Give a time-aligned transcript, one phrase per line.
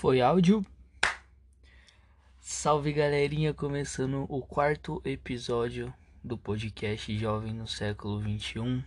[0.00, 0.64] Foi áudio.
[2.40, 5.92] Salve galerinha, começando o quarto episódio
[6.24, 8.82] do podcast Jovem no Século 21.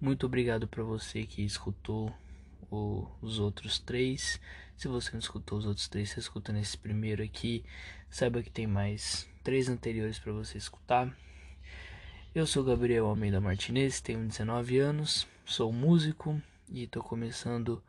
[0.00, 2.14] Muito obrigado para você que escutou
[2.70, 4.40] o, os outros três.
[4.76, 7.64] Se você não escutou os outros três, você escuta nesse primeiro aqui.
[8.08, 11.12] Saiba que tem mais três anteriores para você escutar.
[12.32, 17.82] Eu sou Gabriel Almeida Martinez, tenho 19 anos, sou músico e estou começando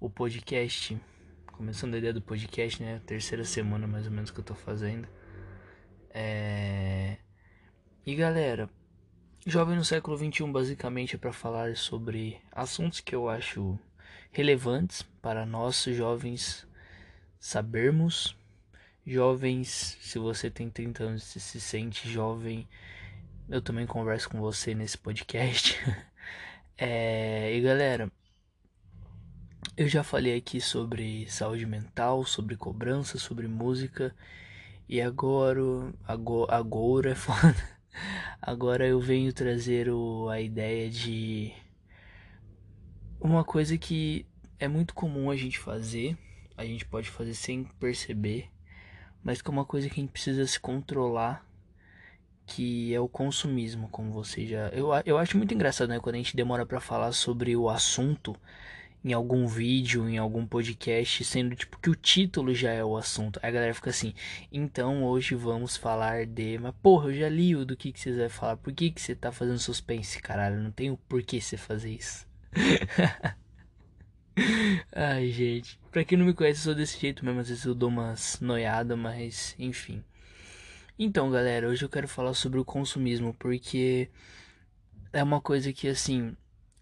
[0.00, 0.98] o podcast.
[1.56, 3.00] Começando a ideia do podcast, né?
[3.06, 5.08] Terceira semana mais ou menos que eu tô fazendo.
[6.10, 7.16] É...
[8.04, 8.68] E galera,
[9.48, 13.78] Jovem no século XXI basicamente é para falar sobre assuntos que eu acho
[14.32, 16.66] relevantes para nós jovens
[17.38, 18.36] sabermos.
[19.06, 22.68] Jovens, se você tem 30 anos e se sente jovem,
[23.48, 25.78] eu também converso com você nesse podcast.
[26.76, 28.10] é, e galera,
[29.74, 34.14] eu já falei aqui sobre saúde mental, sobre cobrança, sobre música.
[34.88, 35.60] E agora,
[36.06, 37.76] agora, agora é foda.
[38.40, 41.52] Agora eu venho trazer o, a ideia de
[43.20, 44.26] uma coisa que
[44.58, 46.16] é muito comum a gente fazer,
[46.56, 48.50] a gente pode fazer sem perceber,
[49.22, 51.46] mas que é uma coisa que a gente precisa se controlar
[52.46, 54.68] que é o consumismo, como você já.
[54.68, 55.98] Eu, eu acho muito engraçado, né?
[55.98, 58.36] Quando a gente demora para falar sobre o assunto
[59.06, 63.38] em algum vídeo, em algum podcast, sendo tipo que o título já é o assunto.
[63.40, 64.12] Aí a galera fica assim:
[64.50, 66.58] então hoje vamos falar de.
[66.58, 68.56] Mas porra, eu já li o do que, que vocês vão falar.
[68.56, 70.60] Por que, que você tá fazendo suspense, caralho?
[70.60, 72.26] Não tem o porquê você fazer isso.
[74.92, 75.78] Ai, gente.
[75.92, 77.38] Pra quem não me conhece, eu sou desse jeito mesmo.
[77.38, 80.02] Às vezes eu dou umas noiadas, mas enfim.
[80.98, 84.10] Então, galera, hoje eu quero falar sobre o consumismo, porque
[85.12, 86.36] é uma coisa que assim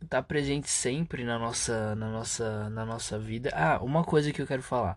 [0.04, 3.50] tá presente sempre na nossa na nossa na nossa vida.
[3.54, 4.96] Ah, uma coisa que eu quero falar.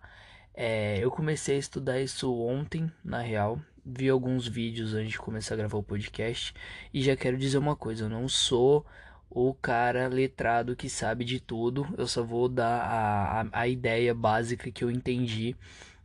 [0.54, 3.60] É, eu comecei a estudar isso ontem, na real.
[3.86, 6.54] Vi alguns vídeos antes de começar a gravar o podcast
[6.94, 8.86] e já quero dizer uma coisa, eu não sou
[9.30, 11.88] o cara letrado que sabe de tudo.
[11.98, 15.56] Eu só vou dar a, a, a ideia básica que eu entendi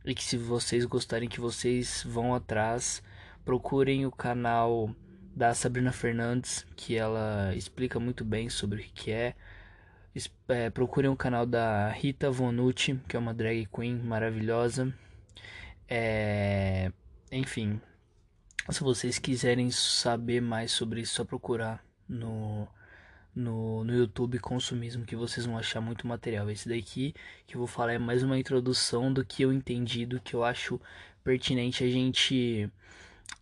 [0.05, 3.01] e que se vocês gostarem que vocês vão atrás,
[3.43, 4.93] procurem o canal
[5.35, 9.35] da Sabrina Fernandes, que ela explica muito bem sobre o que é.
[10.47, 14.93] é procurem o canal da Rita Vonucci, que é uma drag queen maravilhosa.
[15.89, 16.91] É,
[17.31, 17.81] enfim,
[18.69, 22.67] se vocês quiserem saber mais sobre isso, só procurar no
[23.35, 26.49] no, no YouTube Consumismo que vocês vão achar muito material.
[26.49, 27.13] Esse daqui
[27.47, 30.43] que eu vou falar é mais uma introdução do que eu entendi, do que eu
[30.43, 30.79] acho
[31.23, 32.69] pertinente a gente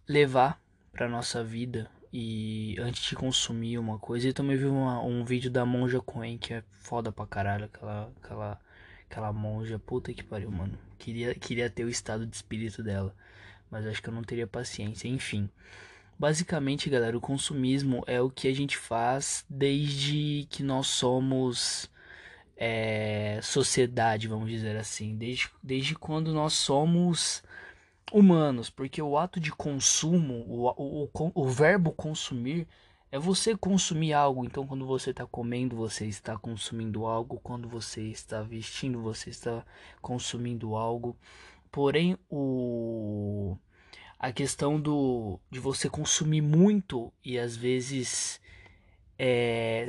[0.07, 0.60] levar
[0.91, 4.27] para nossa vida e antes de consumir uma coisa.
[4.27, 8.11] Eu também vi uma, um vídeo da Monja Coen que é foda pra caralho, aquela
[8.21, 8.61] aquela
[9.09, 10.77] aquela monja, puta que pariu, mano.
[10.97, 13.15] Queria queria ter o estado de espírito dela,
[13.69, 15.49] mas acho que eu não teria paciência, enfim.
[16.17, 21.89] Basicamente, galera, o consumismo é o que a gente faz desde que nós somos
[22.55, 25.17] é, sociedade, vamos dizer assim.
[25.17, 27.43] Desde, desde quando nós somos
[28.11, 32.67] humanos, porque o ato de consumo, o, o, o, verbo consumir,
[33.11, 34.45] é você consumir algo.
[34.45, 37.39] Então, quando você está comendo, você está consumindo algo.
[37.41, 39.65] Quando você está vestindo, você está
[40.01, 41.17] consumindo algo.
[41.71, 43.57] Porém, o
[44.19, 48.39] a questão do de você consumir muito e às vezes
[49.17, 49.87] é,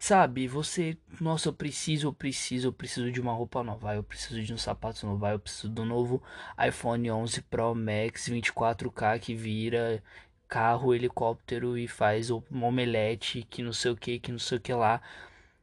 [0.00, 4.42] sabe, você, nossa, eu preciso, eu preciso, eu preciso de uma roupa nova, eu preciso
[4.42, 6.22] de um sapato novo, eu preciso do novo
[6.66, 10.02] iPhone 11 Pro Max 24K que vira
[10.48, 14.60] carro, helicóptero e faz um omelete, que não sei o que, que não sei o
[14.60, 15.00] que lá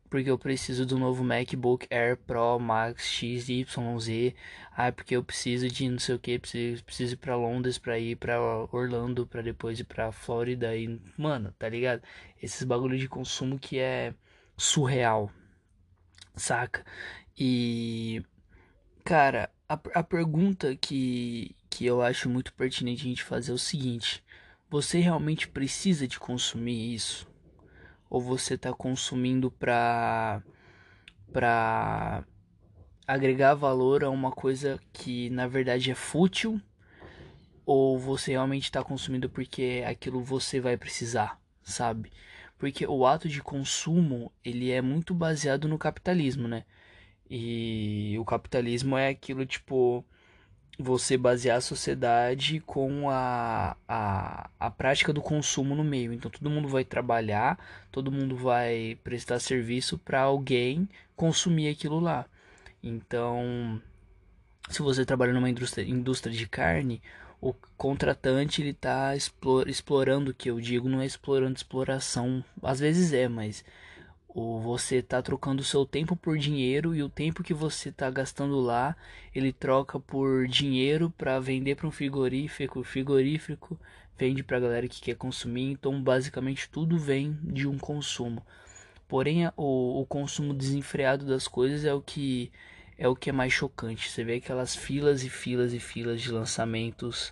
[0.10, 4.34] porque eu preciso do novo MacBook Air Pro Max XYZ.
[4.76, 8.00] Ah, porque eu preciso de não sei o que, preciso, preciso ir pra Londres pra
[8.00, 8.40] ir pra
[8.72, 11.00] Orlando, pra depois ir pra Flórida e.
[11.18, 12.02] Mano, tá ligado?
[12.42, 14.14] Esses bagulho de consumo que é
[14.58, 15.32] surreal.
[16.36, 16.84] Saca?
[17.38, 18.24] E.
[19.06, 23.58] Cara, a, a pergunta que, que eu acho muito pertinente a gente fazer é o
[23.58, 24.24] seguinte:
[24.70, 27.28] você realmente precisa de consumir isso?
[28.10, 30.42] ou você está consumindo para
[31.32, 32.24] para
[33.06, 36.62] agregar valor a uma coisa que na verdade é fútil
[37.66, 42.12] ou você realmente está consumindo porque aquilo você vai precisar, sabe?
[42.58, 46.64] Porque o ato de consumo ele é muito baseado no capitalismo, né?
[47.30, 50.04] E o capitalismo é aquilo tipo
[50.80, 56.14] você basear a sociedade com a, a, a prática do consumo no meio.
[56.14, 57.60] Então todo mundo vai trabalhar,
[57.92, 62.26] todo mundo vai prestar serviço para alguém consumir aquilo lá.
[62.84, 63.82] Então
[64.70, 67.02] se você trabalha numa indústria, indústria de carne,
[67.40, 73.14] o contratante ele tá explorando o que eu digo, não é explorando exploração, às vezes
[73.14, 73.64] é, mas
[74.28, 78.08] ou você tá trocando o seu tempo por dinheiro e o tempo que você tá
[78.10, 78.96] gastando lá,
[79.34, 83.80] ele troca por dinheiro para vender para um frigorífico, o frigorífico
[84.16, 88.44] vende para a galera que quer consumir, então basicamente tudo vem de um consumo.
[89.08, 92.52] Porém, o, o consumo desenfreado das coisas é o que
[92.98, 94.10] é o que é mais chocante.
[94.10, 97.32] Você vê aquelas filas e filas e filas de lançamentos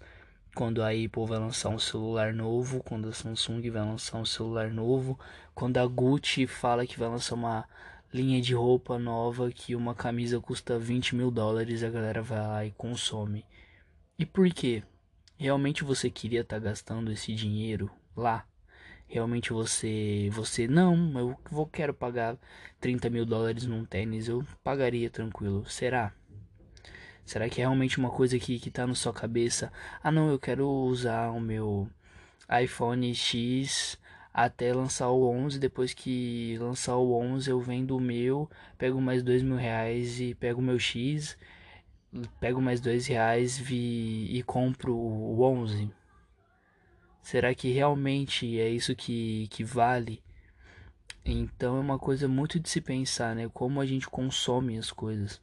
[0.55, 4.71] quando a Apple vai lançar um celular novo, quando a Samsung vai lançar um celular
[4.71, 5.19] novo,
[5.53, 7.67] quando a Gucci fala que vai lançar uma
[8.13, 12.65] linha de roupa nova que uma camisa custa 20 mil dólares, a galera vai lá
[12.65, 13.45] e consome.
[14.17, 14.81] E por quê?
[15.37, 18.45] Realmente você queria estar tá gastando esse dinheiro lá?
[19.07, 22.37] Realmente você, você não, eu vou quero pagar
[22.79, 25.65] 30 mil dólares num tênis, eu pagaria tranquilo.
[25.69, 26.13] Será?
[27.25, 29.71] Será que é realmente uma coisa que, que tá na sua cabeça?
[30.03, 31.89] Ah não, eu quero usar o meu
[32.61, 33.97] iPhone X
[34.33, 35.57] até lançar o 11.
[35.59, 40.35] Depois que lançar o 11, eu vendo o meu, pego mais dois mil reais e
[40.35, 41.37] pego o meu X,
[42.39, 45.89] pego mais dois reais vi, e compro o 11.
[47.25, 50.21] Será que realmente é isso que, que vale?
[51.25, 53.49] Então é uma coisa muito de se pensar, né?
[53.51, 55.41] Como a gente consome as coisas.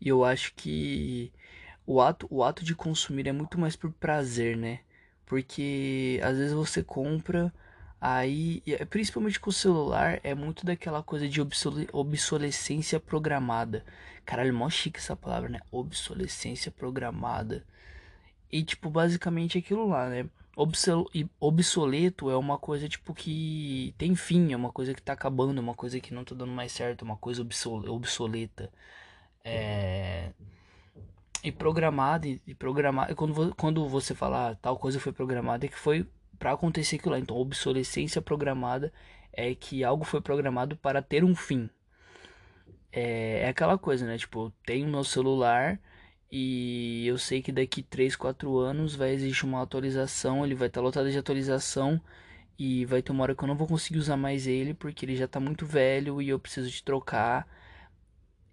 [0.00, 1.30] E eu acho que
[1.86, 4.80] o ato, o ato de consumir é muito mais por prazer, né?
[5.26, 7.52] Porque às vezes você compra,
[8.00, 11.42] aí, principalmente com o celular, é muito daquela coisa de
[11.92, 13.84] obsolescência programada.
[14.24, 15.60] Caralho, mó chique essa palavra, né?
[15.70, 17.66] Obsolescência programada.
[18.52, 20.28] E, tipo, basicamente aquilo lá, né?
[20.54, 21.10] Obsol
[21.40, 25.62] obsoleto é uma coisa, tipo, que tem fim, é uma coisa que tá acabando, é
[25.62, 28.70] uma coisa que não tá dando mais certo, é uma coisa obsol obsoleta.
[29.44, 30.30] É...
[31.42, 35.78] E programado, e programado, quando, quando você fala ah, tal coisa foi programada, é que
[35.78, 36.06] foi
[36.38, 37.18] para acontecer aquilo lá.
[37.20, 38.92] Então, obsolescência programada
[39.32, 41.70] é que algo foi programado para ter um fim.
[42.92, 44.18] É, é aquela coisa, né?
[44.18, 45.80] Tipo, tem o meu celular
[46.32, 50.80] e eu sei que daqui 3, 4 anos vai existir uma atualização, ele vai estar
[50.80, 52.00] tá lotado de atualização
[52.58, 55.16] e vai ter uma hora que eu não vou conseguir usar mais ele porque ele
[55.16, 57.46] já está muito velho e eu preciso de trocar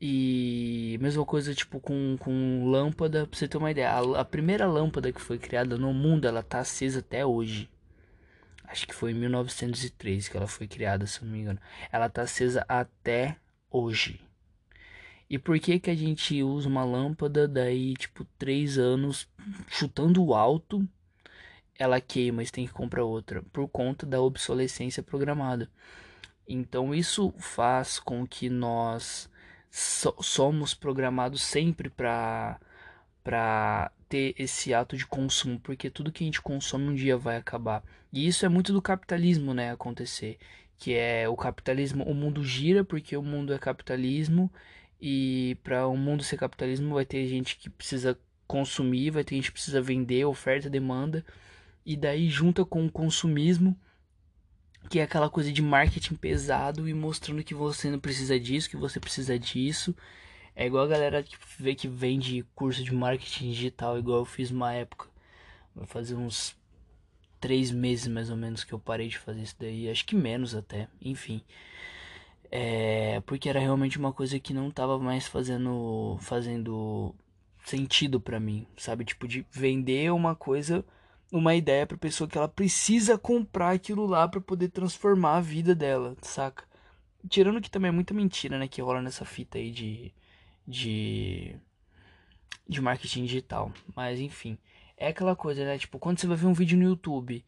[0.02, 4.66] e mesma coisa tipo com, com lâmpada, pra você ter uma ideia, a, a, primeira
[4.66, 7.70] lâmpada que foi criada no mundo, ela tá acesa até hoje.
[8.66, 11.60] Acho que foi em 1903 que ela foi criada, se não me engano.
[11.92, 13.38] Ela tá acesa até
[13.70, 14.22] hoje.
[15.30, 19.28] E por que que a gente usa uma lâmpada daí, tipo, três anos
[19.68, 20.88] chutando alto,
[21.78, 25.70] ela queima, mas tem que comprar outra por conta da obsolescência programada.
[26.48, 29.30] Então isso faz com que nós
[29.72, 32.60] so, somos programados sempre para
[33.24, 37.38] para ter esse ato de consumo, porque tudo que a gente consome um dia vai
[37.38, 37.84] acabar.
[38.12, 40.40] E isso é muito do capitalismo, né, acontecer,
[40.78, 44.52] que é o capitalismo, o mundo gira porque o mundo é capitalismo
[45.00, 48.18] e para o mundo ser capitalismo vai ter gente que precisa
[48.48, 51.26] consumir, vai ter gente que precisa vender, oferta, demanda,
[51.86, 53.78] e daí junta com o consumismo
[54.90, 58.78] que é aquela coisa de marketing pesado e mostrando que você não precisa disso, que
[58.78, 59.96] você precisa disso.
[60.56, 64.50] É igual a galera que vê que vende curso de marketing digital, igual eu fiz
[64.52, 65.08] uma época.
[65.76, 66.58] Vai fazer uns
[67.40, 70.56] três meses mais ou menos que eu parei de fazer isso daí, acho que menos
[70.56, 71.42] até, enfim.
[72.52, 77.14] É, porque era realmente uma coisa que não tava mais fazendo fazendo
[77.64, 79.06] sentido para mim, sabe?
[79.06, 80.84] Tipo de vender uma coisa
[81.32, 85.76] uma ideia pra pessoa que ela precisa comprar aquilo lá para poder transformar a vida
[85.76, 86.64] dela, saca?
[87.30, 90.14] Tirando que também é muita mentira, né, que rola nessa fita aí de
[90.68, 91.56] de
[92.68, 94.58] de marketing digital, mas enfim,
[94.98, 97.44] é aquela coisa, né, tipo, quando você vai ver um vídeo no YouTube,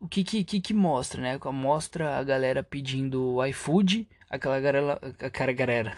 [0.00, 1.38] o que que, que, que mostra, né?
[1.52, 5.96] Mostra a galera pedindo iFood, aquela galera, aquela galera,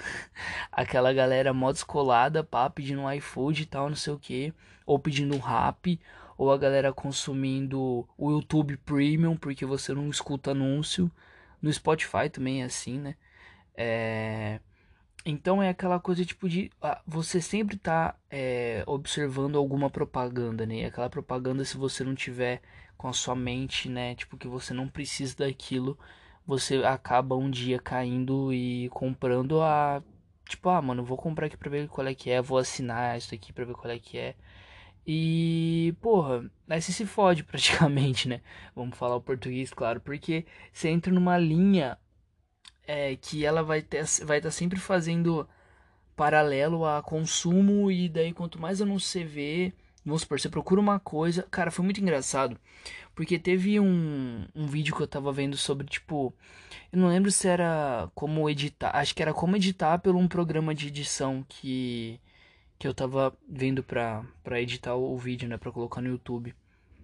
[0.71, 4.53] aquela galera mó descolada, pá, pedindo um iFood e tal, não sei o que,
[4.85, 5.99] ou pedindo um rap,
[6.37, 11.11] ou a galera consumindo o YouTube Premium porque você não escuta anúncio.
[11.63, 13.17] No Spotify também é assim, né?
[13.75, 14.61] É...
[15.25, 20.85] Então é aquela coisa tipo de ah, você sempre tá é, observando alguma propaganda, né?
[20.85, 22.63] aquela propaganda se você não tiver
[22.97, 24.15] com a sua mente, né?
[24.15, 25.99] Tipo que você não precisa daquilo,
[26.47, 30.03] você acaba um dia caindo e comprando a
[30.49, 33.35] tipo ah mano vou comprar aqui pra ver qual é que é, vou assinar isso
[33.35, 34.35] aqui pra ver qual é que é.
[35.07, 38.41] E, porra, aí você se fode praticamente, né?
[38.75, 41.99] Vamos falar o português, claro, porque você entra numa linha
[42.87, 45.49] é, que ela vai estar vai tá sempre fazendo
[46.17, 49.73] paralelo a consumo e daí quanto mais anúncios você vê,
[50.07, 52.59] vamos supor, você procura uma coisa, cara, foi muito engraçado,
[53.15, 56.33] porque teve um, um vídeo que eu tava vendo sobre, tipo,
[56.93, 60.75] eu não lembro se era como editar, acho que era como editar pelo um programa
[60.75, 62.21] de edição que
[62.79, 66.55] que eu tava vendo pra, pra editar o vídeo, né, pra colocar no YouTube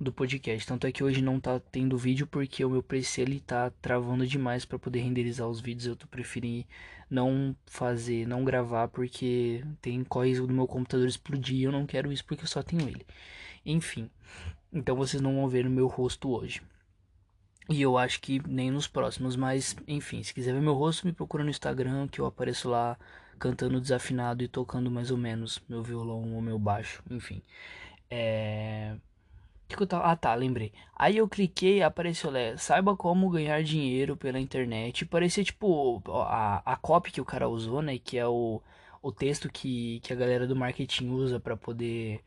[0.03, 0.67] do podcast.
[0.67, 4.27] Tanto é que hoje não tá tendo vídeo porque o meu PC ele tá travando
[4.27, 5.87] demais para poder renderizar os vídeos.
[5.87, 6.67] Eu tô preferindo
[7.09, 11.57] não fazer, não gravar porque tem corre do meu computador explodir.
[11.57, 13.07] E eu não quero isso porque eu só tenho ele.
[13.65, 14.11] Enfim,
[14.73, 16.63] então vocês não vão ver o meu rosto hoje.
[17.71, 21.13] E eu acho que nem nos próximos, mas enfim, se quiser ver meu rosto, me
[21.13, 22.99] procura no Instagram que eu apareço lá
[23.39, 27.41] cantando desafinado e tocando mais ou menos meu violão ou meu baixo, enfim.
[28.11, 28.97] É
[29.77, 30.05] que, eu tava...
[30.05, 30.73] Ah, tá, lembrei.
[30.95, 35.05] Aí eu cliquei, apareceu lá, saiba como ganhar dinheiro pela internet.
[35.07, 37.99] Parecia tipo a, a copy que o cara usou, né?
[37.99, 38.63] Que é o,
[39.03, 42.21] o texto que, que a galera do marketing usa para poder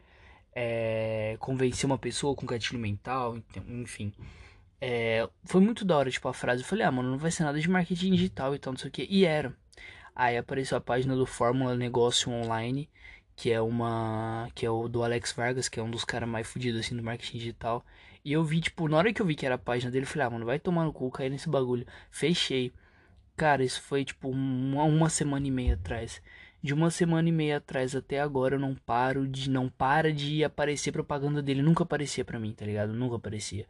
[0.54, 3.38] é, convencer uma pessoa com gatilho mental,
[3.68, 4.14] enfim.
[4.82, 6.62] É, foi muito da hora, tipo, a frase.
[6.64, 8.90] Eu falei, ah, mano, não vai ser nada de marketing digital e tal, não sei
[8.90, 9.08] o que.
[9.10, 9.56] E era.
[10.16, 12.90] Aí apareceu a página do Fórmula Negócio Online
[13.36, 16.48] que é uma que é o do Alex Vargas, que é um dos caras mais
[16.48, 17.86] fodidos assim do marketing digital.
[18.24, 20.10] E eu vi, tipo, na hora que eu vi que era a página dele, eu
[20.10, 21.86] falei: "Ah, mano, vai tomar no cu, cair nesse bagulho".
[22.10, 22.74] Fechei.
[23.38, 26.22] Cara, isso foi tipo uma, uma semana e meia atrás.
[26.62, 30.44] De uma semana e meia atrás até agora eu não paro de não para de
[30.44, 32.94] aparecer propaganda dele, nunca aparecia para mim, tá ligado?
[32.94, 33.66] Nunca aparecia.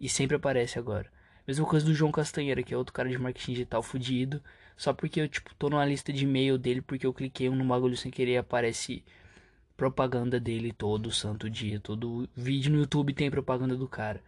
[0.00, 1.10] E sempre aparece agora.
[1.46, 4.42] Mesma coisa do João Castanheira, que é outro cara de marketing digital fudido.
[4.76, 7.96] Só porque eu, tipo, tô numa lista de e-mail dele porque eu cliquei no bagulho
[7.96, 9.04] sem querer aparece
[9.76, 11.80] propaganda dele todo santo dia.
[11.80, 14.22] Todo vídeo no YouTube tem propaganda do cara.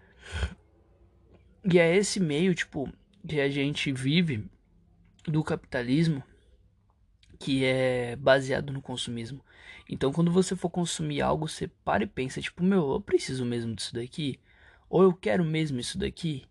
[1.64, 2.92] E é esse meio, tipo,
[3.26, 4.44] que a gente vive
[5.24, 6.22] do capitalismo
[7.38, 9.44] que é baseado no consumismo.
[9.88, 13.74] Então, quando você for consumir algo, você para e pensa, tipo, meu, eu preciso mesmo
[13.74, 14.38] disso daqui?
[14.88, 16.44] Ou eu quero mesmo isso daqui?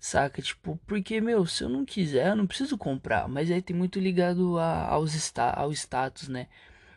[0.00, 0.40] Saca?
[0.40, 3.28] Tipo, porque, meu, se eu não quiser, eu não preciso comprar.
[3.28, 6.48] Mas aí tem muito ligado a, aos sta ao status, né?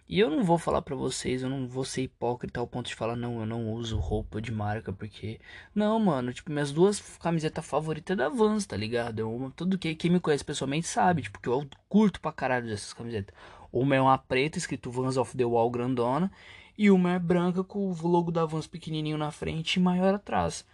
[0.07, 2.95] E eu não vou falar pra vocês, eu não vou ser hipócrita ao ponto de
[2.95, 5.39] falar, não, eu não uso roupa de marca, porque.
[5.75, 9.19] Não, mano, tipo, minhas duas camisetas favoritas é da Vans, tá ligado?
[9.19, 12.93] Eu, tudo que quem me conhece pessoalmente sabe, tipo, que eu curto pra caralho dessas
[12.93, 13.35] camisetas.
[13.71, 16.31] Uma é uma preta, escrito Vans of the Wall grandona,
[16.77, 20.65] e uma é branca com o logo da Vans pequenininho na frente e maior atrás.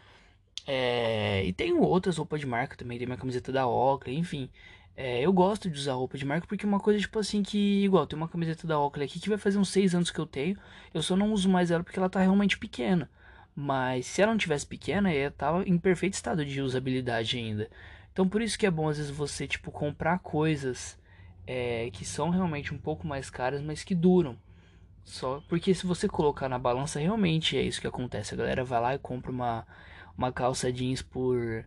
[0.72, 4.48] É, e tenho outras roupas de marca também, tem minha camiseta da Oakley, enfim.
[4.96, 7.84] É, eu gosto de usar roupa de marca porque é uma coisa tipo assim que,
[7.84, 10.28] igual, tem uma camiseta da Oakley aqui que vai fazer uns 6 anos que eu
[10.28, 10.56] tenho,
[10.94, 13.10] eu só não uso mais ela porque ela tá realmente pequena.
[13.56, 17.68] Mas se ela não tivesse pequena, ela tava em perfeito estado de usabilidade ainda.
[18.14, 21.00] Então por isso que é bom às vezes você, tipo, comprar coisas
[21.48, 24.38] é, que são realmente um pouco mais caras, mas que duram.
[25.04, 28.36] Só porque se você colocar na balança, realmente é isso que acontece.
[28.36, 29.66] A galera vai lá e compra uma
[30.20, 31.66] uma calça jeans por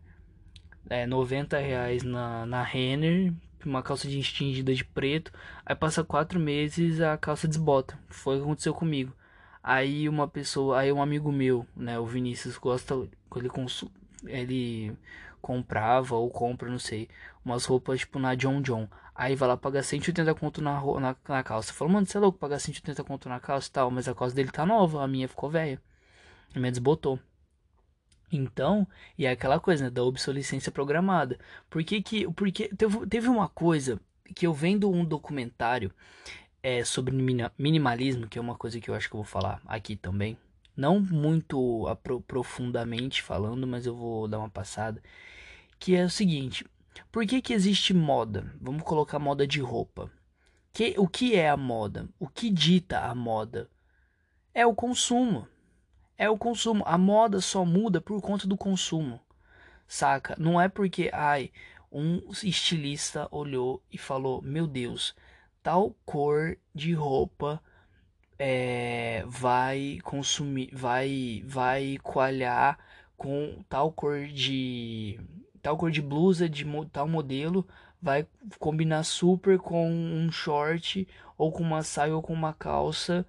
[0.90, 3.32] é, 90 reais na, na Renner,
[3.64, 5.32] uma calça jeans tingida de preto,
[5.64, 9.16] aí passa quatro meses a calça desbota, foi o que aconteceu comigo.
[9.62, 12.94] Aí uma pessoa, aí um amigo meu, né, o Vinícius gosta,
[13.34, 13.90] ele, consu,
[14.26, 14.94] ele
[15.40, 17.08] comprava ou compra, não sei,
[17.42, 18.86] umas roupas tipo na John John.
[19.14, 21.72] Aí vai lá pagar 180 conto na, na, na calça.
[21.72, 24.34] Falou, mano, você é louco pagar 180 conto na calça e tal, mas a calça
[24.34, 25.80] dele tá nova, a minha ficou velha.
[26.54, 27.18] A minha desbotou.
[28.32, 31.38] Então, e é aquela coisa né, da obsolescência programada.
[31.68, 34.00] Por que que, porque teve, teve uma coisa
[34.34, 35.92] que eu vendo um documentário
[36.62, 37.14] é, sobre
[37.58, 40.38] minimalismo, que é uma coisa que eu acho que eu vou falar aqui também.
[40.74, 41.84] Não muito
[42.26, 45.02] profundamente falando, mas eu vou dar uma passada.
[45.78, 46.64] Que é o seguinte:
[47.10, 48.50] por que, que existe moda?
[48.60, 50.10] Vamos colocar moda de roupa.
[50.72, 52.08] Que, o que é a moda?
[52.18, 53.68] O que dita a moda?
[54.54, 55.46] É o consumo
[56.22, 56.84] é o consumo.
[56.86, 59.20] A moda só muda por conta do consumo.
[59.88, 60.36] Saca?
[60.38, 61.50] Não é porque, ai,
[61.90, 65.16] um estilista olhou e falou: Meu Deus,
[65.64, 67.60] tal cor de roupa
[68.38, 72.78] é, vai consumir, vai, vai coalhar
[73.16, 75.18] com tal cor de.
[75.60, 77.66] Tal cor de blusa de tal modelo
[78.00, 78.26] vai
[78.60, 83.26] combinar super com um short ou com uma saia ou com uma calça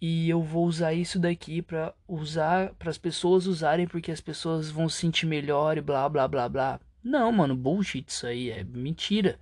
[0.00, 4.70] e eu vou usar isso daqui para usar para as pessoas usarem porque as pessoas
[4.70, 6.80] vão se sentir melhor e blá blá blá blá.
[7.02, 9.38] Não, mano, bullshit isso aí é mentira.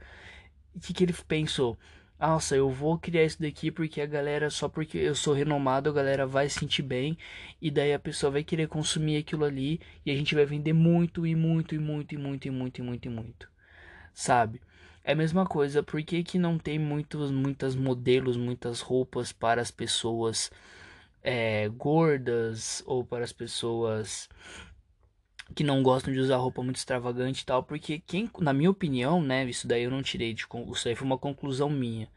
[0.75, 1.78] O que que ele pensou?
[2.18, 5.92] Nossa, eu vou criar isso daqui porque a galera, só porque eu sou renomado, a
[5.92, 7.18] galera vai se sentir bem
[7.61, 11.26] e daí a pessoa vai querer consumir aquilo ali e a gente vai vender muito
[11.26, 13.49] e muito e muito e muito e muito e muito e muito.
[14.14, 14.61] Sabe?
[15.04, 19.61] É a mesma coisa, por que, que não tem muitos, muitas modelos, muitas roupas para
[19.61, 20.50] as pessoas
[21.23, 24.28] é, gordas ou para as pessoas
[25.54, 27.62] que não gostam de usar roupa muito extravagante e tal?
[27.64, 31.06] Porque quem, na minha opinião, né, isso daí eu não tirei de isso aí foi
[31.06, 32.09] uma conclusão minha.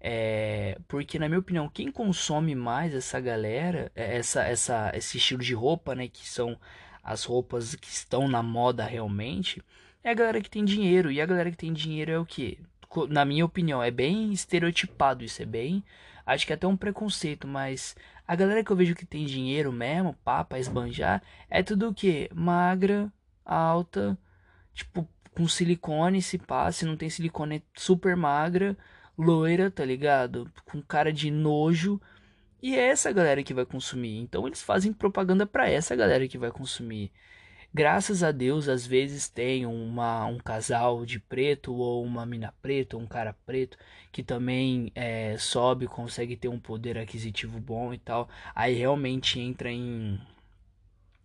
[0.00, 5.42] É, porque na minha opinião, quem consome mais essa galera, é, essa, essa, esse estilo
[5.42, 6.58] de roupa, né, que são
[7.02, 9.62] as roupas que estão na moda realmente,
[10.02, 11.10] é a galera que tem dinheiro.
[11.10, 12.58] E a galera que tem dinheiro é o que?
[13.08, 15.84] Na minha opinião, é bem estereotipado isso, é bem.
[16.24, 19.72] Acho que é até um preconceito, mas a galera que eu vejo que tem dinheiro
[19.72, 22.30] mesmo, papa, esbanjar, é tudo o que?
[22.34, 23.10] Magra,
[23.44, 24.18] alta,
[24.74, 28.76] tipo, com silicone, se passa, se não tem silicone, é super magra,
[29.16, 30.50] loira, tá ligado?
[30.64, 32.00] Com cara de nojo.
[32.62, 34.18] E é essa galera que vai consumir.
[34.18, 37.12] Então eles fazem propaganda para essa galera que vai consumir.
[37.72, 42.96] Graças a Deus, às vezes tem uma, um casal de preto ou uma mina preta,
[42.96, 43.76] ou um cara preto
[44.10, 48.28] que também é, sobe, consegue ter um poder aquisitivo bom e tal.
[48.54, 50.18] Aí realmente entra em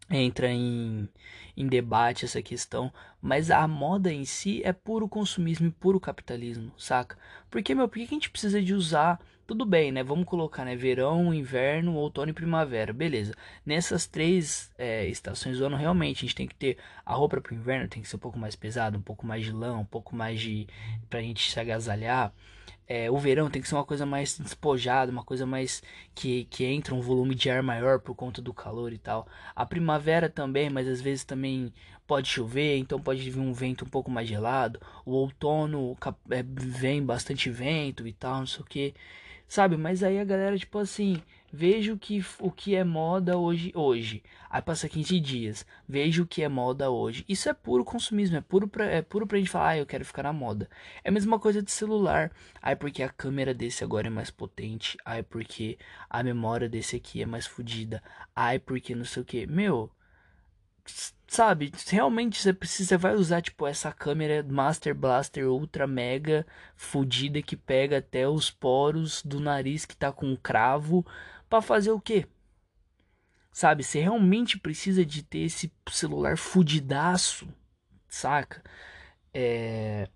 [0.09, 1.07] entra em,
[1.55, 6.71] em debate essa questão, mas a moda em si é puro consumismo e puro capitalismo,
[6.77, 7.17] saca?
[7.49, 10.03] Porque, meu, por que a gente precisa de usar tudo bem, né?
[10.03, 10.75] Vamos colocar, né?
[10.75, 12.93] Verão, inverno, outono e primavera.
[12.93, 13.33] Beleza.
[13.65, 17.53] Nessas três é, estações do ano, realmente, a gente tem que ter a roupa para
[17.53, 19.85] o inverno, tem que ser um pouco mais pesada, um pouco mais de lã, um
[19.85, 20.67] pouco mais de...
[21.09, 22.33] pra gente se agasalhar.
[22.87, 25.81] É, o verão tem que ser uma coisa mais despojada, uma coisa mais
[26.13, 29.27] que, que entra um volume de ar maior por conta do calor e tal.
[29.55, 31.73] A primavera também, mas às vezes também
[32.05, 34.79] pode chover, então pode vir um vento um pouco mais gelado.
[35.05, 35.97] O outono
[36.29, 38.93] é, vem bastante vento e tal, não sei o que.
[39.53, 39.77] Sabe?
[39.77, 44.23] Mas aí a galera, tipo assim, veja o que, o que é moda hoje, hoje.
[44.49, 47.23] Aí passa 15 dias, veja o que é moda hoje.
[47.29, 50.03] Isso é puro consumismo, é puro pra, é puro pra gente falar, ah, eu quero
[50.03, 50.67] ficar na moda.
[51.03, 52.31] É a mesma coisa de celular.
[52.63, 54.97] Aí porque a câmera desse agora é mais potente.
[55.05, 55.77] Aí porque
[56.09, 58.01] a memória desse aqui é mais fodida.
[58.35, 59.45] Aí porque não sei o que.
[59.45, 59.91] Meu
[61.27, 67.55] sabe, realmente você precisa, vai usar tipo essa câmera Master Blaster Ultra Mega fodida que
[67.55, 71.05] pega até os poros do nariz que tá com cravo
[71.49, 72.27] para fazer o quê?
[73.51, 77.47] Sabe, você realmente precisa de ter esse celular fudidaço,
[78.07, 78.63] saca?
[79.33, 80.07] É...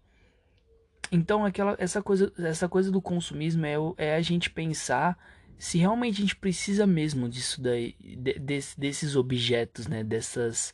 [1.12, 5.18] Então aquela essa coisa essa coisa do consumismo é, é a gente pensar
[5.58, 8.40] se realmente a gente precisa mesmo disso daí, de,
[8.78, 10.74] desses objetos, né, dessas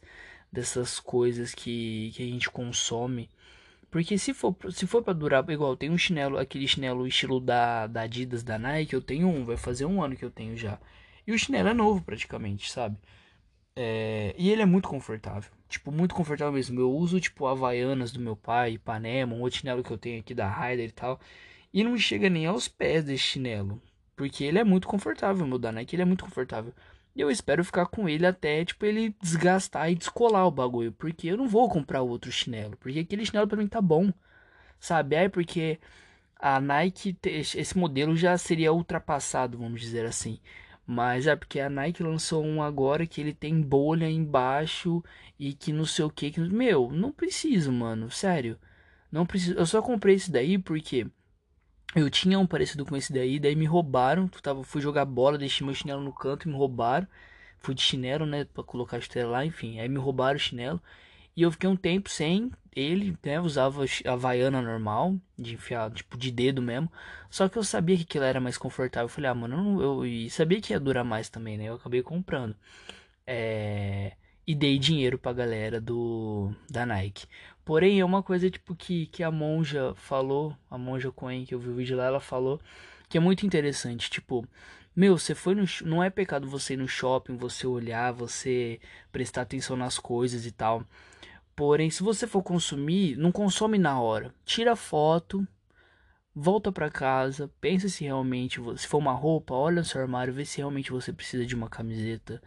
[0.51, 3.29] dessas coisas que, que a gente consome.
[3.89, 7.87] Porque se for, se for para durar, igual tem um chinelo, aquele chinelo estilo da,
[7.87, 10.79] da Adidas, da Nike, eu tenho um, vai fazer um ano que eu tenho já.
[11.25, 12.97] E o chinelo é novo praticamente, sabe?
[13.75, 15.51] É, e ele é muito confortável.
[15.67, 16.79] Tipo, muito confortável mesmo.
[16.79, 20.33] Eu uso, tipo, Havaianas do meu pai, Ipanema, um outro chinelo que eu tenho aqui
[20.35, 21.19] da Ryder e tal.
[21.73, 23.81] E não chega nem aos pés desse chinelo.
[24.15, 26.73] Porque ele é muito confortável, meu da Nike, ele é muito confortável.
[27.15, 30.91] E eu espero ficar com ele até, tipo, ele desgastar e descolar o bagulho.
[30.93, 32.75] Porque eu não vou comprar outro chinelo.
[32.77, 34.11] Porque aquele chinelo pra mim tá bom.
[34.79, 35.15] Sabe?
[35.15, 35.79] É porque
[36.39, 40.39] a Nike, esse modelo já seria ultrapassado, vamos dizer assim.
[40.85, 45.03] Mas é porque a Nike lançou um agora que ele tem bolha embaixo
[45.39, 46.37] e que não sei o que.
[46.39, 48.11] Meu, não preciso, mano.
[48.11, 48.59] Sério.
[49.11, 49.55] Não preciso.
[49.57, 51.07] Eu só comprei esse daí porque
[51.95, 54.27] eu tinha um parecido com esse daí, daí me roubaram.
[54.27, 57.07] Tava, fui jogar bola, deixei meu chinelo no canto e me roubaram.
[57.59, 59.79] Fui de chinelo, né, pra colocar a chuteira lá, enfim.
[59.79, 60.81] Aí me roubaram o chinelo.
[61.35, 66.17] E eu fiquei um tempo sem ele, né, usava a Havaiana normal, de enfiar, tipo,
[66.17, 66.91] de dedo mesmo.
[67.29, 69.05] Só que eu sabia que aquilo era mais confortável.
[69.05, 71.65] Eu falei, ah, mano, eu, eu e sabia que ia durar mais também, né?
[71.65, 72.55] Eu acabei comprando.
[73.27, 74.13] É
[74.45, 77.27] e dei dinheiro pra galera do da Nike.
[77.65, 81.59] Porém, é uma coisa tipo que, que a monja falou, a monja Coen, que eu
[81.59, 82.59] vi o vídeo lá, ela falou
[83.07, 84.45] que é muito interessante, tipo,
[84.95, 88.79] meu, você foi no não é pecado você ir no shopping, você olhar, você
[89.11, 90.83] prestar atenção nas coisas e tal.
[91.55, 94.33] Porém, se você for consumir, não consome na hora.
[94.45, 95.47] Tira foto,
[96.35, 100.45] volta para casa, pensa se realmente, se for uma roupa, olha no seu armário, vê
[100.45, 102.41] se realmente você precisa de uma camiseta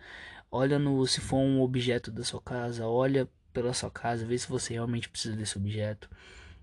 [0.50, 4.48] olha no se for um objeto da sua casa, olha pela sua casa, vê se
[4.48, 6.10] você realmente precisa desse objeto,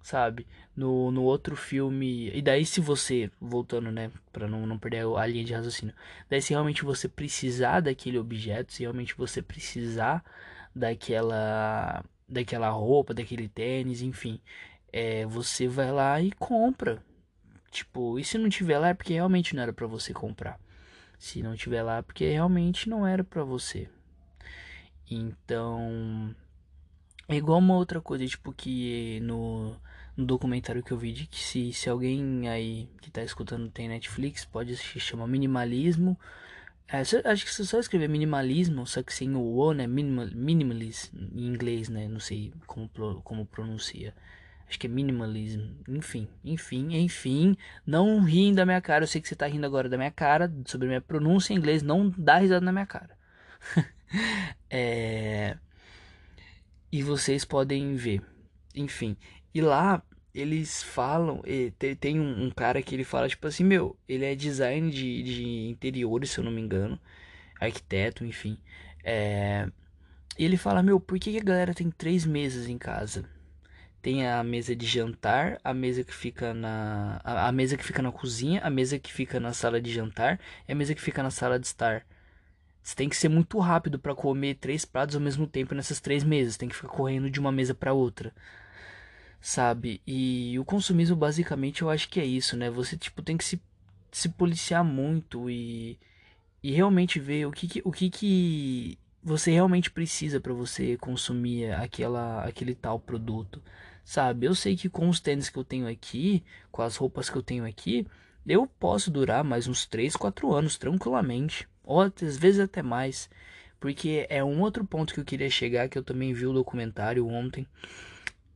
[0.01, 0.45] sabe?
[0.75, 5.25] No, no outro filme, e daí se você, voltando, né, para não, não perder a
[5.25, 5.95] linha de raciocínio,
[6.29, 10.23] daí se realmente você precisar daquele objeto, se realmente você precisar
[10.75, 14.39] daquela daquela roupa, daquele tênis, enfim,
[14.91, 17.03] é, você vai lá e compra.
[17.71, 20.59] Tipo, e se não tiver lá é porque realmente não era para você comprar
[21.23, 23.87] se não tiver lá, porque realmente não era para você.
[25.09, 26.35] Então,
[27.27, 29.75] é igual uma outra coisa, tipo que no
[30.15, 33.87] no documentário que eu vi de que se, se alguém aí que tá escutando tem
[33.89, 36.17] Netflix, pode se chama Minimalismo.
[36.87, 39.87] É, acho que se só escrever minimalismo, só que sem o O, né?
[39.87, 42.07] Minimal, minimalist em inglês, né?
[42.07, 42.87] Não sei como,
[43.23, 44.13] como pronuncia.
[44.67, 45.75] Acho que é minimalismo.
[45.87, 47.57] Enfim, enfim, enfim.
[47.85, 49.03] Não riem da minha cara.
[49.03, 51.81] Eu sei que você tá rindo agora da minha cara, sobre minha pronúncia em inglês.
[51.81, 53.17] Não dá risada na minha cara.
[54.69, 55.57] é...
[56.93, 58.21] E vocês podem ver.
[58.75, 59.17] Enfim.
[59.51, 61.41] E lá eles falam,
[61.99, 66.29] tem um, cara que ele fala, tipo assim, meu, ele é design de, de interiores,
[66.29, 66.99] se eu não me engano,
[67.59, 68.59] arquiteto, enfim.
[69.03, 69.67] É,
[70.37, 73.27] e ele fala, meu, por que, que a galera tem três mesas em casa?
[73.99, 77.19] Tem a mesa de jantar, a mesa que fica na.
[77.23, 80.39] A, a mesa que fica na cozinha, a mesa que fica na sala de jantar
[80.67, 82.05] e a mesa que fica na sala de estar.
[82.83, 86.23] Você tem que ser muito rápido para comer três pratos ao mesmo tempo nessas três
[86.23, 86.57] mesas.
[86.57, 88.33] Tem que ficar correndo de uma mesa para outra
[89.43, 90.01] sabe?
[90.07, 92.69] E o consumismo basicamente eu acho que é isso, né?
[92.69, 93.61] Você tipo tem que se,
[94.11, 95.99] se policiar muito e,
[96.63, 101.73] e realmente ver o que, que o que, que você realmente precisa para você consumir
[101.73, 103.61] aquela aquele tal produto,
[104.05, 104.47] sabe?
[104.47, 107.43] Eu sei que com os tênis que eu tenho aqui, com as roupas que eu
[107.43, 108.07] tenho aqui,
[108.47, 113.29] eu posso durar mais uns 3, 4 anos tranquilamente, ou às vezes até mais,
[113.79, 117.27] porque é um outro ponto que eu queria chegar que eu também vi o documentário
[117.27, 117.67] ontem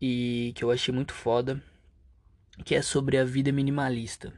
[0.01, 1.61] e que eu achei muito foda,
[2.63, 4.33] que é sobre a vida minimalista.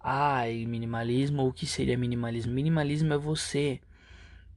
[0.00, 2.52] Ai, minimalismo, o que seria minimalismo?
[2.52, 3.80] Minimalismo é você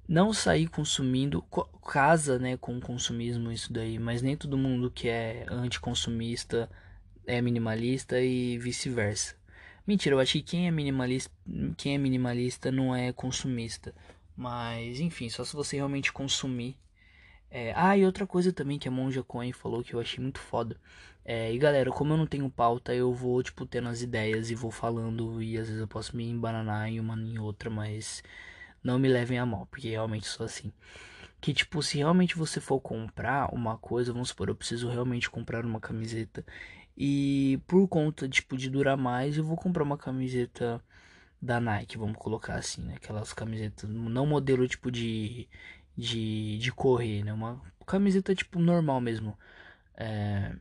[0.08, 1.42] não sair consumindo,
[1.90, 6.70] casa, né, com consumismo isso daí, mas nem todo mundo que é anticonsumista
[7.26, 9.41] é minimalista e vice-versa.
[9.86, 11.32] Mentira, eu acho que quem é minimalista,
[11.78, 13.94] quem é minimalista não é consumista.
[14.36, 16.78] Mas, enfim, só se você realmente consumir
[17.52, 20.40] é, ah, e outra coisa também que a Monja Coin falou que eu achei muito
[20.40, 20.78] foda.
[21.26, 24.56] É, e galera, como eu não tenho pauta, eu vou, tipo, tendo as ideias e
[24.56, 25.42] vou falando.
[25.44, 28.24] E às vezes eu posso me embananar em uma em outra, mas
[28.84, 30.72] não me levem a mal, porque realmente sou assim.
[31.42, 35.66] Que, tipo, se realmente você for comprar uma coisa, vamos supor, eu preciso realmente comprar
[35.66, 36.46] uma camiseta.
[36.98, 40.84] E por conta, tipo, de durar mais, eu vou comprar uma camiseta
[41.42, 42.96] da Nike, vamos colocar assim, né?
[42.96, 45.50] Aquelas camisetas, não modelo tipo de
[45.98, 47.34] de, de correr, né?
[47.34, 49.38] Uma camiseta tipo normal mesmo.
[49.96, 50.56] É...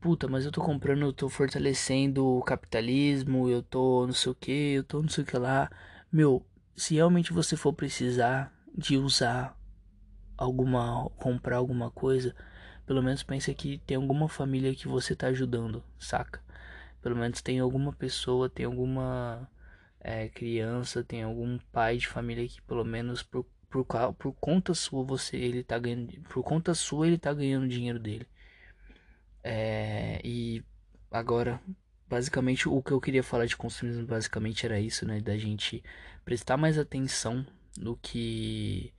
[0.00, 4.34] Puta, mas eu tô comprando, eu tô fortalecendo o capitalismo, eu tô não sei o
[4.34, 5.70] que, eu tô não sei o que lá.
[6.10, 6.44] Meu,
[6.76, 9.56] se realmente você for precisar de usar
[10.36, 12.34] alguma, comprar alguma coisa,
[12.90, 16.42] pelo menos pense que tem alguma família que você tá ajudando, saca?
[17.00, 19.48] Pelo menos tem alguma pessoa, tem alguma
[20.00, 23.86] é, criança, tem algum pai de família que pelo menos por por,
[24.18, 28.26] por conta sua você ele tá ganhando por conta sua ele tá ganhando dinheiro dele
[29.44, 30.60] é, e
[31.12, 31.60] agora
[32.08, 35.80] basicamente o que eu queria falar de consumismo basicamente era isso né da gente
[36.24, 37.46] prestar mais atenção
[37.78, 38.92] no que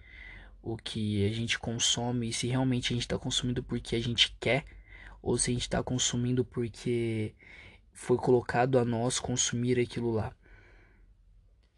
[0.61, 4.35] o que a gente consome e se realmente a gente está consumindo porque a gente
[4.39, 4.65] quer
[5.21, 7.33] ou se a gente está consumindo porque
[7.91, 10.35] foi colocado a nós consumir aquilo lá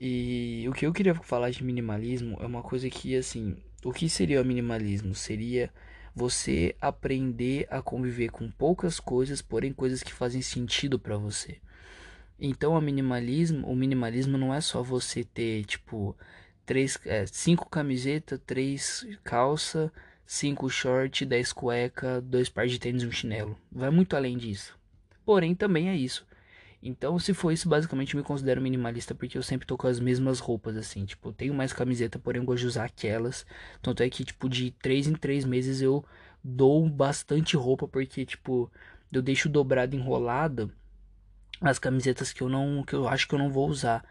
[0.05, 4.09] e o que eu queria falar de minimalismo é uma coisa que, assim, o que
[4.09, 5.15] seria o minimalismo?
[5.15, 5.71] Seria
[6.13, 11.61] você aprender a conviver com poucas coisas, porém coisas que fazem sentido para você.
[12.37, 16.17] Então, o minimalismo, o minimalismo não é só você ter tipo
[16.65, 19.91] três, é, cinco camisetas, três calça,
[20.25, 23.57] cinco short, dez cueca, dois par de tênis e um chinelo.
[23.71, 24.77] Vai muito além disso.
[25.25, 26.25] Porém, também é isso.
[26.85, 30.01] Então, se for isso, basicamente eu me considero minimalista porque eu sempre tô com as
[30.01, 31.05] mesmas roupas, assim.
[31.05, 33.45] Tipo, eu tenho mais camiseta, porém eu gosto de usar aquelas.
[33.81, 36.03] Tanto é que, tipo, de 3 em 3 meses eu
[36.43, 38.69] dou bastante roupa porque, tipo,
[39.13, 40.69] eu deixo dobrada enrolada
[41.61, 42.83] as camisetas que eu não.
[42.83, 44.03] que eu acho que eu não vou usar.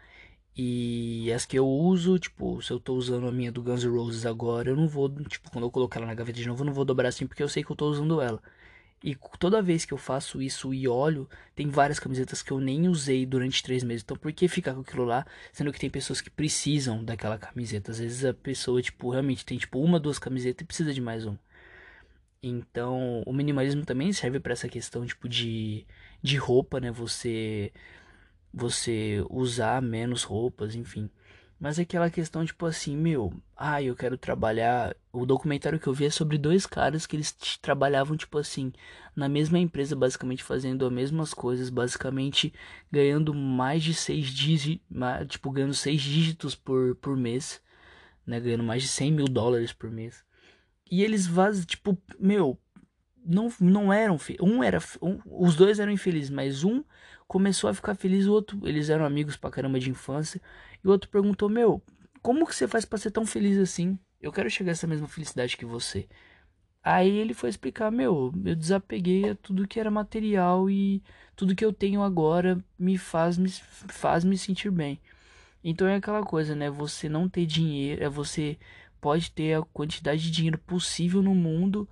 [0.55, 3.89] E as que eu uso, tipo, se eu tô usando a minha do Guns N'
[3.89, 6.65] Roses agora, eu não vou, tipo, quando eu colocar ela na gaveta de novo, eu
[6.67, 8.41] não vou dobrar assim porque eu sei que eu tô usando ela.
[9.03, 12.87] E toda vez que eu faço isso e olho, tem várias camisetas que eu nem
[12.87, 14.01] usei durante três meses.
[14.03, 17.91] Então por que ficar com aquilo lá, sendo que tem pessoas que precisam daquela camiseta?
[17.91, 21.25] Às vezes a pessoa, tipo, realmente tem tipo uma, duas camisetas e precisa de mais
[21.25, 21.37] uma.
[22.41, 25.85] Então o minimalismo também serve para essa questão, tipo, de,
[26.21, 26.91] de roupa, né?
[26.91, 27.71] Você,
[28.53, 31.09] você usar menos roupas, enfim.
[31.59, 34.95] Mas aquela questão, tipo assim, meu, ah, eu quero trabalhar.
[35.13, 38.73] O documentário que eu vi é sobre dois caras que eles trabalhavam, tipo assim,
[39.15, 42.53] na mesma empresa, basicamente fazendo as mesmas coisas, basicamente
[42.91, 44.85] ganhando mais de seis dígitos,
[45.29, 47.61] tipo, ganhando seis dígitos por, por mês,
[48.27, 48.39] né?
[48.39, 50.23] Ganhando mais de 100 mil dólares por mês.
[50.91, 52.59] E eles vazam, tipo, meu,
[53.25, 56.83] não, não eram um era um, os dois eram infelizes, mas um
[57.27, 60.41] começou a ficar feliz, o outro, eles eram amigos pra caramba de infância,
[60.83, 61.81] e o outro perguntou: "Meu,
[62.21, 63.97] como que você faz para ser tão feliz assim?
[64.21, 66.07] Eu quero chegar a essa mesma felicidade que você".
[66.83, 71.01] Aí ele foi explicar: "Meu, eu desapeguei a tudo que era material e
[71.35, 74.99] tudo que eu tenho agora me faz me faz me sentir bem".
[75.63, 76.69] Então é aquela coisa, né?
[76.69, 78.57] Você não ter dinheiro, é você
[79.01, 81.87] pode ter a quantidade de dinheiro possível no mundo,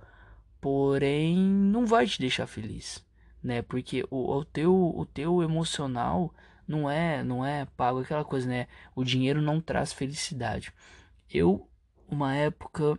[0.62, 3.04] porém não vai te deixar feliz,
[3.42, 3.62] né?
[3.62, 6.32] Porque o, o teu o teu emocional
[6.68, 8.68] não é não é pago aquela coisa, né?
[8.94, 10.72] O dinheiro não traz felicidade.
[11.28, 11.68] Eu
[12.08, 12.98] uma época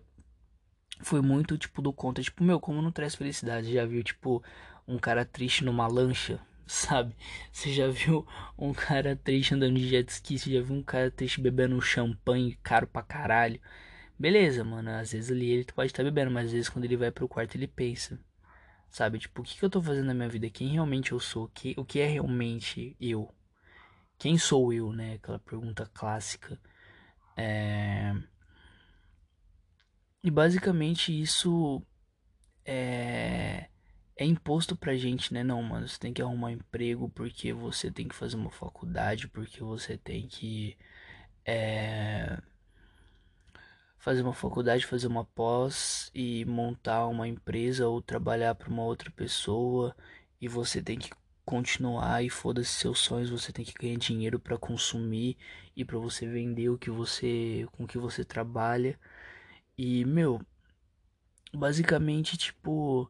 [1.02, 3.74] foi muito tipo do conta, tipo, meu, como não traz felicidade?
[3.74, 4.44] Já viu tipo
[4.88, 7.16] um cara triste numa lancha, sabe?
[7.52, 10.38] Você já viu um cara triste andando de jet ski?
[10.38, 13.60] Você já viu um cara triste bebendo champanhe caro pra caralho?
[14.18, 16.98] Beleza, mano, às vezes ali ele pode estar tá bebendo, mas às vezes quando ele
[16.98, 18.20] vai pro quarto ele pensa.
[18.90, 20.50] Sabe, tipo, o que, que eu tô fazendo na minha vida?
[20.50, 21.48] Quem realmente eu sou?
[21.50, 23.34] Que, o que é realmente eu?
[24.20, 25.16] Quem sou eu, né?
[25.16, 26.60] Aquela pergunta clássica.
[27.36, 28.14] É...
[30.24, 31.82] E basicamente isso
[32.66, 33.70] é
[34.16, 35.44] é imposto pra gente, né?
[35.44, 39.28] Não, mano, você tem que arrumar um emprego porque você tem que fazer uma faculdade,
[39.28, 40.78] porque você tem que
[41.46, 42.40] é,
[44.04, 49.10] fazer uma faculdade, fazer uma pós e montar uma empresa ou trabalhar para uma outra
[49.10, 49.96] pessoa
[50.42, 51.10] e você tem que
[51.46, 55.38] continuar e foda-se seus sonhos, você tem que ganhar dinheiro para consumir
[55.74, 59.00] e para você vender o que você com que você trabalha.
[59.78, 60.42] E, meu,
[61.54, 63.10] basicamente, tipo,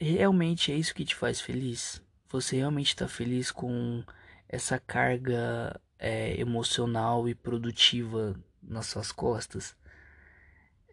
[0.00, 2.02] realmente é isso que te faz feliz?
[2.30, 4.02] Você realmente está feliz com
[4.48, 9.76] essa carga é, emocional e produtiva nas suas costas?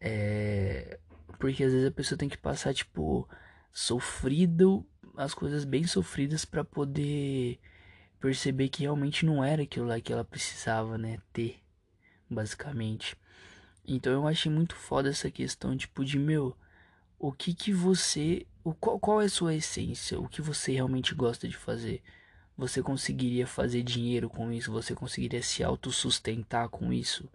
[0.01, 0.99] É,
[1.39, 3.27] porque às vezes a pessoa tem que passar, tipo,
[3.71, 4.85] sofrido,
[5.15, 7.59] as coisas bem sofridas para poder
[8.19, 11.59] perceber que realmente não era aquilo lá que ela precisava, né, ter,
[12.29, 13.15] basicamente.
[13.85, 16.55] Então eu achei muito foda essa questão, tipo, de meu,
[17.17, 20.19] o que que você o qual, qual é a sua essência?
[20.19, 22.03] O que você realmente gosta de fazer?
[22.57, 24.71] Você conseguiria fazer dinheiro com isso?
[24.71, 27.27] Você conseguiria se autossustentar com isso?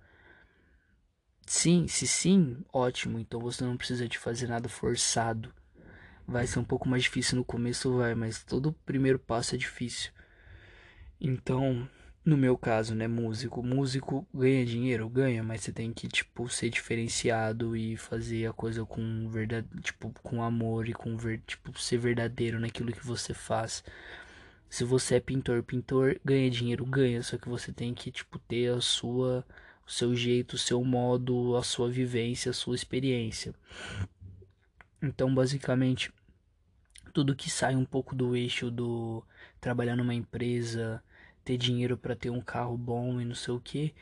[1.47, 3.19] Sim, se sim, ótimo.
[3.19, 5.53] Então você não precisa de fazer nada forçado.
[6.27, 10.13] Vai ser um pouco mais difícil no começo, vai, mas todo primeiro passo é difícil.
[11.21, 11.89] Então,
[12.25, 16.71] no meu caso, né, músico, músico ganha dinheiro, ganha, mas você tem que tipo ser
[16.71, 21.99] diferenciado e fazer a coisa com verdade, tipo, com amor e com ver, tipo ser
[21.99, 23.85] verdadeiro naquilo que você faz.
[24.69, 28.73] Se você é pintor, pintor ganha dinheiro, ganha, só que você tem que tipo ter
[28.73, 29.45] a sua
[29.87, 33.55] o seu jeito, o seu modo, a sua vivência, a sua experiência.
[35.03, 36.13] Então, basicamente,
[37.13, 39.23] tudo que sai um pouco do eixo do
[39.61, 41.03] trabalhar numa empresa,
[41.45, 43.95] ter dinheiro para ter um carro bom e não sei o que,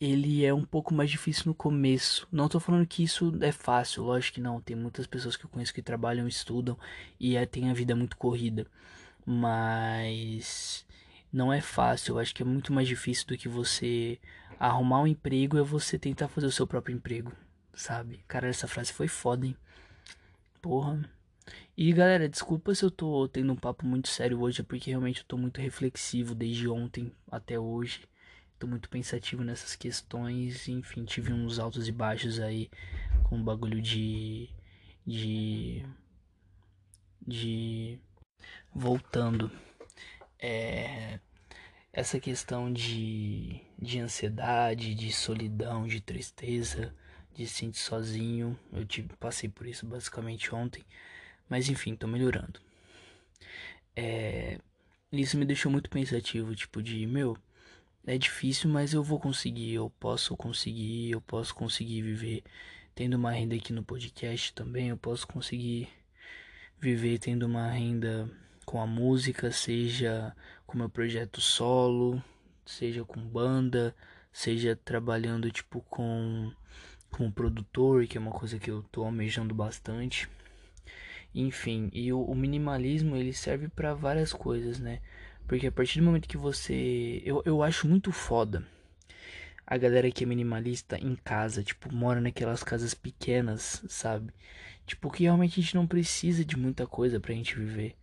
[0.00, 2.26] ele é um pouco mais difícil no começo.
[2.30, 4.60] Não tô falando que isso é fácil, lógico que não.
[4.60, 6.78] Tem muitas pessoas que eu conheço que trabalham, estudam
[7.18, 8.66] e é, tem a vida muito corrida.
[9.26, 10.86] Mas
[11.32, 12.14] não é fácil.
[12.14, 14.18] Eu acho que é muito mais difícil do que você
[14.58, 17.32] arrumar um emprego é você tentar fazer o seu próprio emprego,
[17.72, 18.20] sabe?
[18.26, 19.56] Cara, essa frase foi foda, hein?
[20.60, 21.08] Porra.
[21.76, 25.20] E galera, desculpa se eu tô tendo um papo muito sério hoje, é porque realmente
[25.20, 28.02] eu tô muito reflexivo desde ontem até hoje.
[28.58, 32.68] Tô muito pensativo nessas questões, enfim, tive uns altos e baixos aí
[33.24, 34.50] com o bagulho de
[35.06, 35.86] de
[37.26, 37.98] de
[38.74, 39.50] voltando
[40.40, 41.20] é
[41.98, 46.94] essa questão de de ansiedade, de solidão, de tristeza,
[47.34, 48.56] de se sentir sozinho.
[48.72, 50.84] Eu tive, passei por isso basicamente ontem.
[51.48, 52.60] Mas enfim, tô melhorando.
[53.96, 54.60] É,
[55.10, 57.36] isso me deixou muito pensativo, tipo de, meu,
[58.06, 62.44] é difícil, mas eu vou conseguir, eu posso conseguir, eu posso conseguir viver
[62.94, 65.88] tendo uma renda aqui no podcast também, eu posso conseguir
[66.78, 68.30] viver tendo uma renda
[68.64, 70.32] com a música, seja
[70.68, 72.22] com meu projeto solo,
[72.66, 73.96] seja com banda,
[74.30, 76.52] seja trabalhando tipo com
[77.10, 80.28] com produtor, que é uma coisa que eu tô almejando bastante.
[81.34, 85.00] Enfim, e o, o minimalismo ele serve para várias coisas, né?
[85.46, 87.22] Porque a partir do momento que você.
[87.24, 88.62] Eu, eu acho muito foda
[89.66, 94.32] a galera que é minimalista em casa, tipo, mora naquelas casas pequenas, sabe?
[94.86, 97.96] Tipo, que realmente a gente não precisa de muita coisa pra gente viver.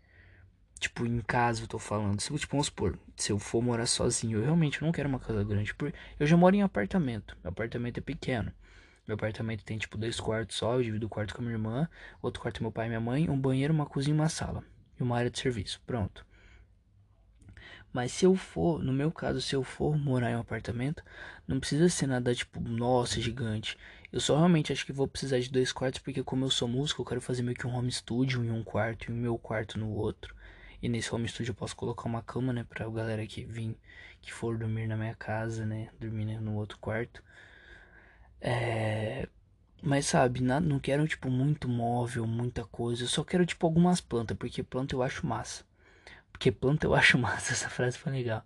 [0.80, 2.20] Tipo, em casa eu tô falando.
[2.20, 5.44] Se, tipo, vamos supor, se eu for morar sozinho, eu realmente não quero uma casa
[5.44, 5.74] grande.
[5.74, 7.38] Porque eu já moro em apartamento.
[7.44, 8.52] Meu apartamento é pequeno.
[9.08, 11.88] Meu apartamento tem tipo dois quartos só, eu divido o quarto com a minha irmã,
[12.24, 14.64] outro quarto é meu pai e minha mãe, um banheiro, uma cozinha e uma sala.
[15.00, 15.80] E uma área de serviço.
[15.86, 16.26] Pronto.
[17.94, 21.04] Mas se eu for, no meu caso, se eu for morar em um apartamento,
[21.48, 23.78] não precisa ser nada tipo, nossa, gigante.
[24.12, 27.02] Eu só realmente acho que vou precisar de dois quartos, porque como eu sou músico,
[27.02, 29.80] eu quero fazer meio que um home studio em um quarto e o meu quarto
[29.80, 30.36] no outro.
[30.82, 33.78] E nesse home studio eu posso colocar uma cama, né, pra galera que vir,
[34.22, 37.24] que for dormir na minha casa, né, dormir né, no outro quarto.
[38.42, 39.28] É...
[39.82, 43.04] Mas sabe, nada, não quero tipo muito móvel, muita coisa.
[43.04, 45.64] Eu só quero tipo algumas plantas, porque planta eu acho massa.
[46.32, 48.44] Porque planta eu acho massa, essa frase foi legal.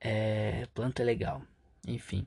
[0.00, 0.66] É...
[0.74, 1.42] Planta é legal.
[1.86, 2.26] Enfim.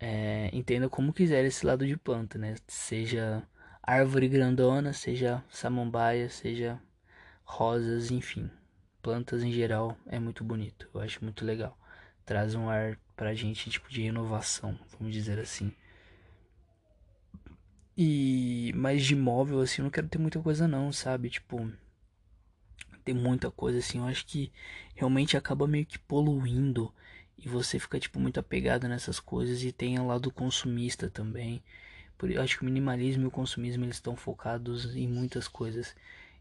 [0.00, 0.50] É...
[0.52, 2.56] Entenda como quiser esse lado de planta, né?
[2.66, 3.42] Seja
[3.82, 6.80] árvore grandona, seja samambaia, seja
[7.48, 8.50] rosas, enfim.
[9.02, 10.88] Plantas em geral é muito bonito.
[10.92, 11.76] Eu acho muito legal.
[12.26, 15.72] Traz um ar pra gente, tipo, de renovação, vamos dizer assim.
[17.96, 21.30] E mais de imóvel assim, eu não quero ter muita coisa não, sabe?
[21.30, 21.72] Tipo,
[23.02, 24.52] tem muita coisa assim, eu acho que
[24.94, 26.92] realmente acaba meio que poluindo
[27.36, 31.62] e você fica tipo muito apegado nessas coisas e tem o lado consumista também.
[32.16, 35.96] Por eu acho que o minimalismo e o consumismo eles estão focados em muitas coisas.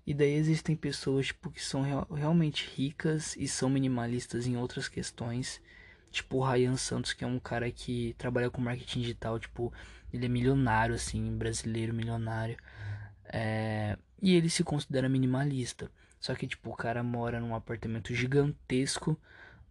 [0.08, 4.88] E daí existem pessoas tipo que são real, realmente ricas e são minimalistas em outras
[4.88, 5.62] questões.
[6.10, 9.74] Tipo o Ryan Santos, que é um cara que trabalha com marketing digital, tipo,
[10.14, 12.56] ele é milionário, assim, brasileiro milionário.
[13.26, 13.98] É...
[14.22, 15.92] E ele se considera minimalista.
[16.22, 19.20] Só que, tipo, o cara mora num apartamento gigantesco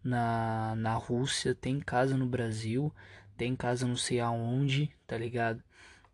[0.03, 2.93] na, na Rússia, tem casa no Brasil,
[3.35, 5.63] tem casa não sei aonde, tá ligado?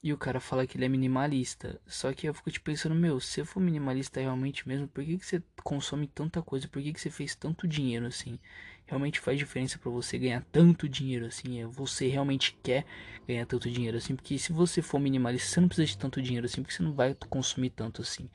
[0.04, 1.80] E o cara fala que ele é minimalista.
[1.88, 5.18] Só que eu fico te pensando, meu, se você for minimalista realmente mesmo, por que,
[5.18, 6.68] que você consome tanta coisa?
[6.68, 8.38] Por que, que você fez tanto dinheiro assim?
[8.86, 11.62] realmente faz diferença para você ganhar tanto dinheiro assim?
[11.62, 12.86] É você realmente quer
[13.28, 14.16] ganhar tanto dinheiro assim?
[14.16, 16.94] Porque se você for minimalista, você não precisa de tanto dinheiro assim, porque você não
[16.94, 18.30] vai consumir tanto assim.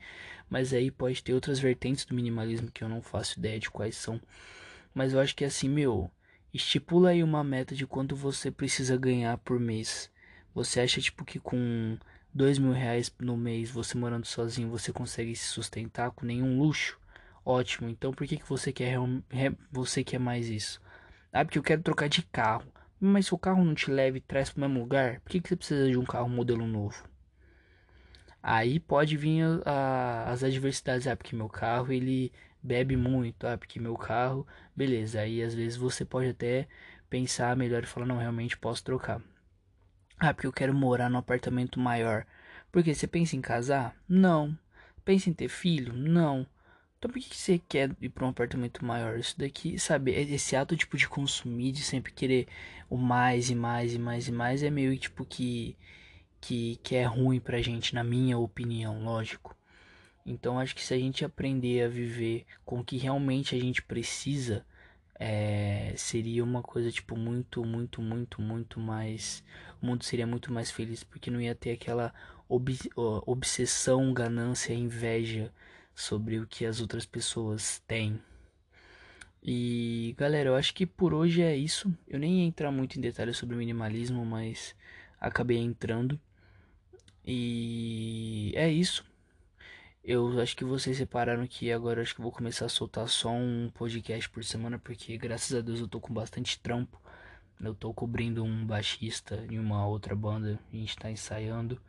[0.49, 3.95] Mas aí pode ter outras vertentes do minimalismo que eu não faço ideia de quais
[3.95, 4.19] são.
[4.93, 6.11] Mas eu acho que é assim, meu,
[6.53, 10.11] estipula aí uma meta de quanto você precisa ganhar por mês.
[10.59, 11.97] Você acha tipo que com
[12.33, 16.99] dois mil reais no mês, você morando sozinho, você consegue se sustentar com nenhum luxo?
[17.45, 17.89] Ótimo.
[17.89, 18.97] Então por que, que você quer
[19.71, 20.81] você quer mais isso?
[21.31, 22.65] Ah, porque eu quero trocar de carro.
[22.99, 25.39] Mas se o carro não te leva e traz para o mesmo lugar, por que,
[25.39, 27.07] que você precisa de um carro modelo novo?
[28.43, 31.07] Aí pode vir a, a, as adversidades.
[31.07, 33.47] Ah, porque meu carro ele bebe muito.
[33.47, 34.45] Ah, porque meu carro.
[34.75, 35.21] Beleza.
[35.21, 36.67] Aí às vezes você pode até
[37.09, 39.21] pensar melhor e falar: não, realmente posso trocar.
[40.19, 42.25] Ah, porque eu quero morar num apartamento maior.
[42.71, 43.95] Porque você pensa em casar?
[44.07, 44.57] Não.
[45.05, 45.93] Pensa em ter filho?
[45.93, 46.45] Não.
[46.97, 49.17] Então por que você quer ir para um apartamento maior?
[49.17, 52.47] Isso daqui, sabe, é esse ato tipo de consumir, de sempre querer
[52.89, 55.77] o mais e mais e mais e mais é meio tipo que
[56.41, 59.55] que, que é ruim pra gente, na minha opinião, lógico.
[60.25, 63.81] Então acho que se a gente aprender a viver com o que realmente a gente
[63.81, 64.65] precisa,
[65.19, 69.43] é, seria uma coisa tipo muito, muito, muito, muito mais.
[69.81, 72.13] O mundo seria muito mais feliz porque não ia ter aquela
[72.47, 75.51] ob, obsessão, ganância, inveja
[75.95, 78.21] sobre o que as outras pessoas têm.
[79.41, 81.93] E galera, eu acho que por hoje é isso.
[82.07, 84.75] Eu nem ia entrar muito em detalhes sobre minimalismo, mas
[85.19, 86.19] acabei entrando.
[87.25, 89.05] E é isso.
[90.03, 93.69] Eu acho que vocês separaram que agora acho que vou começar a soltar só um
[93.73, 96.99] podcast por semana, porque graças a Deus eu tô com bastante trampo.
[97.61, 101.79] Eu tô cobrindo um baixista em uma outra banda, a gente tá ensaiando.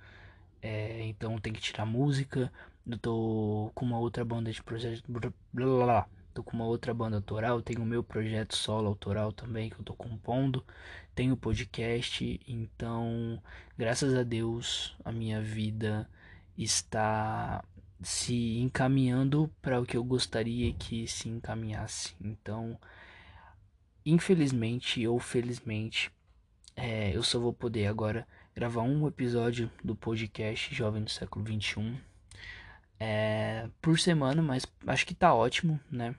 [0.62, 2.52] É, então tem que tirar música,
[2.86, 5.04] eu tô com uma outra banda de projeto.
[5.08, 6.08] Blá, blá, blá.
[6.34, 7.62] Tô com uma outra banda autoral.
[7.62, 10.64] Tenho o meu projeto solo autoral também que eu tô compondo.
[11.14, 12.40] Tenho podcast.
[12.46, 13.40] Então,
[13.76, 16.08] graças a Deus, a minha vida
[16.56, 17.64] está
[18.02, 22.14] se encaminhando para o que eu gostaria que se encaminhasse.
[22.20, 22.78] Então,
[24.04, 26.10] infelizmente ou felizmente,
[26.76, 31.96] é, eu só vou poder agora gravar um episódio do podcast Jovem do Século 21
[32.98, 36.14] é, por semana, mas acho que tá ótimo, né?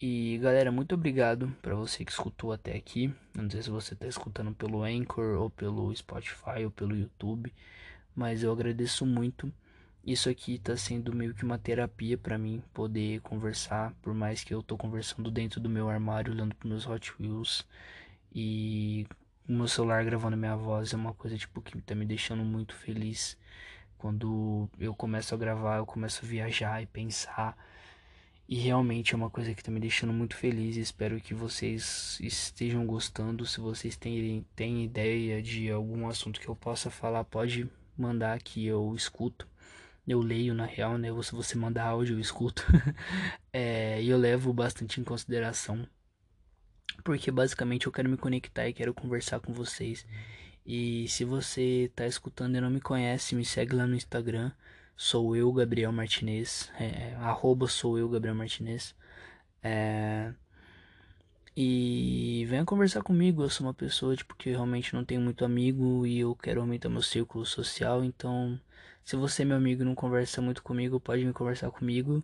[0.00, 3.14] E galera, muito obrigado para você que escutou até aqui.
[3.34, 7.52] Não sei se você tá escutando pelo Anchor ou pelo Spotify ou pelo YouTube,
[8.14, 9.52] mas eu agradeço muito.
[10.04, 14.54] Isso aqui tá sendo meio que uma terapia para mim poder conversar, por mais que
[14.54, 17.66] eu tô conversando dentro do meu armário, olhando pros meus Hot Wheels
[18.32, 19.06] e
[19.48, 22.74] o meu celular gravando minha voz é uma coisa tipo que tá me deixando muito
[22.74, 23.36] feliz.
[23.98, 27.56] Quando eu começo a gravar, eu começo a viajar e pensar.
[28.48, 30.76] E realmente é uma coisa que tá me deixando muito feliz.
[30.76, 33.44] Espero que vocês estejam gostando.
[33.44, 38.64] Se vocês têm, têm ideia de algum assunto que eu possa falar, pode mandar que
[38.64, 39.49] eu escuto.
[40.10, 41.08] Eu leio na real, né?
[41.22, 42.66] Se você mandar áudio, eu escuto.
[43.52, 45.86] é, e eu levo bastante em consideração.
[47.04, 50.06] Porque basicamente eu quero me conectar e quero conversar com vocês.
[50.66, 54.52] E se você tá escutando e não me conhece, me segue lá no Instagram
[55.00, 58.94] sou eu, Gabriel Martinez, é, é, arroba sou eu, Gabriel Martinez.
[59.62, 60.30] É,
[61.56, 66.06] e venha conversar comigo, eu sou uma pessoa tipo, que realmente não tenho muito amigo
[66.06, 68.60] e eu quero aumentar meu círculo social, então
[69.04, 72.22] se você, meu amigo, não conversa muito comigo, pode me conversar comigo.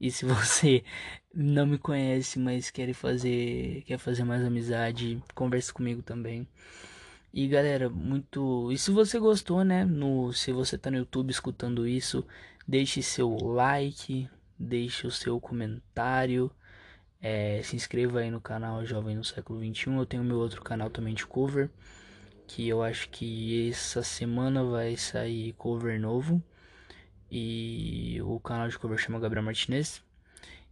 [0.00, 0.82] E se você
[1.34, 6.48] não me conhece, mas quer fazer, quer fazer mais amizade, converse comigo também.
[7.32, 8.72] E galera, muito.
[8.72, 9.84] E se você gostou, né?
[9.84, 10.32] No...
[10.32, 12.26] Se você tá no YouTube escutando isso,
[12.66, 16.50] deixe seu like, deixe o seu comentário.
[17.22, 19.90] É, se inscreva aí no canal Jovem no Século XXI.
[19.94, 21.70] Eu tenho meu outro canal também de cover.
[22.50, 26.42] Que eu acho que essa semana vai sair cover novo.
[27.30, 30.02] E o canal de cover chama Gabriel Martinez.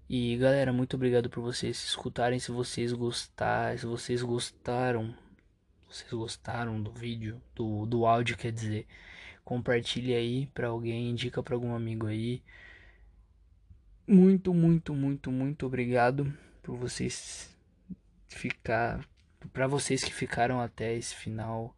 [0.09, 2.41] E galera, muito obrigado por vocês escutarem.
[2.41, 5.15] Se vocês gostarem, se vocês gostaram
[5.89, 8.87] vocês gostaram do vídeo, do, do áudio, quer dizer,
[9.45, 12.43] compartilhe aí para alguém, indica para algum amigo aí.
[14.07, 17.57] Muito, muito, muito, muito obrigado por vocês
[18.29, 19.01] ficar,
[19.53, 21.77] para vocês que ficaram até esse final.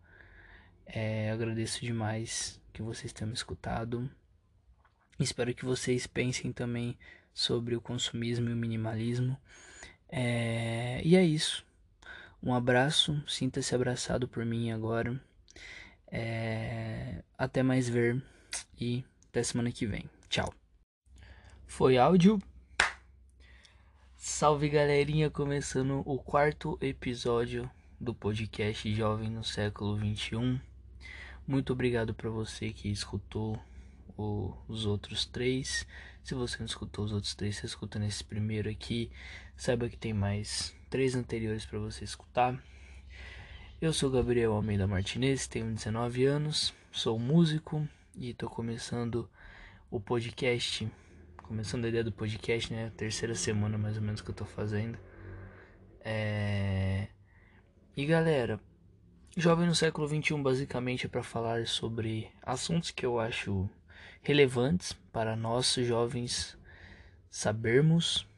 [0.86, 4.10] É, agradeço demais que vocês tenham me escutado.
[5.18, 6.98] Espero que vocês pensem também
[7.32, 9.36] sobre o consumismo e o minimalismo.
[10.08, 11.64] É, e é isso.
[12.42, 15.20] Um abraço, sinta-se abraçado por mim agora.
[16.10, 17.22] É...
[17.36, 18.22] Até mais ver
[18.80, 20.08] e até semana que vem.
[20.28, 20.52] Tchau.
[21.66, 22.40] Foi áudio.
[24.22, 30.60] Salve galerinha, começando o quarto episódio do podcast Jovem no Século 21.
[31.48, 33.58] Muito obrigado para você que escutou
[34.18, 35.86] o, os outros três.
[36.22, 39.10] Se você não escutou os outros três, você escuta nesse primeiro aqui.
[39.56, 42.62] Saiba que tem mais três anteriores para você escutar.
[43.80, 49.26] Eu sou Gabriel Almeida Martinez, tenho 19 anos, sou músico e estou começando
[49.90, 50.86] o podcast.
[51.50, 52.92] Começando a ideia do podcast, né?
[52.96, 54.96] Terceira semana mais ou menos que eu tô fazendo.
[56.00, 57.08] É...
[57.96, 58.60] E galera,
[59.36, 63.68] Jovem no século 21 basicamente é para falar sobre assuntos que eu acho
[64.22, 66.56] relevantes para nós jovens
[67.28, 68.28] sabermos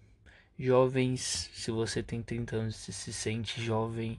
[0.59, 4.19] Jovens, se você tem 30 anos e se sente jovem,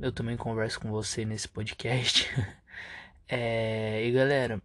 [0.00, 2.28] eu também converso com você nesse podcast.
[3.28, 4.60] é, e galera,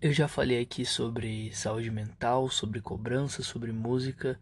[0.00, 4.38] eu já falei aqui sobre saúde mental, sobre cobrança, sobre música.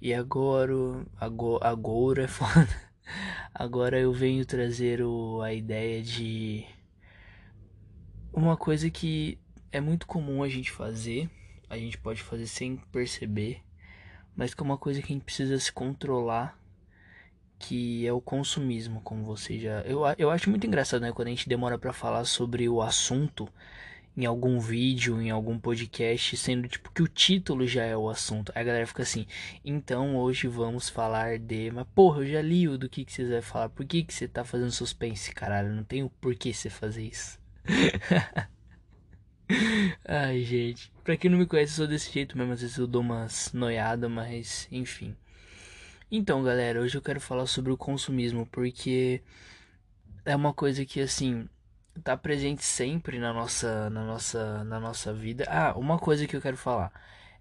[0.00, 0.74] E agora,
[1.18, 2.68] agora, agora é foda.
[3.54, 6.64] Agora eu venho trazer o, a ideia de
[8.32, 9.38] uma coisa que
[9.70, 11.28] é muito comum a gente fazer,
[11.68, 13.62] a gente pode fazer sem perceber,
[14.34, 16.58] mas que é uma coisa que a gente precisa se controlar,
[17.58, 19.80] que é o consumismo, como você já.
[19.82, 21.12] Eu, eu acho muito engraçado, né?
[21.12, 23.48] Quando a gente demora para falar sobre o assunto
[24.16, 28.52] em algum vídeo, em algum podcast, sendo tipo que o título já é o assunto.
[28.54, 29.26] Aí a galera fica assim,
[29.64, 31.70] então hoje vamos falar de.
[31.70, 33.68] Mas porra, eu já li o do que, que vocês vão falar.
[33.70, 35.74] Por que, que você tá fazendo suspense, caralho?
[35.74, 37.38] Não tem o porquê você fazer isso.
[40.06, 40.92] Ai, gente.
[41.04, 42.52] Pra quem não me conhece, eu sou desse jeito mesmo.
[42.52, 45.16] Às vezes eu dou umas noiadas, mas enfim.
[46.10, 49.22] Então, galera, hoje eu quero falar sobre o consumismo, porque
[50.24, 51.48] é uma coisa que, assim,
[52.02, 55.44] tá presente sempre na nossa, na nossa, na nossa vida.
[55.48, 56.92] Ah, uma coisa que eu quero falar.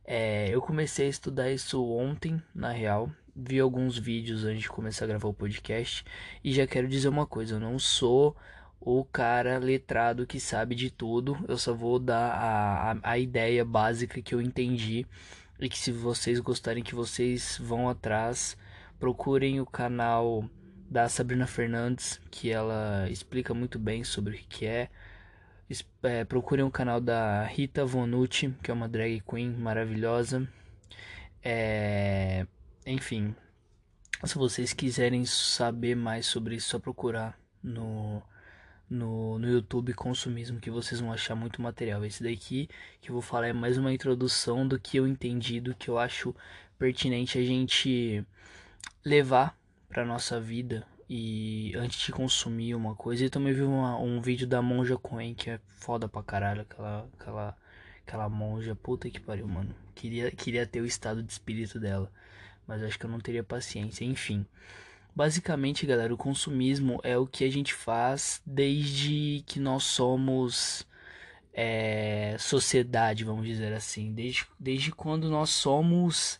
[0.06, 3.10] É, eu comecei a estudar isso ontem, na real.
[3.36, 6.04] Vi alguns vídeos antes de começar a gravar o podcast.
[6.44, 8.36] E já quero dizer uma coisa: eu não sou
[8.80, 11.38] o cara letrado que sabe de tudo.
[11.48, 15.06] Eu só vou dar a, a, a, ideia básica que eu entendi.
[15.60, 18.58] E que se vocês gostarem que vocês vão atrás,
[19.00, 20.44] procurem o canal
[20.92, 24.90] da Sabrina Fernandes, que ela explica muito bem sobre o que é.
[26.04, 30.46] é procurem o canal da Rita Vonucci, que é uma drag queen maravilhosa.
[31.42, 32.46] É,
[32.86, 33.34] enfim,
[34.26, 38.22] se vocês quiserem saber mais sobre isso, é só procurar no
[38.90, 42.04] no, no YouTube Consumismo que vocês vão achar muito material.
[42.04, 42.68] Esse daqui
[43.00, 45.98] que eu vou falar é mais uma introdução do que eu entendi, do que eu
[45.98, 46.36] acho
[46.78, 48.26] pertinente a gente
[49.06, 49.58] levar
[49.92, 53.26] para nossa vida e antes de consumir uma coisa.
[53.26, 57.08] E também vi uma, um vídeo da Monja Coen que é foda pra caralho, aquela,
[57.20, 57.58] aquela,
[58.08, 59.76] aquela monja, puta que pariu, mano.
[59.94, 62.10] Queria, queria ter o estado de espírito dela,
[62.66, 64.46] mas acho que eu não teria paciência, enfim.
[65.14, 70.88] Basicamente, galera, o consumismo é o que a gente faz desde que nós somos
[71.54, 76.40] é, sociedade, vamos dizer assim, desde, desde quando nós somos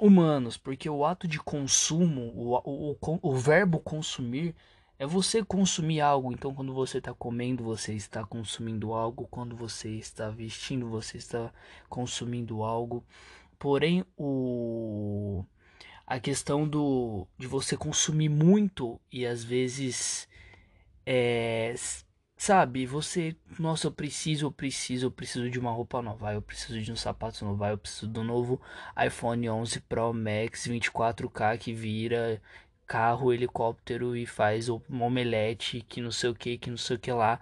[0.00, 4.54] humanos, porque o ato de consumo, o, o, o, verbo consumir,
[4.98, 6.32] é você consumir algo.
[6.32, 9.26] Então, quando você está comendo, você está consumindo algo.
[9.30, 11.52] Quando você está vestindo, você está
[11.88, 13.04] consumindo algo.
[13.58, 15.44] Porém, o
[16.06, 20.28] a questão do de você consumir muito e às vezes
[21.06, 21.74] é,
[22.42, 26.80] sabe, você, nossa, eu preciso, eu preciso, eu preciso de uma roupa nova, eu preciso
[26.82, 28.60] de um sapato novo, eu preciso do novo
[29.06, 32.42] iPhone 11 Pro Max 24K que vira
[32.84, 36.98] carro, helicóptero e faz um omelete, que não sei o que, que não sei o
[36.98, 37.40] que lá.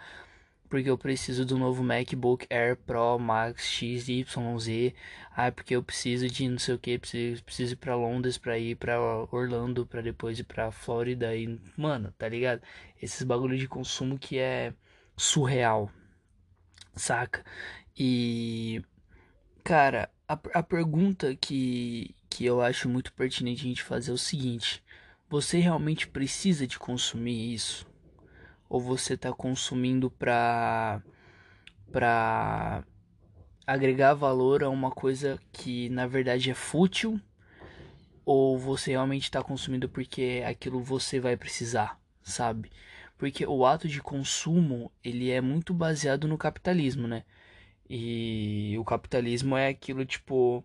[0.68, 4.94] Porque eu preciso do novo MacBook Air Pro Max XYZ.
[5.34, 8.58] Ah, porque eu preciso de não sei o que, preciso, preciso ir pra Londres pra
[8.58, 9.00] ir pra
[9.32, 11.34] Orlando, pra depois ir pra Flórida.
[11.34, 12.62] E, mano, tá ligado?
[13.02, 14.74] Esses bagulho de consumo que é
[15.20, 15.90] surreal,
[16.96, 17.44] saca?
[17.96, 18.82] E,
[19.62, 24.18] cara, a, a pergunta que, que eu acho muito pertinente a gente fazer é o
[24.18, 24.82] seguinte:
[25.28, 27.86] você realmente precisa de consumir isso?
[28.68, 31.02] Ou você está consumindo para
[31.92, 32.84] para
[33.66, 37.20] agregar valor a uma coisa que na verdade é fútil?
[38.24, 42.70] Ou você realmente está consumindo porque aquilo você vai precisar, sabe?
[43.20, 47.22] Porque o ato de consumo, ele é muito baseado no capitalismo, né?
[47.86, 50.64] E o capitalismo é aquilo tipo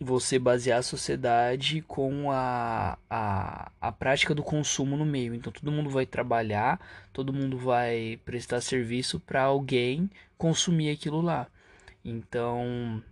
[0.00, 5.34] você basear a sociedade com a, a, a prática do consumo no meio.
[5.34, 6.78] Então todo mundo vai trabalhar,
[7.12, 10.08] todo mundo vai prestar serviço para alguém
[10.38, 11.48] consumir aquilo lá.
[12.04, 13.02] Então,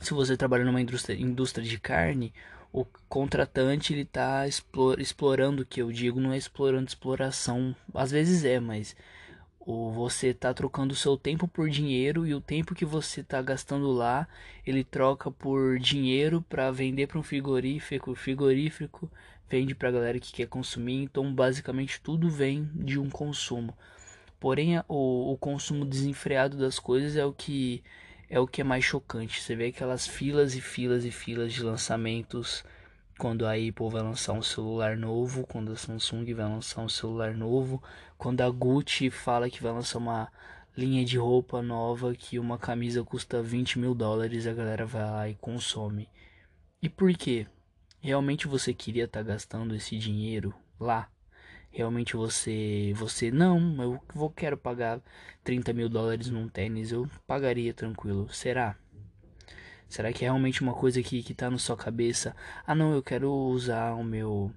[0.00, 2.32] se você trabalha numa indústria, indústria de carne,
[2.72, 4.46] o contratante ele está
[4.98, 8.96] explorando, o que eu digo não é explorando exploração, às vezes é, mas
[9.64, 13.40] ou você está trocando o seu tempo por dinheiro e o tempo que você está
[13.40, 14.26] gastando lá,
[14.66, 19.10] ele troca por dinheiro para vender para um frigorífico, o frigorífico
[19.48, 23.76] vende para galera que quer consumir, então basicamente tudo vem de um consumo.
[24.40, 27.84] Porém, o, o consumo desenfreado das coisas é o que
[28.32, 29.42] é o que é mais chocante.
[29.42, 32.64] Você vê aquelas filas e filas e filas de lançamentos
[33.18, 37.34] quando a Apple vai lançar um celular novo, quando a Samsung vai lançar um celular
[37.36, 37.82] novo,
[38.16, 40.32] quando a Gucci fala que vai lançar uma
[40.74, 45.28] linha de roupa nova que uma camisa custa 20 mil dólares, a galera vai lá
[45.28, 46.08] e consome.
[46.80, 47.46] E por quê?
[48.00, 51.06] Realmente você queria estar tá gastando esse dinheiro lá?
[51.72, 55.00] Realmente você, você não, eu vou quero pagar
[55.42, 58.28] 30 mil dólares num tênis, eu pagaria tranquilo.
[58.32, 58.76] Será?
[59.88, 62.36] Será que é realmente uma coisa que, que tá na sua cabeça?
[62.66, 64.52] Ah, não, eu quero usar o meu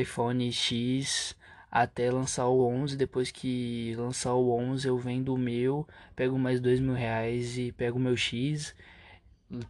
[0.00, 1.36] iPhone X
[1.70, 2.96] até lançar o 11.
[2.96, 7.72] Depois que lançar o 11, eu vendo o meu, pego mais dois mil reais e
[7.72, 8.74] pego o meu X,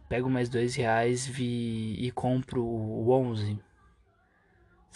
[0.07, 3.59] pego mais dois reais vi, e compro o 11.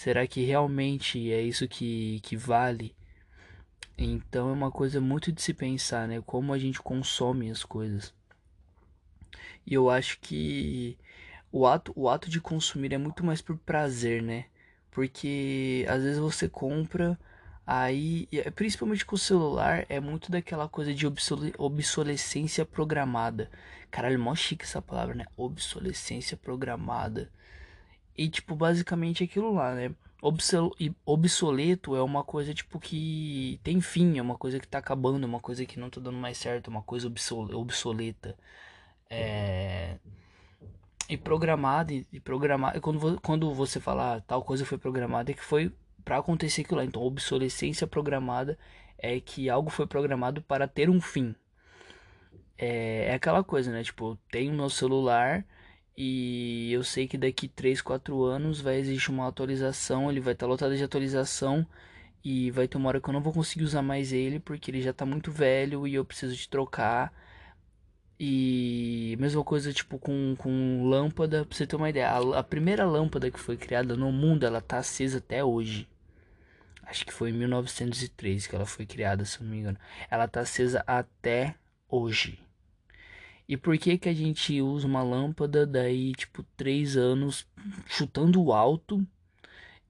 [0.02, 2.96] Será que realmente é isso que, que vale?
[3.96, 6.20] Então é uma coisa muito de se pensar, né?
[6.26, 8.12] Como a gente consome as coisas.
[9.64, 10.98] E eu acho que
[11.52, 14.46] o ato, o ato de consumir é muito mais por prazer, né?
[14.90, 17.16] Porque às vezes você compra,
[17.64, 23.52] aí, principalmente com o celular, é muito daquela coisa de obsole, obsolescência programada.
[23.92, 25.26] Caralho, mó chique essa palavra, né?
[25.38, 27.30] Obsolescência programada.
[28.22, 29.96] E, tipo, basicamente aquilo lá, né?
[30.22, 35.24] Obsol obsoleto é uma coisa, tipo, que tem fim, é uma coisa que tá acabando,
[35.24, 38.38] é uma coisa que não tá dando mais certo, é uma coisa obsol obsoleta.
[39.10, 39.98] É...
[41.10, 42.80] E programado, e, programado.
[42.80, 45.74] Quando, quando você falar ah, tal coisa foi programada, é que foi
[46.06, 46.86] para acontecer aquilo lá.
[46.86, 48.56] Então, obsolescência programada
[49.00, 51.36] é que algo foi programado para ter um fim.
[52.56, 53.84] É, é aquela coisa, né?
[53.84, 55.44] Tipo, eu tenho meu celular
[56.04, 60.48] e eu sei que daqui 3, 4 anos vai existir uma atualização, ele vai estar
[60.48, 61.64] lotado de atualização
[62.24, 64.82] e vai ter uma hora que eu não vou conseguir usar mais ele porque ele
[64.82, 67.14] já está muito velho e eu preciso de trocar.
[68.20, 72.10] E mesma coisa tipo com, com lâmpada, pra você ter uma ideia.
[72.10, 75.88] A, a, primeira lâmpada que foi criada no mundo, ela tá acesa até hoje.
[76.84, 79.78] Acho que foi em 1903 que ela foi criada, se não me engano.
[80.10, 81.54] Ela tá acesa até
[81.88, 82.40] hoje.
[83.52, 87.46] E por que que a gente usa uma lâmpada daí, tipo, três anos
[87.86, 89.06] chutando alto,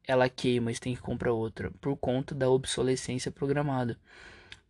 [0.07, 3.99] ela queima, e tem que comprar outra por conta da obsolescência programada.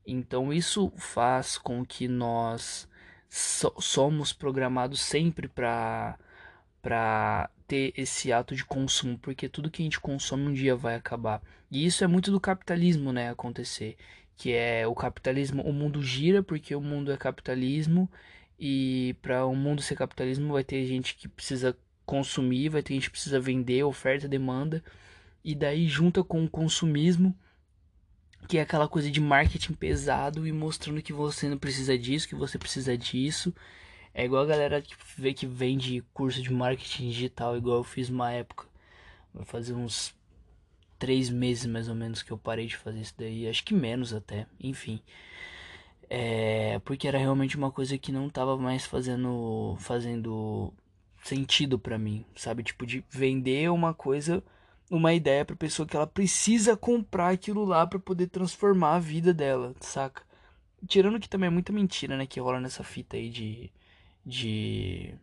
[0.06, 2.86] Então isso faz com que nós
[3.30, 6.20] so, somos programados sempre para
[6.82, 10.96] para ter esse ato de consumo, porque tudo que a gente consome um dia vai
[10.96, 11.42] acabar.
[11.72, 13.96] E isso é muito do capitalismo, né, acontecer,
[14.36, 18.10] que é o capitalismo, o mundo gira porque o mundo é capitalismo
[18.64, 22.94] e para o um mundo ser capitalismo vai ter gente que precisa consumir, vai ter
[22.94, 24.84] gente que precisa vender, oferta, demanda,
[25.44, 27.36] e daí junta com o consumismo
[28.48, 32.36] que é aquela coisa de marketing pesado e mostrando que você não precisa disso, que
[32.36, 33.54] você precisa disso.
[34.14, 38.10] É igual a galera que vê que vende curso de marketing digital, igual eu fiz
[38.10, 38.68] uma época.
[39.34, 40.14] Vai fazer uns
[41.00, 44.14] três meses mais ou menos que eu parei de fazer isso daí, acho que menos
[44.14, 45.02] até, enfim.
[46.14, 50.74] É, porque era realmente uma coisa que não tava mais fazendo fazendo
[51.24, 52.64] sentido para mim, sabe?
[52.64, 54.44] Tipo de vender uma coisa
[54.90, 59.34] uma ideia pra pessoa que ela precisa comprar aquilo lá para poder transformar a vida
[59.34, 60.24] dela, saca?
[60.86, 63.72] Tirando que também é muita mentira, né, que rola nessa fita aí de
[64.26, 65.16] de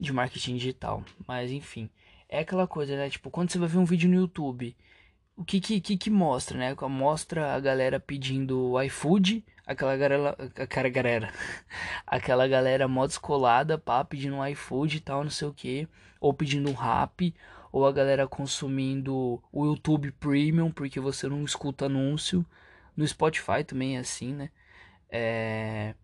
[0.00, 1.90] de marketing digital, mas enfim,
[2.28, 4.74] é aquela coisa, né, tipo, quando você vai ver um vídeo no YouTube,
[5.36, 6.74] o que que, que, que mostra, né?
[6.88, 11.32] Mostra a galera pedindo iFood, aquela galera, aquela galera,
[12.06, 15.88] aquela galera modo descolada, pá, pedindo iFood e tal, não sei o que,
[16.20, 17.34] ou pedindo um rap,
[17.72, 22.46] ou a galera consumindo o YouTube Premium porque você não escuta anúncio.
[22.96, 24.50] No Spotify também é assim, né?
[25.10, 25.94] É...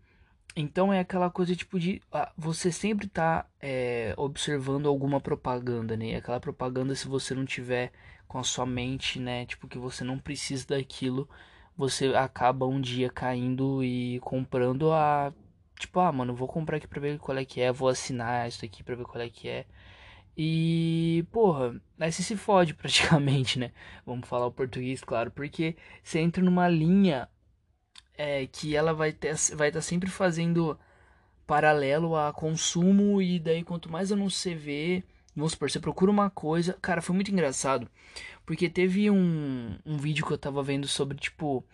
[0.56, 2.02] Então é aquela coisa tipo de.
[2.12, 6.16] Ah, você sempre tá é, observando alguma propaganda, né?
[6.16, 7.92] Aquela propaganda, se você não tiver
[8.26, 9.46] com a sua mente, né?
[9.46, 11.28] Tipo, que você não precisa daquilo,
[11.76, 15.32] você acaba um dia caindo e comprando a.
[15.78, 18.64] Tipo, ah, mano, vou comprar aqui pra ver qual é que é, vou assinar isso
[18.64, 19.66] aqui pra ver qual é que é.
[20.36, 23.72] E, porra, aí você se fode praticamente, né?
[24.06, 27.28] Vamos falar o português, claro, porque você entra numa linha
[28.16, 30.78] é, que ela vai ter, vai estar tá sempre fazendo
[31.46, 35.02] paralelo a consumo e daí quanto mais não você vê,
[35.34, 37.88] vamos supor, você procura uma coisa, cara, foi muito engraçado,
[38.46, 41.64] porque teve um, um vídeo que eu tava vendo sobre, tipo,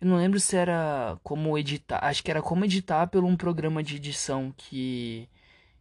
[0.00, 3.82] eu não lembro se era como editar, acho que era como editar pelo um programa
[3.82, 5.28] de edição que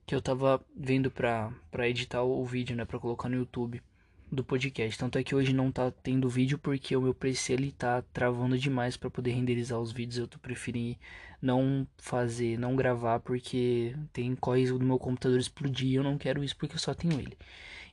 [0.07, 2.86] que eu tava vendo pra, pra editar o, vídeo, né?
[2.86, 3.84] Pra colocar no YouTube
[4.32, 4.97] do podcast.
[4.99, 8.57] Tanto é que hoje não tá tendo vídeo porque o meu PC ele tá travando
[8.57, 10.17] demais para poder renderizar os vídeos.
[10.17, 10.97] Eu tô preferindo
[11.41, 15.95] não fazer, não gravar porque tem corre do meu computador explodir.
[15.95, 17.38] Eu não quero isso porque eu só tenho ele.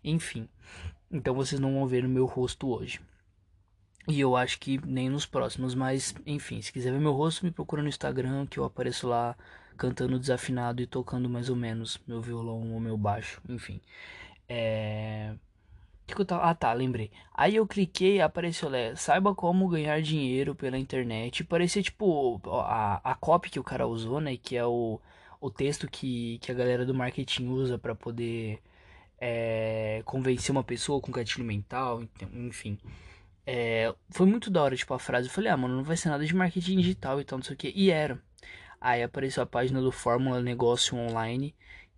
[0.03, 0.49] Enfim,
[1.11, 3.01] então vocês não vão ver o meu rosto hoje.
[4.07, 7.51] E eu acho que nem nos próximos, mas enfim, se quiser ver meu rosto, me
[7.51, 9.35] procura no Instagram que eu apareço lá
[9.77, 13.81] cantando desafinado e tocando mais ou menos meu violão ou meu baixo, enfim.
[14.49, 15.35] É.
[16.07, 16.43] Que eu tava...
[16.45, 17.11] Ah tá, lembrei.
[17.35, 21.45] Aí eu cliquei e apareceu lá, saiba como ganhar dinheiro pela internet.
[21.45, 24.37] Parecia tipo a, a copy que o cara usou, né?
[24.37, 25.01] Que é o,
[25.41, 28.61] o texto que, que a galera do marketing usa para poder
[29.19, 32.03] é, convencer uma pessoa com gatilho mental,
[32.33, 32.79] enfim.
[33.47, 35.29] É, foi muito da hora, tipo, a frase.
[35.29, 37.55] Eu falei, ah, mano, não vai ser nada de marketing digital e tal, não sei
[37.55, 37.73] o que.
[37.75, 38.21] E era.
[38.81, 41.55] Aí apareceu a página do Fórmula Negócio Online,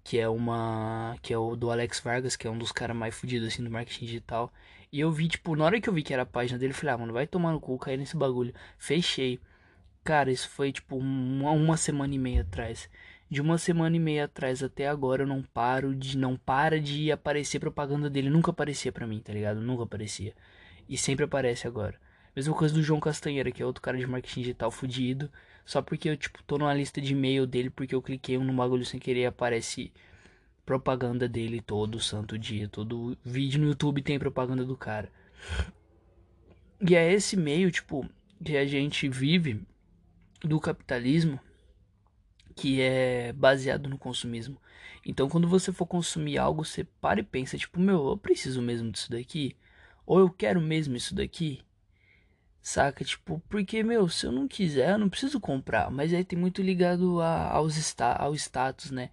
[0.07, 1.17] que é uma.
[1.21, 3.71] que é o do Alex Vargas, que é um dos caras mais fodidos assim do
[3.71, 4.53] marketing digital.
[4.93, 6.77] E eu vi, tipo, na hora que eu vi que era a página dele, eu
[6.77, 8.55] falei, ah, mano, vai tomar no cu, cair nesse bagulho.
[8.79, 9.41] Fechei.
[10.05, 12.89] Cara, isso foi tipo uma, uma semana e meia atrás.
[13.29, 16.17] De uma semana e meia atrás até agora eu não paro de.
[16.17, 18.31] não para de aparecer propaganda dele.
[18.31, 19.61] Nunca aparecia pra mim, tá ligado?
[19.61, 20.35] Nunca aparecia.
[20.89, 21.99] E sempre aparece agora.
[22.37, 25.29] Mesma coisa do João Castanheira, que é outro cara de marketing digital fudido.
[25.67, 28.87] Só porque eu, tipo, tô numa lista de e-mail dele porque eu cliquei no bagulho
[28.87, 29.93] sem querer aparece
[30.65, 32.69] propaganda dele todo santo dia.
[32.69, 35.11] Todo vídeo no YouTube tem propaganda do cara.
[36.81, 38.09] E é esse meio, tipo,
[38.43, 39.61] que a gente vive
[40.41, 41.41] do capitalismo
[42.55, 44.57] que é baseado no consumismo.
[45.05, 48.91] Então, quando você for consumir algo, você para e pensa, tipo, meu, eu preciso mesmo
[48.91, 49.57] disso daqui?
[50.07, 51.61] Ou eu quero mesmo isso daqui?
[52.67, 53.05] Saca?
[53.05, 55.89] Tipo, porque, meu, se eu não quiser, eu não preciso comprar.
[55.89, 59.11] Mas aí tem muito ligado a, aos sta ao status, né?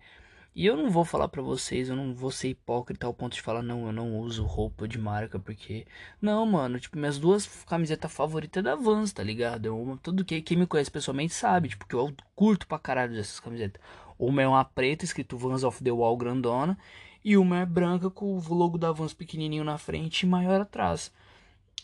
[0.56, 3.42] E eu não vou falar pra vocês, eu não vou ser hipócrita ao ponto de
[3.44, 5.86] falar, não, eu não uso roupa de marca, porque.
[6.20, 9.68] Não, mano, tipo, minhas duas camisetas favoritas é da Vans, tá ligado?
[9.68, 13.40] Eu, tudo que quem me conhece pessoalmente sabe, tipo, que eu curto pra caralho dessas
[13.40, 13.80] camisetas.
[14.18, 16.76] Uma é uma preta, escrito Vans of the Wall grandona,
[17.24, 21.12] e uma é branca com o logo da Vans pequenininho na frente e maior atrás.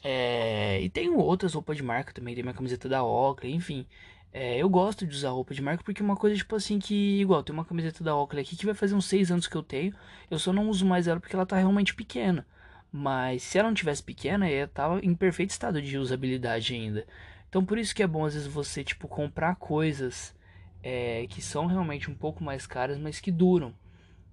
[0.04, 3.86] É, e tenho outras roupas de marca também, tem minha camiseta da Oakley, enfim.
[4.32, 7.20] É, eu gosto de usar roupa de marca porque é uma coisa tipo assim que,
[7.20, 9.64] igual, tem uma camiseta da Oakley aqui que vai fazer uns 6 anos que eu
[9.64, 9.93] tenho.
[10.30, 12.45] Eu só não uso mais ela porque ela tá realmente pequena.
[12.91, 17.06] Mas se ela não tivesse pequena, ela tava em perfeito estado de usabilidade ainda.
[17.50, 20.36] Então por isso que é bom às vezes você, tipo, comprar coisas
[20.84, 23.74] é, que são realmente um pouco mais caras, mas que duram.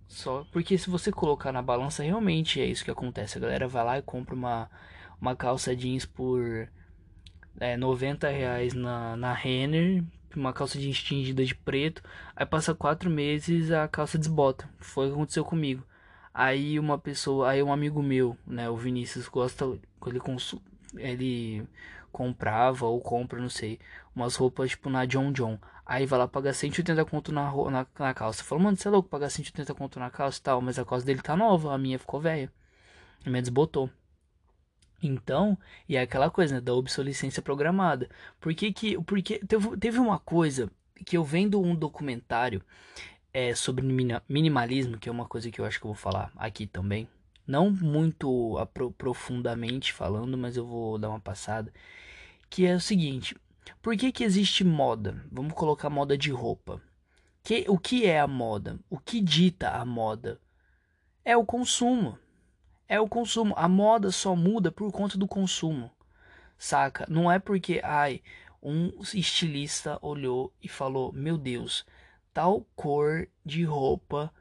[0.08, 3.38] Só porque se você colocar na balança, realmente é isso que acontece.
[3.38, 4.70] A galera vai lá e compra uma,
[5.20, 6.68] uma calça jeans por
[7.60, 10.04] é, 90 reais na, na Renner,
[10.34, 12.02] uma calça jeans tingida de preto.
[12.34, 14.68] Aí passa quatro meses a calça desbota.
[14.78, 15.82] Foi o que aconteceu comigo.
[16.32, 19.64] Aí uma pessoa, aí um amigo meu, né, o Vinícius, gosta,
[20.06, 20.20] ele,
[20.98, 21.66] ele
[22.12, 23.78] comprava ou compra, não sei,
[24.14, 25.58] umas roupas tipo na John John.
[25.84, 28.42] Aí vai lá pagar 180 conto na, na, na calça.
[28.42, 31.06] Fala, mano, você é louco pagar 180 conto na calça e tal, mas a calça
[31.06, 32.52] dele tá nova, a minha ficou velha.
[33.24, 33.88] A minha desbotou.
[35.02, 38.08] Então, e é aquela coisa, né, da obsolescência programada.
[38.40, 40.70] Por que que, porque teve, teve uma coisa
[41.04, 42.62] que eu vendo um documentário
[43.32, 43.84] é, sobre
[44.28, 47.06] minimalismo, que é uma coisa que eu acho que eu vou falar aqui também.
[47.46, 48.56] Não muito
[48.96, 51.72] profundamente falando, mas eu vou dar uma passada.
[52.48, 53.36] Que é o seguinte,
[53.82, 55.22] por que, que existe moda?
[55.30, 56.80] Vamos colocar moda de roupa.
[57.42, 58.80] Que, o que é a moda?
[58.90, 60.40] O que dita a moda?
[61.24, 62.18] É o consumo.
[62.88, 63.54] É o consumo.
[63.56, 65.90] A moda só muda por conta do consumo.
[66.58, 67.04] Saca?
[67.08, 68.22] Não é porque, ai,
[68.62, 71.84] um estilista olhou e falou: Meu Deus,
[72.32, 74.32] tal cor de roupa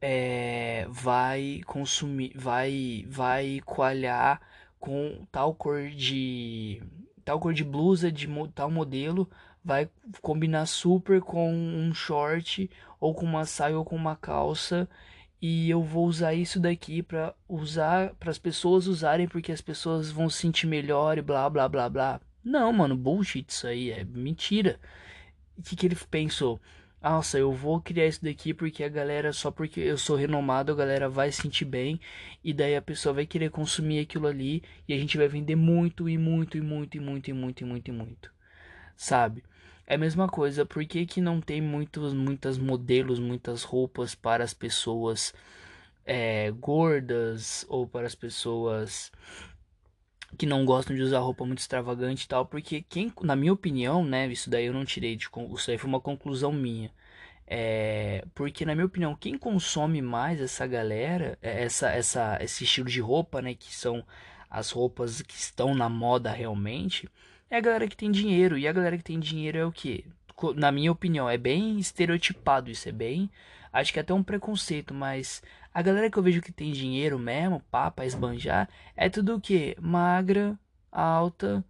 [0.00, 4.40] é, vai consumir, vai, vai coalhar
[4.78, 6.82] com tal cor de
[7.24, 9.28] tal cor de blusa de tal modelo
[9.64, 9.90] vai
[10.22, 12.70] combinar super com um short
[13.00, 14.88] ou com uma saia ou com uma calça
[15.40, 20.10] e eu vou usar isso daqui para usar para as pessoas usarem porque as pessoas
[20.10, 22.20] vão se sentir melhor e blá blá blá blá.
[22.44, 24.78] Não, mano, bullshit isso aí é mentira.
[25.56, 26.60] O que, que ele pensou?
[27.00, 30.74] Nossa, eu vou criar isso daqui porque a galera, só porque eu sou renomado, a
[30.74, 32.00] galera vai se sentir bem.
[32.42, 34.62] E daí a pessoa vai querer consumir aquilo ali.
[34.88, 37.64] E a gente vai vender muito, e muito, e muito, e muito, e muito, e
[37.64, 38.32] muito, e muito.
[38.96, 39.44] Sabe?
[39.90, 44.44] É a mesma coisa, por que, que não tem muitos, muitas modelos, muitas roupas para
[44.44, 45.32] as pessoas
[46.04, 49.10] é, gordas ou para as pessoas
[50.36, 54.04] que não gostam de usar roupa muito extravagante e tal, porque quem, na minha opinião,
[54.04, 56.90] né, isso daí eu não tirei de isso aí foi uma conclusão minha.
[57.46, 62.88] É, porque na minha opinião, quem consome mais essa galera, é, essa essa esse estilo
[62.90, 64.04] de roupa, né, que são
[64.50, 67.08] as roupas que estão na moda realmente,
[67.50, 68.58] é a galera que tem dinheiro.
[68.58, 70.04] E a galera que tem dinheiro é o que?
[70.56, 73.30] Na minha opinião, é bem estereotipado isso, é bem,
[73.72, 75.42] acho que é até um preconceito, mas
[75.74, 79.40] a galera que eu vejo que tem dinheiro mesmo, pá, pra esbanjar, é tudo o
[79.40, 79.76] que?
[79.80, 80.56] Magra,
[80.92, 81.64] alta,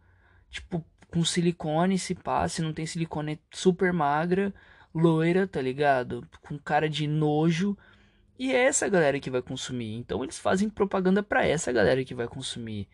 [0.51, 4.53] tipo, com silicone, se pá, se não tem silicone, é super magra,
[4.95, 6.27] loira, tá ligado?
[6.43, 7.77] Com cara de nojo.
[8.39, 9.95] E é essa galera que vai consumir.
[9.97, 12.89] Então eles fazem propaganda para essa galera que vai consumir.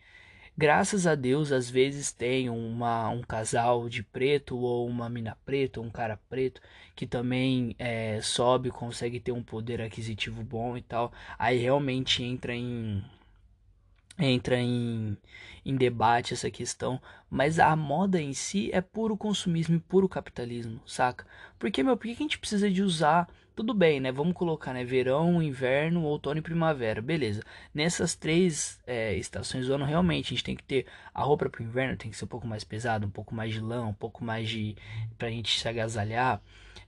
[0.57, 5.81] Graças a Deus, às vezes tem uma, um casal de preto ou uma mina preta,
[5.81, 6.61] um cara preto,
[6.95, 11.11] que também é, sobe, consegue ter um poder aquisitivo bom e tal.
[11.37, 13.03] Aí realmente entra em
[14.17, 15.17] entra em,
[15.65, 20.79] em debate essa questão, mas a moda em si é puro consumismo e puro capitalismo,
[20.85, 21.27] saca?
[21.59, 24.11] Porque, meu, por que a gente precisa de usar tudo bem, né?
[24.11, 24.83] Vamos colocar, né?
[24.83, 27.01] Verão, inverno, outono e primavera.
[27.01, 27.41] Beleza.
[27.73, 31.61] Nessas três é, estações do ano, realmente, a gente tem que ter a roupa para
[31.61, 33.93] o inverno, tem que ser um pouco mais pesada, um pouco mais de lã, um
[33.93, 34.75] pouco mais de.
[35.17, 36.41] pra gente se agasalhar.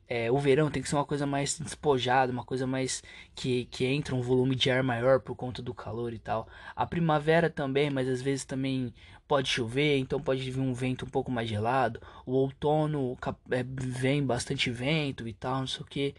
[0.09, 3.03] É, o verão tem que ser uma coisa mais despojada, uma coisa mais
[3.35, 6.47] que, que entra um volume de ar maior por conta do calor e tal.
[6.75, 8.93] A primavera também, mas às vezes também
[9.27, 12.01] pode chover, então pode vir um vento um pouco mais gelado.
[12.25, 13.17] O outono
[13.51, 16.15] é, vem bastante vento e tal, não sei o que.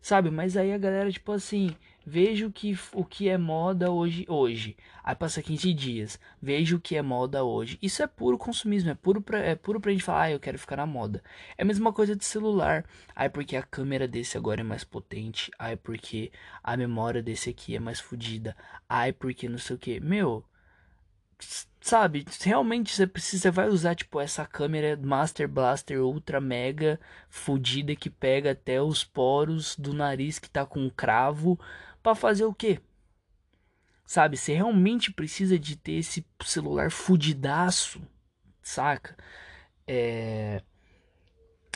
[0.00, 0.30] Sabe?
[0.30, 1.76] Mas aí a galera, tipo assim,
[2.06, 4.76] veja o que, o que é moda hoje, hoje.
[5.04, 7.78] Aí passa 15 dias, veja o que é moda hoje.
[7.82, 10.58] Isso é puro consumismo, é puro pra, é puro pra gente falar, ah, eu quero
[10.58, 11.22] ficar na moda.
[11.56, 12.84] É a mesma coisa de celular.
[13.14, 15.50] Aí porque a câmera desse agora é mais potente.
[15.58, 16.32] Aí porque
[16.62, 18.56] a memória desse aqui é mais fodida.
[18.88, 20.00] Aí porque não sei o que.
[20.00, 20.44] Meu,
[21.80, 27.96] sabe, realmente você precisa, você vai usar tipo essa câmera Master Blaster Ultra Mega fodida
[27.96, 31.58] que pega até os poros do nariz que tá com cravo
[32.02, 32.80] para fazer o quê?
[34.04, 38.02] Sabe, você realmente precisa de ter esse celular fudidaço,
[38.62, 39.16] saca?
[39.86, 40.62] É...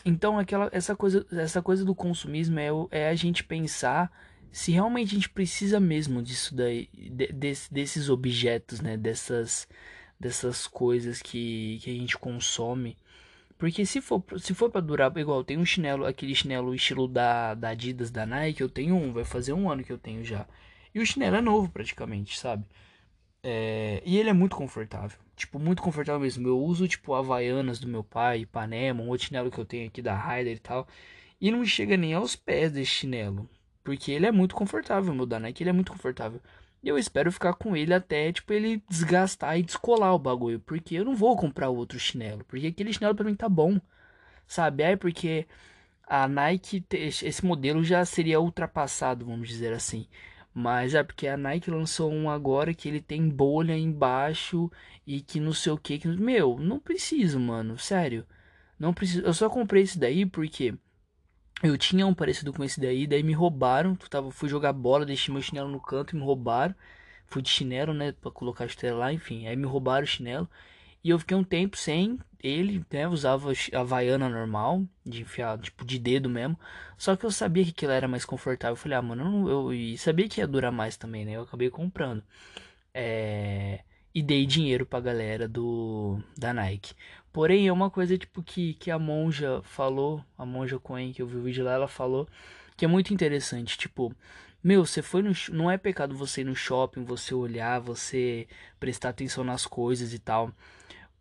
[0.05, 4.11] Então aquela essa coisa essa coisa do consumismo é, é a gente pensar
[4.55, 9.67] se realmente a gente precisa mesmo disso daí, de, desses objetos, né, dessas
[10.19, 12.97] dessas coisas que, que a gente consome.
[13.59, 17.55] Porque se for, se for para durar, igual tem um chinelo, aquele chinelo estilo da,
[17.55, 20.47] da Adidas, da Nike, eu tenho um, vai fazer um ano que eu tenho já.
[20.95, 22.65] E o chinelo é novo praticamente, sabe?
[23.43, 25.19] É, e ele é muito confortável.
[25.37, 26.47] Tipo, muito confortável mesmo.
[26.47, 30.01] Eu uso, tipo, Havaianas do meu pai, Ipanema, um outro chinelo que eu tenho aqui
[30.01, 30.87] da Ryder e tal.
[31.41, 33.49] E não chega nem aos pés desse chinelo.
[33.85, 36.41] Porque ele é muito confortável, meu Nike, ele é muito confortável.
[36.83, 40.61] E eu espero ficar com ele até, tipo, ele desgastar e descolar o bagulho.
[40.61, 42.45] Porque eu não vou comprar outro chinelo.
[42.45, 43.81] Porque aquele chinelo pra mim tá bom.
[44.47, 44.85] Sabe?
[44.85, 45.47] Aí porque
[46.07, 50.07] a Nike, esse modelo já seria ultrapassado, vamos dizer assim.
[50.53, 54.71] Mas é porque a Nike lançou um agora que ele tem bolha embaixo
[55.07, 55.99] e que não sei o que.
[55.99, 57.79] que meu, não preciso, mano.
[57.79, 58.27] Sério.
[58.79, 59.23] Não preciso.
[59.23, 60.75] Eu só comprei esse daí porque
[61.63, 63.07] eu tinha um parecido com esse daí.
[63.07, 63.95] Daí me roubaram.
[63.97, 66.75] Tava, fui jogar bola, deixei meu chinelo no canto e me roubaram.
[67.27, 68.13] Fui de chinelo, né?
[68.13, 69.47] Pra colocar a estrela lá, enfim.
[69.47, 70.49] Aí me roubaram o chinelo.
[71.03, 73.09] E eu fiquei um tempo sem ele, né?
[73.09, 76.59] Usava a Havaiana normal, de enfiar, tipo, de dedo mesmo.
[76.97, 78.73] Só que eu sabia que aquilo era mais confortável.
[78.73, 81.33] Eu falei, ah, mano, eu, eu e sabia que ia durar mais também, né?
[81.33, 82.23] Eu acabei comprando.
[82.95, 83.81] É...
[84.15, 86.95] E dei dinheiro pra galera do da Nike.
[87.35, 91.27] Porém, é uma coisa, tipo, que, que a monja falou, a monja Coen, que eu
[91.27, 92.29] vi o vídeo lá, ela falou
[92.77, 94.15] que é muito interessante, tipo,
[94.63, 95.33] meu, você foi no.
[95.51, 98.47] Não é pecado você ir no shopping, você olhar, você
[98.79, 100.53] prestar atenção nas coisas e tal.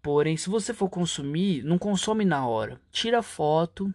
[0.03, 2.79] Porém, se você for consumir, não consome na hora.
[2.91, 3.91] Tira foto,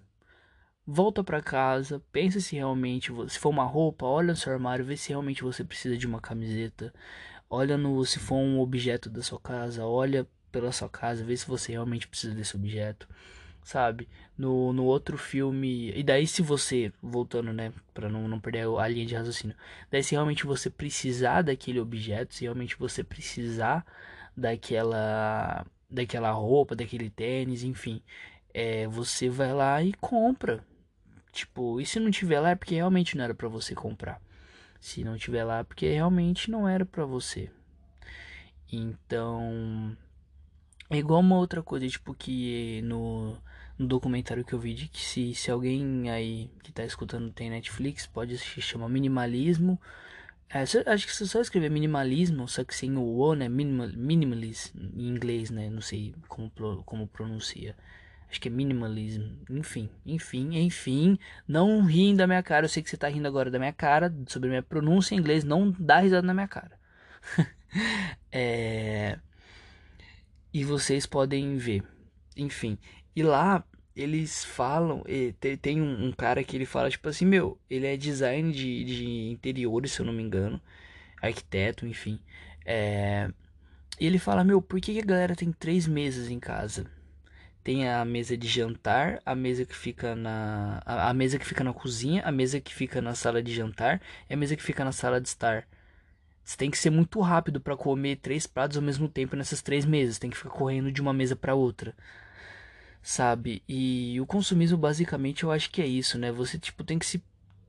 [0.85, 4.97] volta para casa, pensa se realmente, se for uma roupa, olha no seu armário, vê
[4.97, 6.93] se realmente você precisa de uma camiseta.
[7.49, 10.27] Olha no se for um objeto da sua casa, olha
[10.59, 13.09] pela sua casa, vê se você realmente precisa desse objeto,
[13.63, 14.09] sabe?
[14.37, 18.89] No, no outro filme, e daí se você, voltando, né, para não, não perder a
[18.89, 19.57] linha de raciocínio,
[19.89, 23.87] daí se realmente você precisar daquele objeto, se realmente você precisar
[24.37, 28.03] daquela daquela roupa, daquele tênis, enfim.
[28.53, 30.63] É, você vai lá e compra.
[31.33, 34.21] Tipo, e se não tiver lá é porque realmente não era para você comprar.
[34.81, 37.51] Se não tiver lá é porque realmente não era para você.
[38.71, 39.97] Então,
[40.91, 43.37] é igual uma outra coisa, tipo que no,
[43.79, 47.51] no documentário que eu vi de que se, se alguém aí que tá escutando tem
[47.51, 49.79] Netflix, pode se chamar minimalismo
[50.51, 53.49] é, acho que se só escrever minimalismo, só que sem o O, né?
[53.49, 55.69] Minimal, minimalism em inglês, né?
[55.69, 56.51] Não sei como,
[56.87, 57.77] como pronuncia.
[58.31, 59.25] Acho que é minimalism.
[59.51, 61.19] Enfim, enfim, enfim.
[61.47, 62.65] Não riem da minha cara.
[62.65, 65.45] Eu sei que você tá rindo agora da minha cara, sobre minha pronúncia em inglês.
[65.45, 66.79] Não dá risada na minha cara.
[68.33, 69.19] é...
[70.59, 71.85] E vocês podem ver.
[72.37, 72.77] Enfim.
[73.15, 73.63] E lá
[73.95, 75.05] eles falam,
[75.61, 79.93] tem um, cara que ele fala, tipo assim, meu, ele é design de, de interiores,
[79.93, 80.61] se eu não me engano,
[81.23, 82.19] arquiteto, enfim.
[82.67, 83.31] É,
[84.01, 86.91] e ele fala, meu, por que, que a galera tem três mesas em casa?
[87.63, 90.83] Tem a mesa de jantar, a mesa que fica na.
[90.85, 94.03] A, a mesa que fica na cozinha, a mesa que fica na sala de jantar
[94.29, 95.69] e a mesa que fica na sala de estar.
[96.49, 99.85] Você tem que ser muito rápido para comer três pratos ao mesmo tempo nessas três
[99.85, 100.19] mesas.
[100.19, 101.95] Tem que ficar correndo de uma mesa para outra
[103.03, 103.63] sabe?
[103.69, 106.33] E o consumismo basicamente eu acho que é isso, né?
[106.33, 107.23] Você tipo tem que se,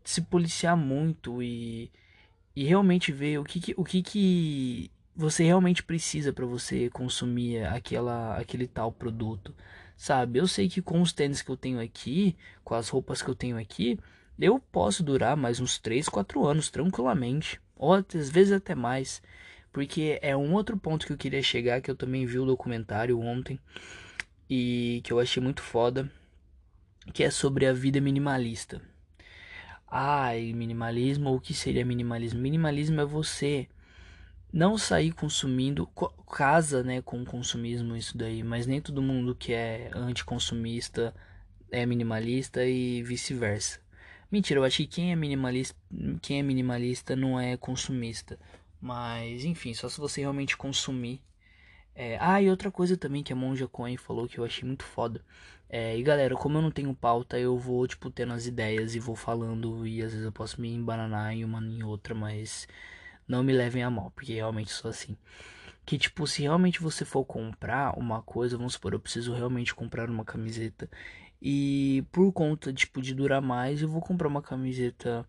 [0.04, 1.92] se policiar muito e,
[2.56, 7.66] e realmente ver o que, que o que, que você realmente precisa para você consumir
[7.66, 9.54] aquela aquele tal produto,
[9.98, 10.40] sabe?
[10.40, 13.36] Eu sei que com os tênis que eu tenho aqui, com as roupas que eu
[13.36, 14.00] tenho aqui,
[14.40, 19.22] eu posso durar mais uns 3, 4 anos tranquilamente, ou às vezes até mais,
[19.72, 23.20] porque é um outro ponto que eu queria chegar que eu também vi o documentário
[23.20, 23.60] ontem
[24.50, 26.12] e que eu achei muito foda,
[27.14, 28.82] que é sobre a vida minimalista.
[29.88, 32.40] Ai, minimalismo, o que seria minimalismo?
[32.40, 33.68] Minimalismo é você
[34.52, 35.88] não sair consumindo,
[36.32, 41.14] casa, né, com consumismo isso daí, mas nem todo mundo que é anticonsumista
[41.72, 43.80] é minimalista e vice-versa.
[44.32, 45.76] Mentira, eu acho que quem é minimalista,
[46.22, 48.40] quem é minimalista não é consumista.
[48.82, 51.22] Mas, enfim, só se você realmente consumir
[52.02, 54.86] é, ah, e outra coisa também que a Monja Coin falou que eu achei muito
[54.86, 55.22] foda.
[55.70, 59.00] É, e galera, como eu não tenho pauta, eu vou, tipo, tendo as ideias e
[59.00, 59.86] vou falando.
[59.86, 62.68] E às vezes eu posso me embananar em uma em outra, mas
[63.28, 65.18] não me levem a mal, porque realmente sou assim.
[65.86, 70.10] Que, tipo, se realmente você for comprar uma coisa, vamos supor, eu preciso realmente comprar
[70.10, 70.90] uma camiseta.
[71.42, 75.26] E por conta, tipo, de durar mais, eu vou comprar uma camiseta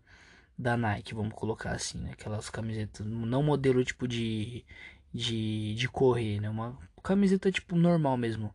[0.57, 2.11] da Nike, vamos colocar assim, né?
[2.13, 4.65] Aquelas camisetas, não modelo tipo de
[5.13, 6.49] de, de correr, né?
[6.49, 8.53] Uma camiseta tipo normal mesmo.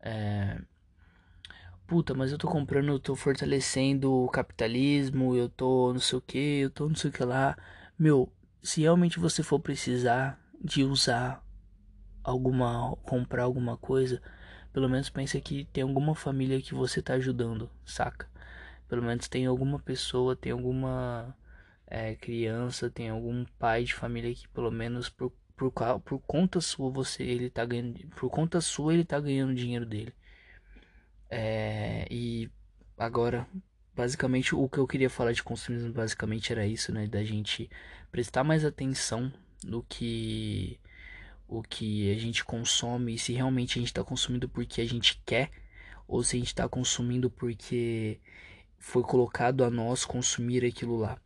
[0.00, 0.60] É...
[1.86, 6.22] Puta, mas eu tô comprando, eu tô fortalecendo o capitalismo, eu tô não sei o
[6.22, 7.56] que, eu tô não sei o que lá.
[7.98, 8.32] Meu,
[8.62, 11.44] se realmente você for precisar de usar
[12.22, 14.22] alguma, comprar alguma coisa,
[14.72, 18.28] pelo menos pense que tem alguma família que você tá ajudando, saca?
[18.88, 21.36] Pelo menos tem alguma pessoa, tem alguma
[21.86, 25.72] é, criança, tem algum pai de família que pelo menos por por,
[26.04, 30.14] por conta sua você ele tá ganhando por conta sua ele tá ganhando dinheiro dele
[31.28, 32.50] é, e
[32.96, 33.46] agora
[33.94, 37.70] basicamente o que eu queria falar de consumismo basicamente era isso, né, da gente
[38.10, 39.32] prestar mais atenção
[39.64, 40.78] no que
[41.50, 45.20] o que a gente consome e se realmente a gente está consumindo porque a gente
[45.26, 45.50] quer
[46.06, 48.20] ou se a gente está consumindo porque
[48.78, 51.20] foi colocado a nós consumir aquilo lá.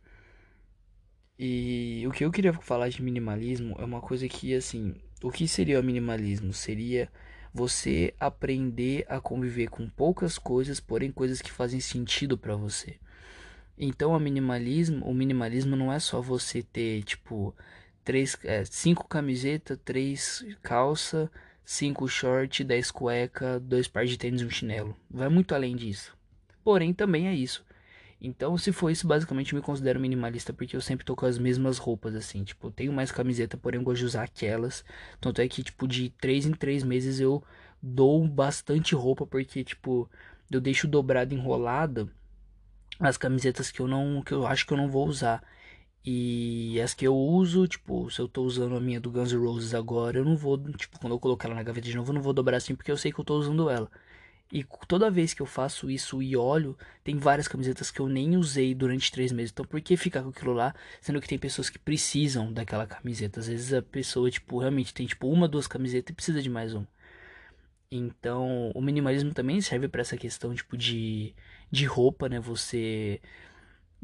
[1.37, 5.47] E o que eu queria falar de minimalismo é uma coisa que, assim, o que
[5.47, 6.51] seria o minimalismo?
[6.53, 7.07] Seria
[7.53, 12.97] você aprender a conviver com poucas coisas, porém coisas que fazem sentido para você.
[13.77, 17.53] Então, o minimalismo, o minimalismo não é só você ter, tipo,
[18.05, 21.29] três, é, cinco camisetas, três calça,
[21.65, 24.95] cinco short, dez cueca, dois pares de tênis e um chinelo.
[25.09, 26.15] Vai muito além disso.
[26.63, 27.65] Porém, também é isso.
[28.21, 31.37] Então, se for isso, basicamente eu me considero minimalista porque eu sempre tô com as
[31.37, 32.43] mesmas roupas, assim.
[32.43, 34.85] Tipo, tenho mais camiseta, porém eu gosto de usar aquelas.
[35.19, 37.43] Tanto é que, tipo, de três em três meses eu
[37.81, 40.09] dou bastante roupa porque, tipo,
[40.49, 42.07] eu deixo dobrada, enrolada
[42.99, 45.43] as camisetas que eu não, que eu acho que eu não vou usar.
[46.05, 49.39] E as que eu uso, tipo, se eu tô usando a minha do Guns N'
[49.39, 52.15] Roses agora, eu não vou, tipo, quando eu colocar ela na gaveta de novo, eu
[52.15, 53.89] não vou dobrar assim porque eu sei que eu tô usando ela.
[54.51, 58.37] E toda vez que eu faço isso e olho, tem várias camisetas que eu nem
[58.37, 59.51] usei durante três meses.
[59.51, 63.39] Então por que ficar com aquilo lá, sendo que tem pessoas que precisam daquela camiseta?
[63.39, 66.73] Às vezes a pessoa, tipo, realmente tem tipo uma, duas camisetas e precisa de mais
[66.73, 66.87] uma.
[67.91, 71.33] Então o minimalismo também serve para essa questão, tipo, de,
[71.71, 72.39] de roupa, né?
[72.39, 73.21] Você,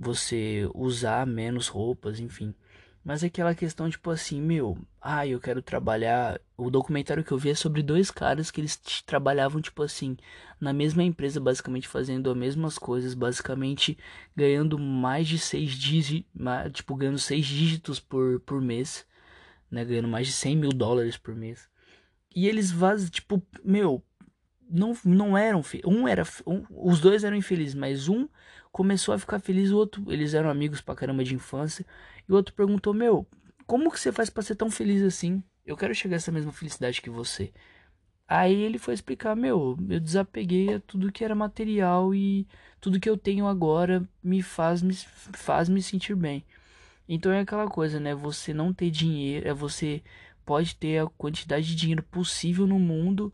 [0.01, 2.55] você usar menos roupas, enfim.
[3.03, 6.39] Mas é aquela questão, tipo assim, meu, ah, eu quero trabalhar.
[6.55, 10.17] O documentário que eu vi é sobre dois caras que eles trabalhavam, tipo assim,
[10.59, 13.97] na mesma empresa, basicamente fazendo as mesmas coisas, basicamente
[14.35, 16.31] ganhando mais de seis dígitos,
[16.73, 19.05] tipo, ganhando seis dígitos por, por mês,
[19.69, 19.83] né?
[19.85, 21.69] Ganhando mais de 100 mil dólares por mês.
[22.35, 24.03] E eles vazam, tipo, meu,
[24.69, 25.61] não, não eram.
[25.85, 26.23] Um era.
[26.45, 28.27] Um, os dois eram infelizes, mas um
[28.72, 30.03] começou a ficar feliz, o outro.
[30.11, 31.86] Eles eram amigos pra caramba de infância.
[32.28, 33.28] E o outro perguntou: Meu,
[33.65, 35.43] como que você faz para ser tão feliz assim?
[35.65, 37.51] Eu quero chegar a essa mesma felicidade que você.
[38.28, 42.47] Aí ele foi explicar: Meu, eu desapeguei a tudo que era material e
[42.80, 46.45] tudo que eu tenho agora me faz me, faz me sentir bem.
[47.07, 48.15] Então é aquela coisa, né?
[48.15, 50.01] Você não ter dinheiro, é você
[50.45, 53.34] pode ter a quantidade de dinheiro possível no mundo,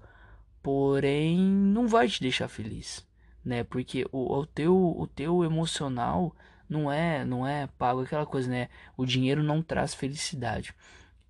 [0.63, 3.06] porém não vai te deixar feliz,
[3.47, 3.63] né?
[3.63, 6.35] Porque o, o teu o teu emocional
[6.69, 8.69] não é, não é pago aquela coisa, né?
[8.97, 10.73] O dinheiro não traz felicidade.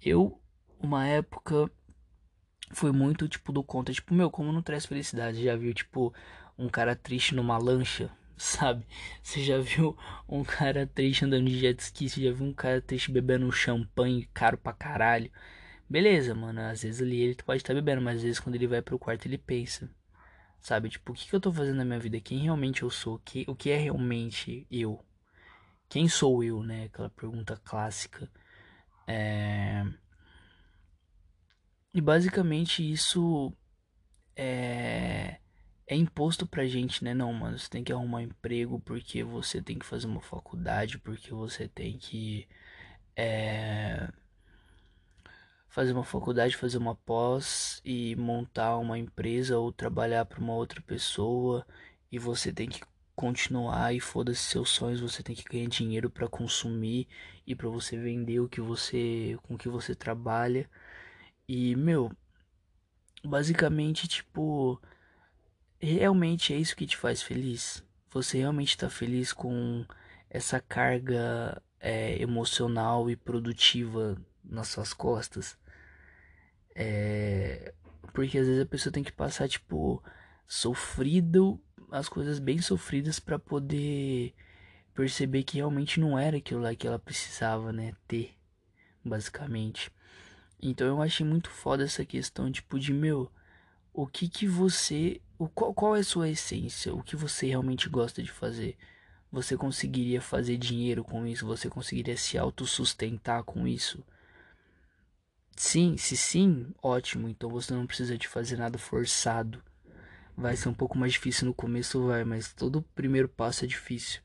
[0.01, 0.39] Eu,
[0.79, 1.69] uma época,
[2.71, 5.43] foi muito tipo do conta, tipo, meu, como não traz felicidade?
[5.43, 6.13] Já viu, tipo,
[6.57, 8.85] um cara triste numa lancha, sabe?
[9.23, 9.97] Você já viu
[10.27, 12.09] um cara triste andando de jet ski?
[12.09, 15.31] Você já viu um cara triste bebendo champanhe caro pra caralho?
[15.89, 18.67] Beleza, mano, às vezes ali ele pode estar tá bebendo, mas às vezes quando ele
[18.67, 19.89] vai pro quarto ele pensa,
[20.59, 20.89] sabe?
[20.89, 22.19] Tipo, o que, que eu tô fazendo na minha vida?
[22.19, 23.19] Quem realmente eu sou?
[23.19, 25.03] Que, o que é realmente eu?
[25.89, 26.85] Quem sou eu, né?
[26.85, 28.29] Aquela pergunta clássica.
[29.07, 29.85] É...
[31.93, 33.53] E basicamente isso
[34.35, 35.39] é...
[35.87, 37.13] é imposto pra gente, né?
[37.13, 40.99] Não, mano, você tem que arrumar um emprego porque você tem que fazer uma faculdade,
[40.99, 42.47] porque você tem que
[43.15, 44.11] é...
[45.77, 50.81] fazer uma faculdade, fazer uma pós e montar uma empresa ou trabalhar para uma outra
[50.81, 51.63] pessoa
[52.11, 52.81] e você tem que
[53.15, 57.07] continuar e foda-se seus sonhos, você tem que ganhar dinheiro para consumir
[57.45, 60.67] e para você vender o que você com que você trabalha.
[61.47, 62.11] E, meu,
[63.23, 64.81] basicamente, tipo,
[65.79, 67.83] realmente é isso que te faz feliz?
[68.09, 69.85] Você realmente tá feliz com
[70.27, 75.55] essa carga é, emocional e produtiva nas suas costas?
[76.79, 77.73] É,
[78.13, 80.01] porque às vezes a pessoa tem que passar, tipo,
[80.47, 81.59] sofrido
[81.91, 84.33] as coisas bem sofridas para poder
[84.93, 88.35] perceber que realmente não era aquilo lá que ela precisava, né, ter,
[89.03, 89.91] basicamente.
[90.61, 93.31] Então eu achei muito foda essa questão, tipo, de meu,
[93.91, 97.89] o que que você, o qual, qual é a sua essência, o que você realmente
[97.89, 98.77] gosta de fazer?
[99.31, 101.45] Você conseguiria fazer dinheiro com isso?
[101.47, 104.03] Você conseguiria se autossustentar com isso?
[105.57, 107.27] Sim, se sim, ótimo.
[107.27, 109.61] Então você não precisa de fazer nada forçado.
[110.37, 114.21] Vai ser um pouco mais difícil no começo, vai, mas todo primeiro passo é difícil.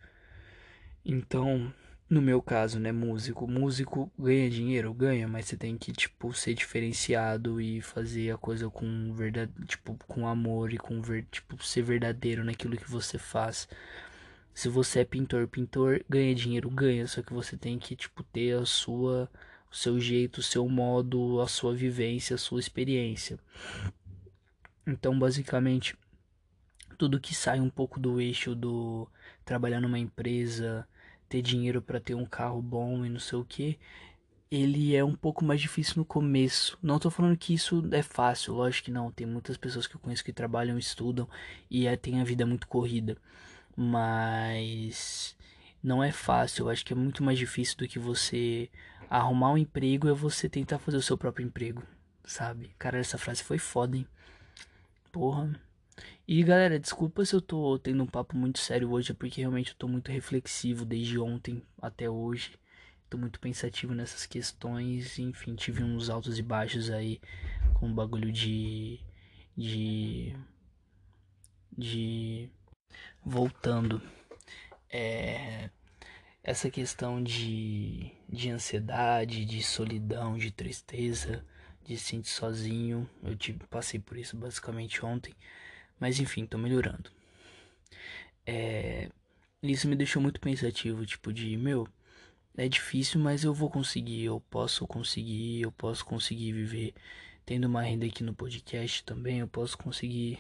[1.05, 1.72] Então,
[2.09, 6.55] no meu caso, né, músico, músico ganha dinheiro, ganha, mas você tem que tipo ser
[6.55, 11.83] diferenciado e fazer a coisa com verdade, tipo, com amor e com ver, tipo ser
[11.83, 13.68] verdadeiro naquilo que você faz.
[14.55, 18.55] Se você é pintor, pintor ganha dinheiro, ganha, só que você tem que tipo ter
[18.59, 19.30] a sua
[19.73, 23.39] o seu jeito, o seu modo, a sua vivência, a sua experiência.
[24.87, 25.97] Então, basicamente,
[26.99, 29.09] tudo que sai um pouco do eixo do
[29.45, 30.87] trabalhar numa empresa,
[31.29, 33.79] ter dinheiro para ter um carro bom e não sei o que,
[34.51, 36.79] ele é um pouco mais difícil no começo.
[36.83, 39.11] Não tô falando que isso é fácil, lógico que não.
[39.11, 41.27] Tem muitas pessoas que eu conheço que trabalham, estudam
[41.70, 43.16] e é, tem a vida muito corrida.
[43.75, 45.35] Mas
[45.83, 46.66] não é fácil.
[46.66, 48.68] Eu acho que é muito mais difícil do que você
[49.18, 51.82] arrumar um emprego é você tentar fazer o seu próprio emprego,
[52.24, 52.74] sabe?
[52.78, 54.06] Cara, essa frase foi foda, hein?
[55.10, 55.60] Porra.
[56.26, 59.70] E galera, desculpa se eu tô tendo um papo muito sério hoje, é porque realmente
[59.70, 62.52] eu tô muito reflexivo desde ontem até hoje
[63.12, 65.18] tô muito pensativo nessas questões.
[65.18, 67.20] Enfim, tive uns altos e baixos aí
[67.74, 69.00] com o bagulho de.
[69.54, 70.34] de.
[71.76, 72.48] de.
[73.22, 74.00] voltando.
[74.88, 75.68] É.
[76.45, 81.45] Essa questão de, de ansiedade, de solidão, de tristeza,
[81.84, 83.09] de se sentir sozinho.
[83.22, 85.34] Eu tive, passei por isso basicamente ontem.
[86.01, 87.11] Mas enfim, tô melhorando.
[88.45, 89.09] É,
[89.62, 91.86] isso me deixou muito pensativo, tipo de, meu,
[92.57, 96.95] é difícil, mas eu vou conseguir, eu posso conseguir, eu posso conseguir viver
[97.47, 100.38] tendo uma renda aqui no podcast também, eu posso conseguir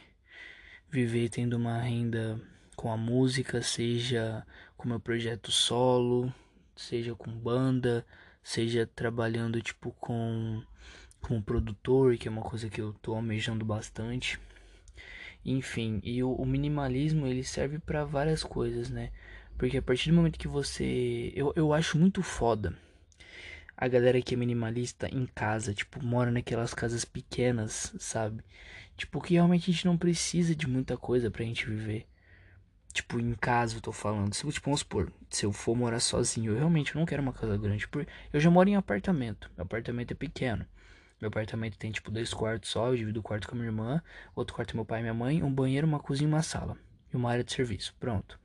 [0.90, 2.40] viver tendo uma renda
[2.76, 4.44] com a música, seja
[4.82, 6.34] com meu projeto solo,
[6.74, 8.04] seja com banda,
[8.42, 10.60] seja trabalhando tipo com
[11.20, 14.40] com o produtor, que é uma coisa que eu tô almejando bastante.
[15.44, 19.12] Enfim, e o, o minimalismo ele serve para várias coisas, né?
[19.56, 21.32] Porque a partir do momento que você.
[21.36, 22.76] Eu, eu acho muito foda
[23.76, 28.42] a galera que é minimalista em casa, tipo, mora naquelas casas pequenas, sabe?
[28.96, 32.06] Tipo, que realmente a gente não precisa de muita coisa pra gente viver.
[32.92, 34.34] Tipo, em casa eu tô falando.
[34.34, 37.56] Se, tipo, vamos supor, se eu for morar sozinho, eu realmente não quero uma casa
[37.56, 37.88] grande.
[37.88, 39.50] Porque eu já moro em apartamento.
[39.56, 40.66] Meu apartamento é pequeno.
[41.20, 42.88] Meu apartamento tem, tipo, dois quartos só.
[42.88, 44.02] Eu divido o quarto com a minha irmã.
[44.34, 45.42] Outro quarto é meu pai e minha mãe.
[45.42, 46.76] Um banheiro, uma cozinha e uma sala.
[47.12, 47.94] E uma área de serviço.
[47.98, 48.38] Pronto.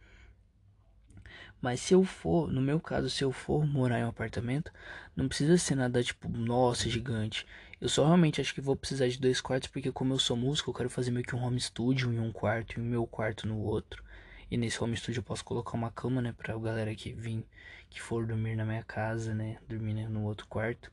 [1.61, 4.71] Mas se eu for, no meu caso, se eu for morar em um apartamento,
[5.15, 7.45] não precisa ser nada tipo, nossa, gigante.
[7.81, 10.69] Eu só realmente acho que vou precisar de dois quartos, porque como eu sou músico,
[10.69, 13.47] eu quero fazer meio que um home studio em um quarto e o meu quarto
[13.47, 14.03] no outro.
[14.49, 17.45] E nesse home studio eu posso colocar uma cama, né, pra galera que vir,
[17.89, 20.91] que for dormir na minha casa, né, dormir né, no outro quarto.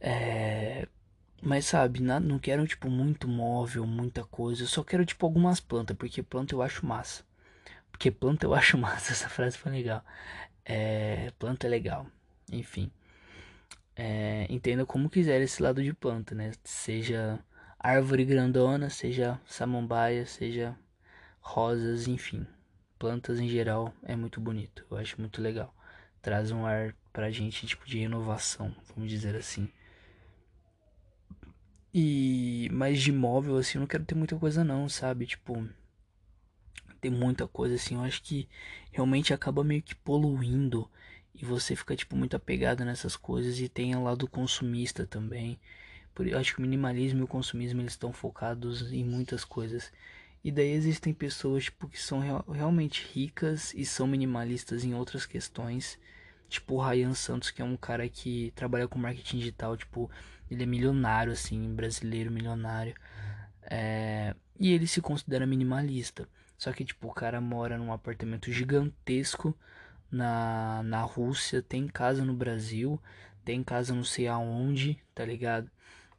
[0.00, 0.86] É...
[1.42, 4.64] Mas sabe, nada, não quero tipo muito móvel, muita coisa.
[4.64, 7.24] Eu só quero tipo algumas plantas, porque planta eu acho massa.
[7.90, 10.04] Porque planta eu acho massa, essa frase foi legal.
[10.64, 12.06] É, planta é legal,
[12.52, 12.90] enfim.
[13.96, 16.52] É, entenda como quiser esse lado de planta, né?
[16.64, 17.38] Seja
[17.78, 20.76] árvore grandona, seja samambaia, seja
[21.48, 22.46] rosas, enfim.
[22.98, 25.74] Plantas em geral é muito bonito, eu acho muito legal.
[26.20, 29.68] Traz um ar pra gente, tipo, de renovação, vamos dizer assim.
[31.94, 35.26] E mais de móvel, assim, eu não quero ter muita coisa não, sabe?
[35.26, 35.66] Tipo,
[37.00, 38.48] tem muita coisa assim, eu acho que
[38.92, 40.90] realmente acaba meio que poluindo
[41.34, 45.58] e você fica tipo muito apegado nessas coisas e tem o lado consumista também.
[46.14, 49.92] Por eu acho que o minimalismo e o consumismo eles estão focados em muitas coisas.
[50.44, 55.26] E daí existem pessoas tipo que são real, realmente ricas e são minimalistas em outras
[55.26, 55.98] questões.
[56.48, 60.10] Tipo o Ryan Santos, que é um cara que trabalha com marketing digital, tipo,
[60.50, 62.94] ele é milionário assim, brasileiro milionário.
[63.62, 66.28] É, e ele se considera minimalista.
[66.56, 69.54] Só que, tipo, o cara mora num apartamento gigantesco
[70.10, 73.00] na, na Rússia, tem casa no Brasil,
[73.44, 75.70] tem casa não sei aonde, tá ligado?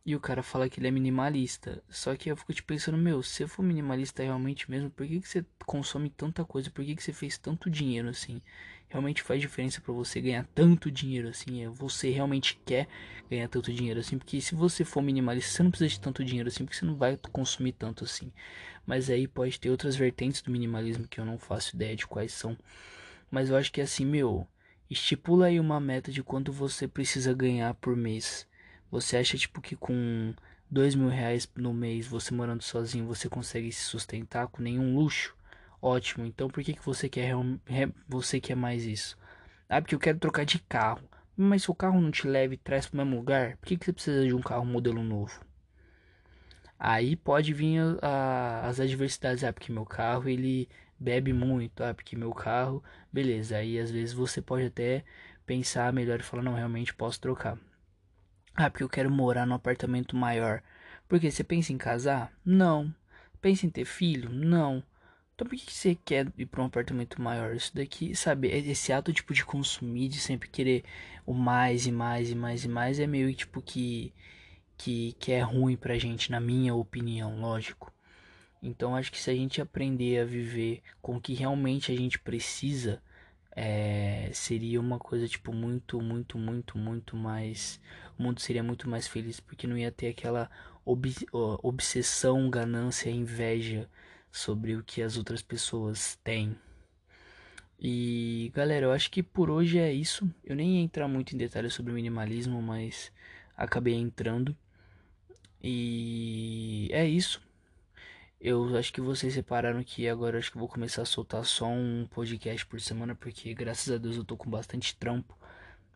[0.06, 1.84] E o cara fala que ele é minimalista.
[1.90, 5.28] Só que eu fico te pensando, meu, se for minimalista realmente mesmo, por que, que
[5.28, 6.72] você consome tanta coisa?
[6.72, 8.42] Por que, que você fez tanto dinheiro assim?
[8.88, 11.64] Realmente faz diferença para você ganhar tanto dinheiro assim?
[11.64, 12.88] É, você realmente quer
[13.30, 14.18] ganhar tanto dinheiro assim?
[14.18, 16.96] Porque se você for minimalista, você não precisa de tanto dinheiro assim, porque você não
[16.96, 18.32] vai consumir tanto assim.
[18.88, 22.32] Mas aí pode ter outras vertentes do minimalismo que eu não faço ideia de quais
[22.32, 22.58] são.
[23.30, 24.48] Mas eu acho que é assim, meu,
[24.90, 28.49] estipula aí uma meta de quanto você precisa ganhar por mês.
[28.92, 30.34] Você acha tipo que com
[30.70, 35.36] dois mil reais no mês, você morando sozinho, você consegue se sustentar com nenhum luxo?
[35.82, 36.26] Ótimo.
[36.26, 37.34] Então por que, que você quer
[38.08, 39.18] você quer mais isso?
[39.70, 41.02] Ah, porque eu quero trocar de carro.
[41.38, 43.78] Mas se o carro não te leva e traz para o mesmo lugar, por que,
[43.78, 45.40] que você precisa de um carro modelo novo?
[46.78, 48.08] Aí pode vir a,
[48.62, 50.68] a, as adversidades, ah, porque meu carro ele
[51.00, 53.58] bebe muito, ah, porque meu carro, beleza.
[53.58, 55.04] Aí às vezes você pode até
[55.46, 57.58] pensar melhor e falar, não, realmente posso trocar.
[58.56, 60.62] Ah, porque eu quero morar num apartamento maior.
[61.08, 62.32] Porque você pensa em casar?
[62.46, 62.94] Não.
[63.42, 64.30] Pensa em ter filho?
[64.30, 64.84] Não.
[65.34, 67.56] Então por que você quer ir para um apartamento maior?
[67.56, 70.84] Isso daqui, sabe, é esse ato tipo de consumir, de sempre querer
[71.26, 74.14] o mais e mais e mais e mais é meio tipo que
[74.78, 77.94] que, que é ruim pra gente, na minha opinião, lógico.
[78.62, 82.20] Então acho que se a gente aprender a viver com o que realmente a gente
[82.20, 83.02] precisa,
[83.56, 87.80] é, seria uma coisa tipo muito, muito, muito, muito mais.
[88.20, 90.52] O mundo seria muito mais feliz porque não ia ter aquela
[90.86, 91.16] ob,
[91.64, 93.90] obsessão, ganância, inveja
[94.30, 96.58] sobre o que as outras pessoas têm.
[97.80, 100.30] E galera, eu acho que por hoje é isso.
[100.44, 103.10] Eu nem ia entrar muito em detalhes sobre minimalismo, mas
[103.56, 104.56] acabei entrando.
[105.64, 107.42] E é isso.
[108.42, 112.06] Eu acho que vocês separaram que agora acho que vou começar a soltar só um
[112.10, 115.38] podcast por semana, porque graças a Deus eu tô com bastante trampo.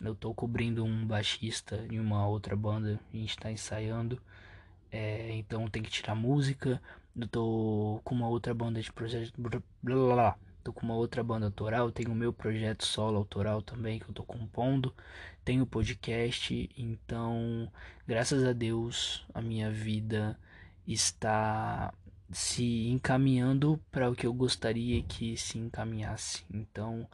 [0.04, 4.22] Eu tô cobrindo um baixista em uma outra banda, a gente tá ensaiando.
[4.92, 6.82] É, então tem que tirar música.
[7.16, 9.34] Eu tô com uma outra banda de projeto.
[9.38, 11.92] Blá, blá, blá, tô com uma outra banda autoral.
[11.92, 14.94] Tenho o meu projeto solo autoral também que eu tô compondo.
[15.44, 16.70] Tenho podcast.
[16.78, 17.72] Então,
[18.08, 20.38] graças a Deus, a minha vida
[20.88, 21.94] está
[22.32, 26.44] se encaminhando para o que eu gostaria que se encaminhasse.
[26.52, 27.08] Então,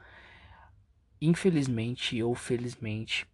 [1.22, 3.28] infelizmente ou felizmente,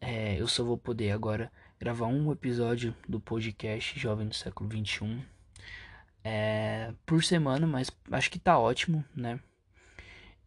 [0.00, 5.22] é, eu só vou poder agora gravar um episódio do podcast Jovem do Século 21
[6.24, 9.40] é, por semana, mas acho que tá ótimo, né?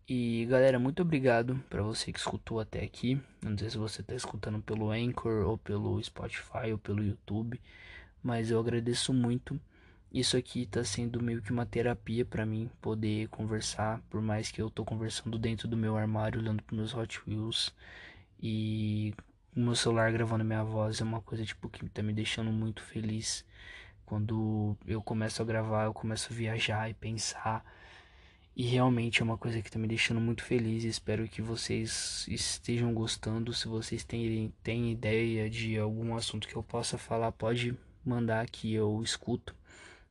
[0.08, 3.22] E galera, muito obrigado para você que escutou até aqui.
[3.42, 7.60] Não sei se você tá escutando pelo Anchor ou pelo Spotify ou pelo YouTube,
[8.22, 9.60] mas eu agradeço muito
[10.12, 14.62] isso aqui tá sendo meio que uma terapia para mim poder conversar, por mais que
[14.62, 17.74] eu tô conversando dentro do meu armário, olhando pros meus Hot Wheels
[18.42, 19.14] e
[19.56, 22.82] o meu celular gravando minha voz é uma coisa tipo que tá me deixando muito
[22.82, 23.46] feliz.
[24.06, 27.64] Quando eu começo a gravar, eu começo a viajar e pensar.
[28.56, 30.84] E realmente é uma coisa que tá me deixando muito feliz.
[30.84, 33.54] Espero que vocês estejam gostando.
[33.54, 37.74] Se vocês têm, têm ideia de algum assunto que eu possa falar, pode
[38.06, 39.56] mandar que eu escuto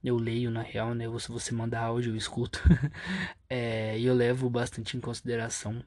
[0.03, 1.05] eu leio na real, né?
[1.19, 2.61] Se você mandar áudio, eu escuto.
[3.49, 5.85] é, e eu levo bastante em consideração.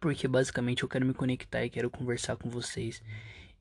[0.00, 3.02] Porque basicamente eu quero me conectar e quero conversar com vocês.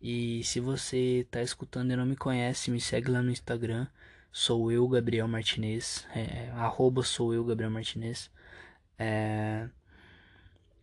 [0.02, 3.88] E se você tá escutando e não me conhece, me segue lá no Instagram.
[4.32, 6.06] Sou eu, Gabriel Martinez.
[6.16, 8.30] É, arroba sou eu, Gabriel Martinez.
[8.98, 9.70] É,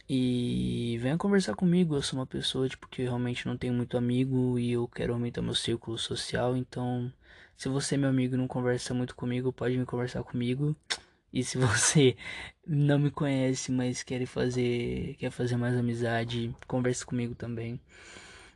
[0.08, 1.94] e venha conversar comigo.
[1.96, 5.42] Eu sou uma pessoa tipo, que realmente não tenho muito amigo e eu quero aumentar
[5.42, 6.56] meu círculo social.
[6.56, 7.12] Então
[7.56, 10.76] se você, meu amigo, não conversa muito comigo, pode me conversar comigo.
[11.32, 12.16] E se você
[12.66, 17.80] não me conhece, mas quer fazer, quer fazer mais amizade, converse comigo também.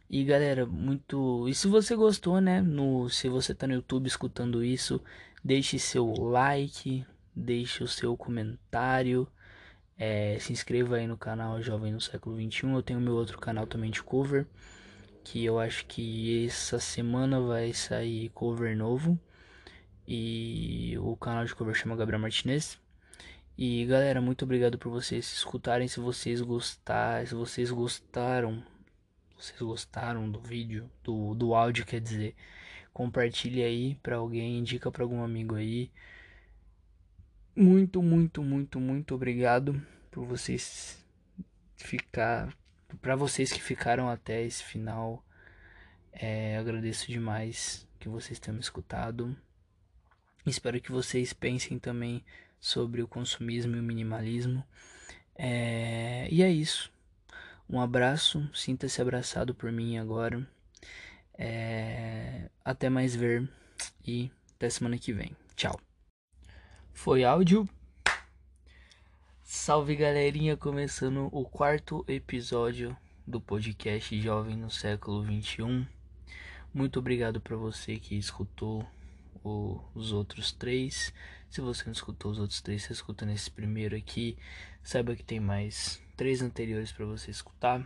[0.09, 1.49] E galera, muito.
[1.49, 2.61] E se você gostou, né?
[2.61, 5.01] No, se você tá no YouTube escutando isso,
[5.43, 7.05] deixe seu like,
[7.35, 9.27] deixe o seu comentário.
[9.99, 12.75] É, se inscreva aí no canal Jovem no Século 21.
[12.75, 14.47] Eu tenho meu outro canal também de cover
[15.31, 19.17] que eu acho que essa semana vai sair cover novo.
[20.07, 22.81] E o canal de cover chama Gabriel Martinez.
[23.57, 25.87] E galera, muito obrigado por vocês escutarem.
[25.87, 28.61] Se vocês gostarem, se vocês gostaram,
[29.39, 32.35] vocês gostaram do vídeo, do, do áudio, quer dizer,
[32.93, 35.93] compartilhe aí para alguém, indica para algum amigo aí.
[37.55, 39.81] Muito, muito, muito, muito obrigado
[40.11, 40.99] por vocês
[41.77, 42.53] ficar
[42.97, 45.25] para vocês que ficaram até esse final,
[46.13, 49.37] é, agradeço demais que vocês tenham me escutado.
[50.47, 52.25] Espero que vocês pensem também
[52.59, 54.65] sobre o consumismo e o minimalismo.
[55.35, 56.93] É, e é isso.
[57.69, 60.47] Um abraço, sinta-se abraçado por mim agora.
[61.35, 63.49] É, até mais ver
[64.07, 65.37] e até semana que vem.
[65.55, 65.81] Tchau.
[66.93, 67.69] Foi áudio.
[69.53, 72.97] Salve galerinha, começando o quarto episódio
[73.27, 75.85] do podcast Jovem no Século 21.
[76.73, 78.87] Muito obrigado para você que escutou
[79.43, 81.13] o, os outros três.
[81.51, 84.39] Se você não escutou os outros três, você escuta nesse primeiro aqui.
[84.85, 87.85] Saiba que tem mais três anteriores para você escutar.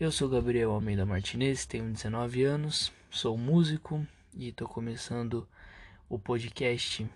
[0.00, 4.04] Eu sou Gabriel Almeida Martinez, tenho 19 anos, sou músico
[4.34, 5.46] e estou começando
[6.08, 7.08] o podcast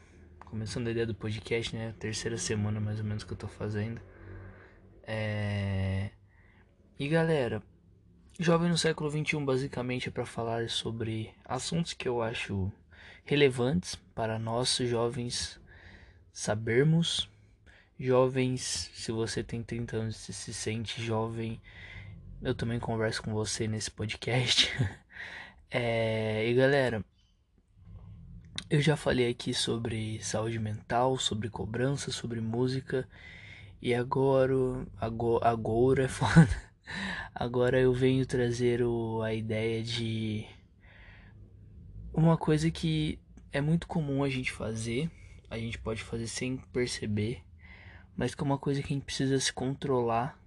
[0.46, 1.94] começando a ideia do podcast, né?
[1.98, 4.00] Terceira semana mais ou menos que eu tô fazendo.
[5.02, 6.10] É...
[6.98, 7.62] E galera,
[8.38, 12.70] Jovem no século XXI basicamente é para falar sobre assuntos que eu acho
[13.24, 15.60] relevantes para nós jovens
[16.32, 17.30] sabermos.
[17.98, 21.60] Jovens, se você tem 30 anos e se sente jovem,
[22.42, 24.70] eu também converso com você nesse podcast.
[25.70, 26.46] é...
[26.46, 27.02] E galera,
[28.68, 33.08] eu já falei aqui sobre saúde mental, sobre cobrança, sobre música.
[33.80, 34.54] E agora,
[35.00, 36.48] agora, agora é foda.
[37.34, 40.46] Agora eu venho trazer o, a ideia de
[42.12, 43.20] uma coisa que
[43.52, 45.10] é muito comum a gente fazer,
[45.50, 47.42] a gente pode fazer sem perceber,
[48.16, 50.38] mas que é uma coisa que a gente precisa se controlar,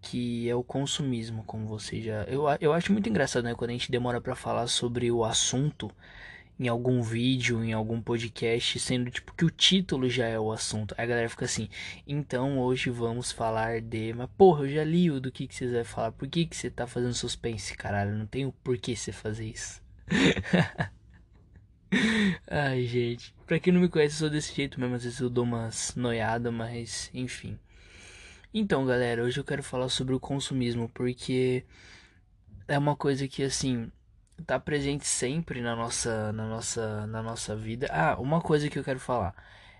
[0.00, 2.22] que é o consumismo, como você já.
[2.24, 3.54] Eu, eu acho muito engraçado, né?
[3.54, 5.90] Quando a gente demora para falar sobre o assunto
[6.58, 10.94] em algum vídeo, em algum podcast, sendo tipo que o título já é o assunto.
[10.98, 11.68] Aí a galera fica assim,
[12.06, 14.12] então hoje vamos falar de.
[14.14, 16.12] Mas porra, eu já li o do que, que vocês vão falar.
[16.12, 18.16] Por que, que você tá fazendo suspense, caralho?
[18.16, 19.80] Não tem o porquê você fazer isso.
[22.50, 23.34] Ai, gente.
[23.46, 24.96] Pra quem não me conhece, eu sou desse jeito mesmo.
[24.96, 27.58] Às vezes eu dou umas noiadas, mas enfim.
[28.52, 31.64] Então, galera, hoje eu quero falar sobre o consumismo, porque
[32.66, 33.90] é uma coisa que, assim,
[34.46, 37.88] tá presente sempre na nossa, na nossa, na nossa vida.
[37.90, 39.34] Ah, uma coisa que eu quero falar.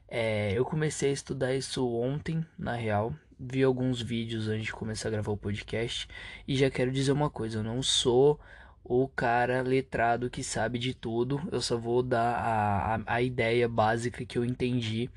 [0.09, 3.15] É, eu comecei a estudar isso ontem, na real.
[3.39, 6.09] Vi alguns vídeos antes de começar a gravar o podcast.
[6.47, 8.41] E já quero dizer uma coisa: eu não sou
[8.83, 11.41] o cara letrado que sabe de tudo.
[11.53, 15.11] Eu só vou dar a, a, a ideia básica que eu entendi.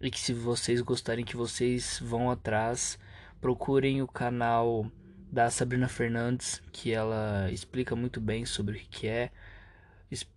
[0.00, 2.98] E que se vocês gostarem que vocês vão atrás,
[3.40, 4.86] procurem o canal
[5.30, 9.30] da Sabrina Fernandes, que ela explica muito bem sobre o que é.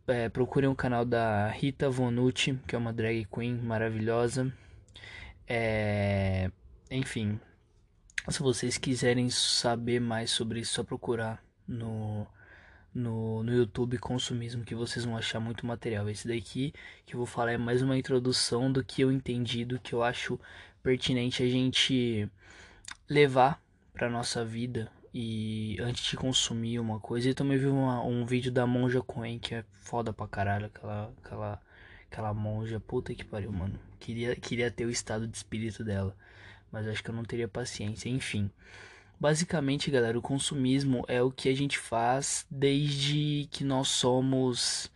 [0.07, 4.51] é procurem o canal da Rita Vonucci, que é uma drag queen maravilhosa.
[5.47, 6.51] É,
[6.91, 7.39] enfim,
[8.27, 12.27] se vocês quiserem saber mais sobre isso, só procurar no,
[12.93, 16.09] no, no YouTube Consumismo, que vocês vão achar muito material.
[16.09, 16.73] Esse daqui
[17.05, 20.03] que eu vou falar é mais uma introdução do que eu entendi, do que eu
[20.03, 20.39] acho
[20.83, 22.29] pertinente a gente
[23.09, 23.61] levar
[23.99, 27.29] para nossa vida e antes de consumir uma coisa.
[27.29, 31.11] E também vi uma, um vídeo da Monja Coen que é foda pra caralho, aquela
[31.21, 31.61] aquela
[32.09, 33.77] aquela monja, puta que pariu, mano.
[33.99, 36.15] Queria queria ter o estado de espírito dela,
[36.71, 38.49] mas acho que eu não teria paciência, enfim.
[39.19, 44.89] Basicamente, galera, o consumismo é o que a gente faz desde que nós somos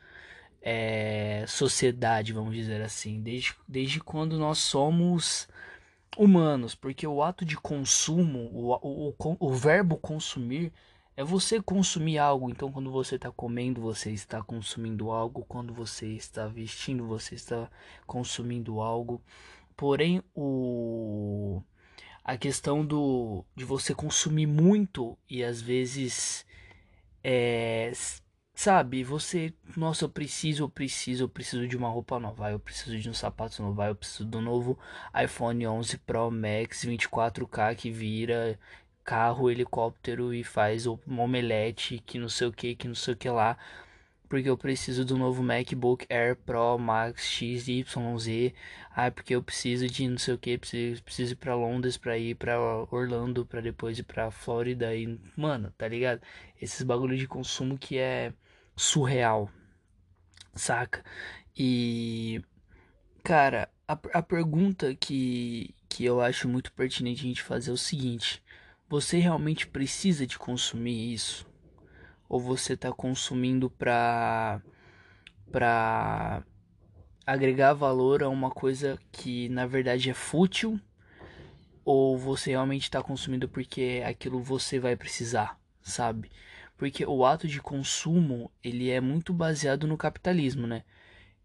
[0.61, 3.21] é, sociedade, vamos dizer assim.
[3.21, 5.49] Desde, desde quando nós somos
[6.17, 10.71] humanos, porque o ato de consumo, o, o, o, o verbo consumir,
[11.15, 12.49] é você consumir algo.
[12.49, 15.45] Então, quando você está comendo, você está consumindo algo.
[15.47, 17.69] Quando você está vestindo, você está
[18.05, 19.21] consumindo algo.
[19.75, 21.61] Porém, o
[22.23, 26.45] a questão do de você consumir muito e às vezes
[27.23, 27.91] é,
[28.55, 32.97] Sabe, você, nossa, eu preciso, eu preciso, eu preciso de uma roupa nova, eu preciso
[32.97, 34.77] de um sapato novo, eu preciso do novo
[35.23, 38.57] iPhone 11 Pro Max 24K que vira
[39.03, 43.17] carro, helicóptero e faz um omelete, que não sei o que, que não sei o
[43.17, 43.57] que lá,
[44.29, 48.53] porque eu preciso do novo MacBook Air Pro Max XYZ,
[48.95, 52.17] ah, porque eu preciso de não sei o que, preciso, preciso ir pra Londres pra
[52.17, 52.57] ir pra
[52.91, 56.21] Orlando, pra depois ir pra Flórida e, mano, tá ligado?
[56.61, 58.31] Esses bagulho de consumo que é
[58.75, 59.49] surreal,
[60.55, 61.03] saca?
[61.57, 62.41] E,
[63.23, 67.77] cara, a, a pergunta que, que eu acho muito pertinente a gente fazer é o
[67.77, 68.43] seguinte:
[68.89, 71.47] você realmente precisa de consumir isso?
[72.27, 74.61] Ou você tá consumindo pra.
[75.51, 76.43] pra
[77.25, 80.79] agregar valor a uma coisa que na verdade é fútil?
[81.85, 86.31] Ou você realmente está consumindo porque aquilo você vai precisar, sabe?
[86.77, 90.83] Porque o ato de consumo ele é muito baseado no capitalismo, né?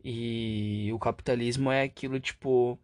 [0.03, 2.79] E o capitalismo é aquilo tipo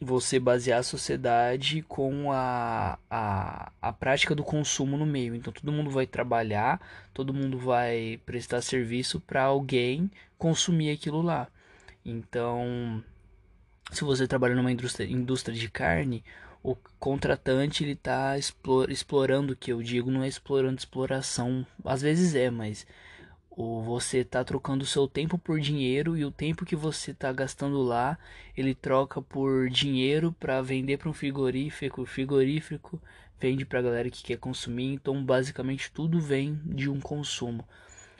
[0.00, 5.34] você basear a sociedade com a, a, a prática do consumo no meio.
[5.34, 6.80] Então todo mundo vai trabalhar,
[7.14, 11.48] todo mundo vai prestar serviço para alguém consumir aquilo lá.
[12.04, 13.02] Então,
[13.90, 16.24] se você trabalha numa indústria, indústria de carne,
[16.66, 18.36] o contratante ele está
[18.88, 21.64] explorando o que eu digo não é explorando exploração.
[21.84, 22.84] Às vezes é mas
[23.48, 27.32] o você está trocando o seu tempo por dinheiro e o tempo que você está
[27.32, 28.18] gastando lá
[28.56, 33.00] ele troca por dinheiro para vender para um frigorífico o frigorífico
[33.38, 34.92] vende para galera que quer consumir.
[34.92, 37.64] Então basicamente tudo vem de um consumo.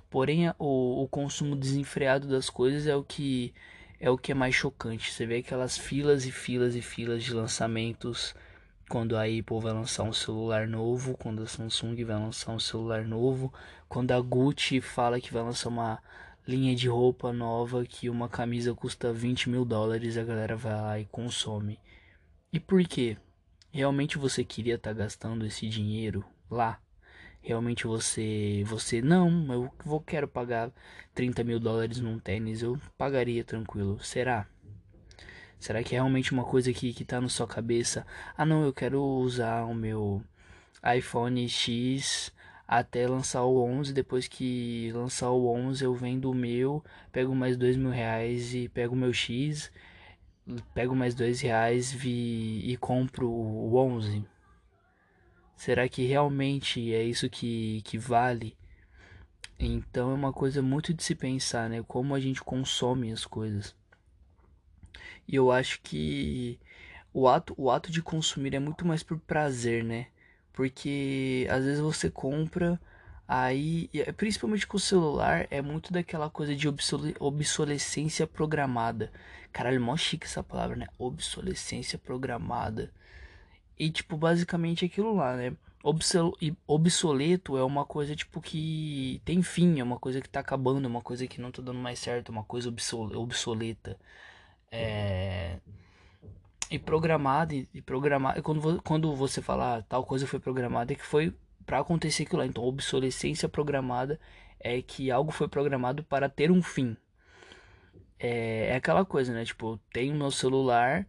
[0.09, 3.53] Porém o, o consumo desenfreado das coisas é o que
[4.01, 5.13] é o que é mais chocante.
[5.13, 8.35] Você vê aquelas filas e filas e filas de lançamentos
[8.89, 13.05] quando a Apple vai lançar um celular novo, quando a Samsung vai lançar um celular
[13.05, 13.53] novo,
[13.89, 16.01] quando a Gucci fala que vai lançar uma
[16.47, 21.01] linha de roupa nova que uma camisa custa 20 mil dólares, a galera vai lá
[21.01, 21.81] e consome.
[22.53, 23.17] E por quê?
[23.73, 26.81] Realmente você queria estar tá gastando esse dinheiro lá?
[27.47, 30.71] Realmente você você não eu vou quero pagar
[31.15, 34.47] 30 mil dólares num tênis eu pagaria tranquilo será
[35.59, 38.05] será que é realmente uma coisa que que tá na sua cabeça
[38.37, 40.23] ah não eu quero usar o meu
[40.97, 42.33] iPhone X
[42.67, 43.93] até lançar o 11.
[43.93, 48.69] Depois que lançar o 11, eu vendo o meu, pego mais dois mil reais e
[48.69, 49.71] pego o meu X,
[50.75, 54.25] pego mais dois reais vi, e compro o 11.
[55.57, 58.57] Será que realmente é isso que, que vale?
[59.59, 61.83] Então é uma coisa muito de se pensar, né?
[61.89, 63.75] Como a gente consome as coisas.
[65.27, 66.59] E eu acho que
[67.13, 70.09] o ato, o ato de consumir é muito mais por prazer, né?
[70.53, 72.81] Porque às vezes você compra,
[73.27, 76.69] aí, principalmente com o celular, é muito daquela coisa de
[77.19, 79.11] obsolescência programada.
[79.53, 80.87] Caralho, mó chique essa palavra, né?
[80.99, 82.93] Obsolescência programada.
[83.79, 85.57] E, tipo, basicamente aquilo lá, né?
[86.67, 90.89] obsoleto é uma coisa, tipo, que tem fim, é uma coisa que tá acabando, é
[90.89, 93.97] uma coisa que não tá dando mais certo, é uma coisa obsoleta.
[94.71, 95.59] É...
[96.69, 101.33] E programada, e programada, quando, quando você falar tal coisa foi programada, é que foi
[101.65, 102.47] para acontecer aquilo lá.
[102.47, 104.19] Então, obsolescência programada
[104.59, 106.97] é que algo foi programado para ter um fim.
[108.19, 109.45] É, é aquela coisa, né?
[109.45, 111.07] Tipo, tem o meu celular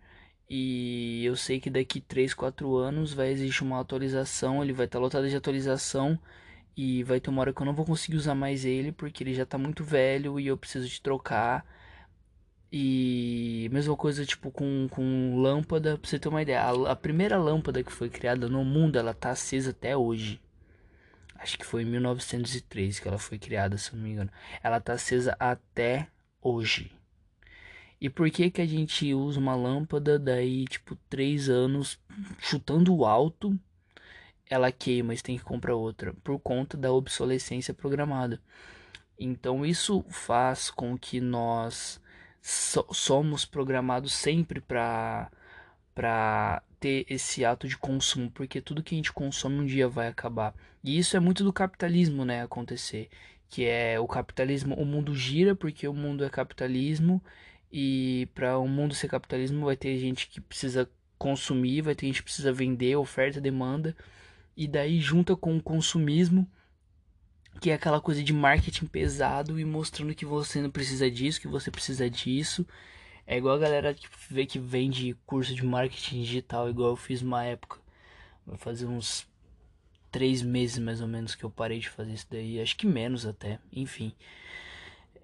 [0.49, 4.99] e eu sei que daqui 3, 4 anos vai existir uma atualização, ele vai estar
[4.99, 6.17] tá lotado de atualização
[6.75, 9.33] e vai ter uma hora que eu não vou conseguir usar mais ele porque ele
[9.33, 11.65] já está muito velho e eu preciso de trocar.
[12.71, 17.37] E mesma coisa tipo com, com lâmpada, pra você ter uma ideia, a, a primeira
[17.37, 20.41] lâmpada que foi criada no mundo, ela tá acesa até hoje.
[21.35, 24.31] Acho que foi em 1903 que ela foi criada, se não me engano.
[24.63, 26.07] Ela tá acesa até
[26.41, 26.96] hoje.
[27.99, 31.99] E por que que a gente usa uma lâmpada daí, tipo, três anos
[32.39, 33.57] chutando alto,
[34.49, 38.41] ela queima, e tem que comprar outra por conta da obsolescência programada.
[39.19, 41.99] Então isso faz com que nós
[42.41, 45.31] so somos programados sempre para
[45.93, 50.07] para ter esse ato de consumo, porque tudo que a gente consome um dia vai
[50.07, 50.53] acabar.
[50.83, 53.09] E isso é muito do capitalismo, né, acontecer,
[53.49, 57.21] que é o capitalismo, o mundo gira porque o mundo é capitalismo
[57.71, 62.07] e para o um mundo ser capitalismo vai ter gente que precisa consumir, vai ter
[62.07, 63.95] gente que precisa vender, oferta, demanda.
[64.55, 66.49] E daí junta com o consumismo,
[67.59, 71.47] que é aquela coisa de marketing pesado e mostrando que você não precisa disso, que
[71.47, 72.65] você precisa disso.
[73.25, 77.21] É igual a galera que vê que vende curso de marketing digital, igual eu fiz
[77.21, 77.77] uma época.
[78.45, 79.27] Vai fazer uns
[80.11, 82.61] três meses mais ou menos que eu parei de fazer isso daí.
[82.61, 84.13] Acho que menos até, enfim.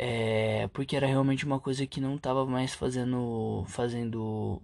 [0.05, 4.61] É, porque era realmente uma coisa que não tava mais fazendo fazendo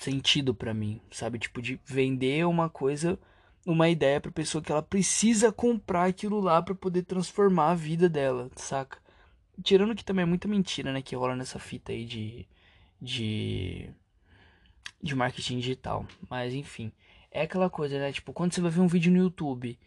[0.00, 1.38] sentido para mim, sabe?
[1.38, 3.16] Tipo de vender uma coisa,
[3.64, 8.08] uma ideia para pessoa que ela precisa comprar aquilo lá para poder transformar a vida
[8.08, 8.98] dela, saca?
[9.62, 12.48] Tirando que também é muita mentira, né, que rola nessa fita aí de
[13.00, 13.90] de
[15.02, 16.90] de marketing digital, mas enfim,
[17.30, 18.12] é aquela coisa, né?
[18.12, 19.78] Tipo, quando você vai ver um vídeo no YouTube,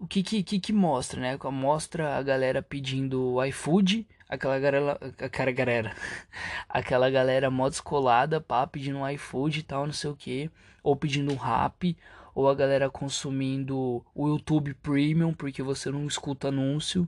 [0.00, 1.38] o que que, que, que mostra, né?
[1.52, 5.96] Mostra a galera pedindo iFood, aquela galera, aquela galera,
[6.68, 10.50] aquela galera mó descolada, pá, pedindo iFood e tal, não sei o que,
[10.82, 11.94] ou pedindo rap,
[12.34, 17.06] ou a galera consumindo o YouTube Premium, porque você não escuta anúncio,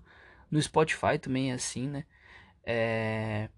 [0.50, 2.04] no Spotify também é assim, né?
[2.62, 3.48] É...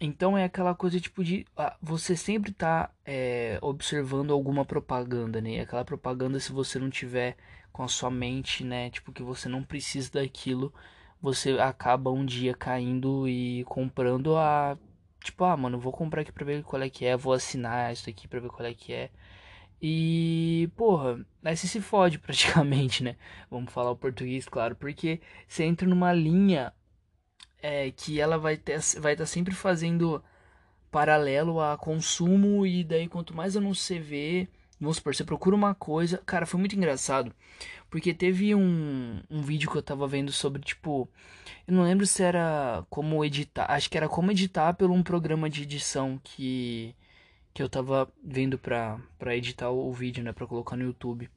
[0.00, 1.44] Então é aquela coisa tipo de.
[1.82, 5.60] Você sempre tá é, observando alguma propaganda, né?
[5.60, 7.36] Aquela propaganda, se você não tiver
[7.78, 8.90] com a sua mente, né?
[8.90, 10.74] Tipo, que você não precisa daquilo,
[11.22, 14.76] você acaba um dia caindo e comprando a.
[15.22, 18.10] Tipo, ah, mano, vou comprar aqui pra ver qual é que é, vou assinar isso
[18.10, 19.10] aqui pra ver qual é que é.
[19.80, 23.16] E, porra, aí você se fode praticamente, né?
[23.48, 26.72] Vamos falar o português, claro, porque você entra numa linha
[27.62, 30.22] é, que ela vai ter, vai estar tá sempre fazendo
[30.90, 34.48] paralelo a consumo e daí quanto mais anúncio você vê,
[34.80, 37.32] vamos supor, você procura uma coisa, cara, foi muito engraçado,
[37.90, 41.08] porque teve um, um vídeo que eu tava vendo sobre, tipo,
[41.66, 45.48] eu não lembro se era como editar, acho que era como editar pelo um programa
[45.50, 46.94] de edição que
[47.58, 51.28] que eu tava vendo pra, pra editar o vídeo, né, pra colocar no YouTube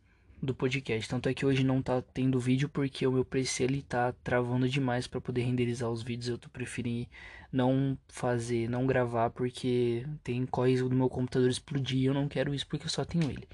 [0.41, 1.09] do podcast.
[1.09, 4.69] Tanto é que hoje não tá tendo vídeo porque o meu PC ele tá travando
[4.69, 6.29] demais para poder renderizar os vídeos.
[6.29, 7.07] Eu tô preferindo
[7.51, 12.05] não fazer, não gravar porque tem corre do meu computador explodir.
[12.05, 13.47] Eu não quero isso porque eu só tenho ele.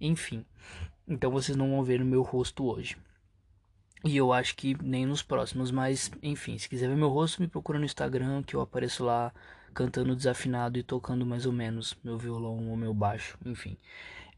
[0.00, 0.44] Enfim,
[1.06, 2.96] então vocês não vão ver o meu rosto hoje.
[4.04, 7.48] E eu acho que nem nos próximos, mas enfim, se quiser ver meu rosto, me
[7.48, 9.32] procura no Instagram que eu apareço lá
[9.72, 13.76] cantando desafinado e tocando mais ou menos meu violão ou meu baixo, enfim.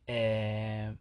[0.07, 0.93] É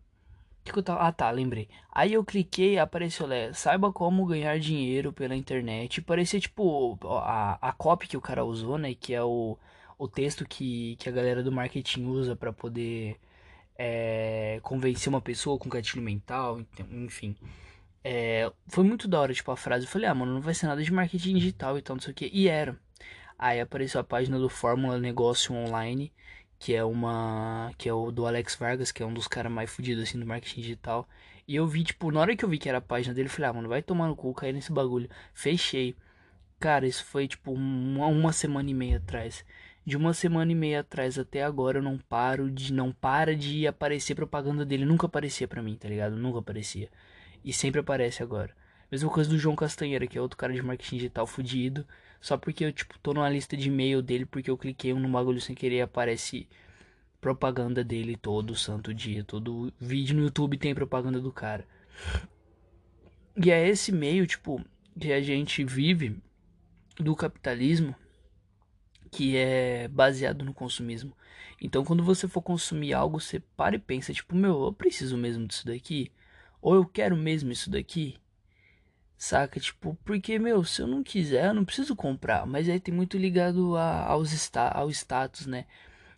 [0.74, 1.02] que, eu tava...
[1.02, 1.70] Ah, tá, lembrei.
[1.92, 6.02] Aí eu cliquei apareceu lá, saiba como ganhar dinheiro pela internet.
[6.02, 8.94] Parecia tipo a, a copy que o cara usou, né?
[8.94, 9.58] Que é o,
[9.98, 13.18] o texto que, que a galera do marketing usa para poder
[13.78, 16.62] é, convencer uma pessoa com gatilho mental,
[16.92, 17.36] enfim.
[18.04, 19.86] É, foi muito da hora, tipo, a frase.
[19.86, 22.12] Eu falei, ah, mano, não vai ser nada de marketing digital e tal, não sei
[22.12, 22.30] o que.
[22.32, 22.80] E era.
[23.38, 26.12] Aí apareceu a página do Fórmula Negócio Online,
[26.60, 27.72] que é uma.
[27.78, 30.26] que é o do Alex Vargas, que é um dos caras mais fodidos assim do
[30.26, 31.08] marketing digital.
[31.48, 33.32] E eu vi, tipo, na hora que eu vi que era a página dele, eu
[33.32, 35.10] falei, ah, mano, vai tomar no cu, cair nesse bagulho.
[35.34, 35.96] Fechei.
[36.60, 39.46] Cara, isso foi tipo uma, uma semana e meia atrás.
[39.86, 42.74] De uma semana e meia atrás até agora eu não paro de.
[42.74, 44.86] Não para de aparecer propaganda dele.
[44.86, 46.16] Nunca aparecia pra mim, tá ligado?
[46.16, 46.90] Nunca aparecia.
[47.44, 48.52] E sempre aparece agora.
[48.92, 51.86] Mesma coisa do João Castanheira, que é outro cara de marketing digital fudido.
[52.26, 55.40] Só porque eu, tipo, tô numa lista de e-mail dele porque eu cliquei no bagulho
[55.40, 56.48] sem querer aparece
[57.22, 59.24] propaganda dele todo santo dia.
[59.24, 61.68] Todo vídeo no YouTube tem propaganda do cara.
[63.38, 64.60] E é esse meio, tipo,
[65.00, 66.18] que a gente vive
[67.00, 67.94] do capitalismo
[69.12, 71.16] que é baseado no consumismo.
[71.62, 75.46] Então, quando você for consumir algo, você para e pensa, tipo, meu, eu preciso mesmo
[75.46, 76.12] disso daqui?
[76.60, 78.18] Ou eu quero mesmo isso daqui?
[79.18, 79.60] Saca?
[79.60, 82.46] Tipo, porque, meu, se eu não quiser, eu não preciso comprar.
[82.46, 85.66] Mas aí tem muito ligado a, aos sta ao status, né?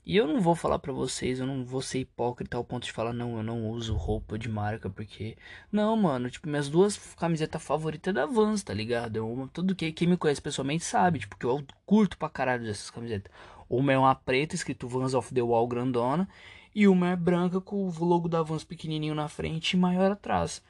[0.10, 2.94] E eu não vou falar pra vocês, eu não vou ser hipócrita ao ponto de
[2.94, 5.38] falar, não, eu não uso roupa de marca, porque.
[5.70, 9.18] Não, mano, tipo, minhas duas camisetas favoritas é da Vans, tá ligado?
[9.18, 12.90] Eu, tudo que quem me conhece pessoalmente sabe, tipo, que eu curto pra caralho dessas
[12.90, 13.30] camisetas.
[13.70, 16.28] Uma é uma preta, escrito Vans of the Wall grandona,
[16.74, 20.64] e uma é branca com o logo da Vans pequenininho na frente e maior atrás.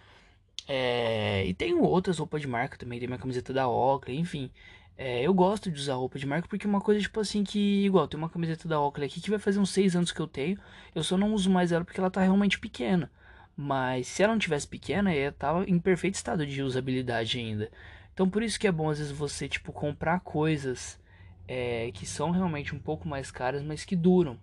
[0.67, 1.45] É...
[1.45, 4.51] E tenho outras roupas de marca também, tem minha camiseta da Oakley, enfim.
[4.97, 7.85] É, eu gosto de usar roupa de marca porque é uma coisa tipo assim que,
[7.85, 10.27] igual, tem uma camiseta da Oakley aqui que vai fazer uns 6 anos que eu
[10.27, 10.57] tenho.
[10.95, 13.11] Eu só não uso mais ela porque ela tá realmente pequena.
[13.55, 17.71] Mas se ela não tivesse pequena, ela tava em perfeito estado de usabilidade ainda.
[18.13, 20.99] Então por isso que é bom às vezes você, tipo, comprar coisas
[21.47, 24.39] é, que são realmente um pouco mais caras, mas que duram.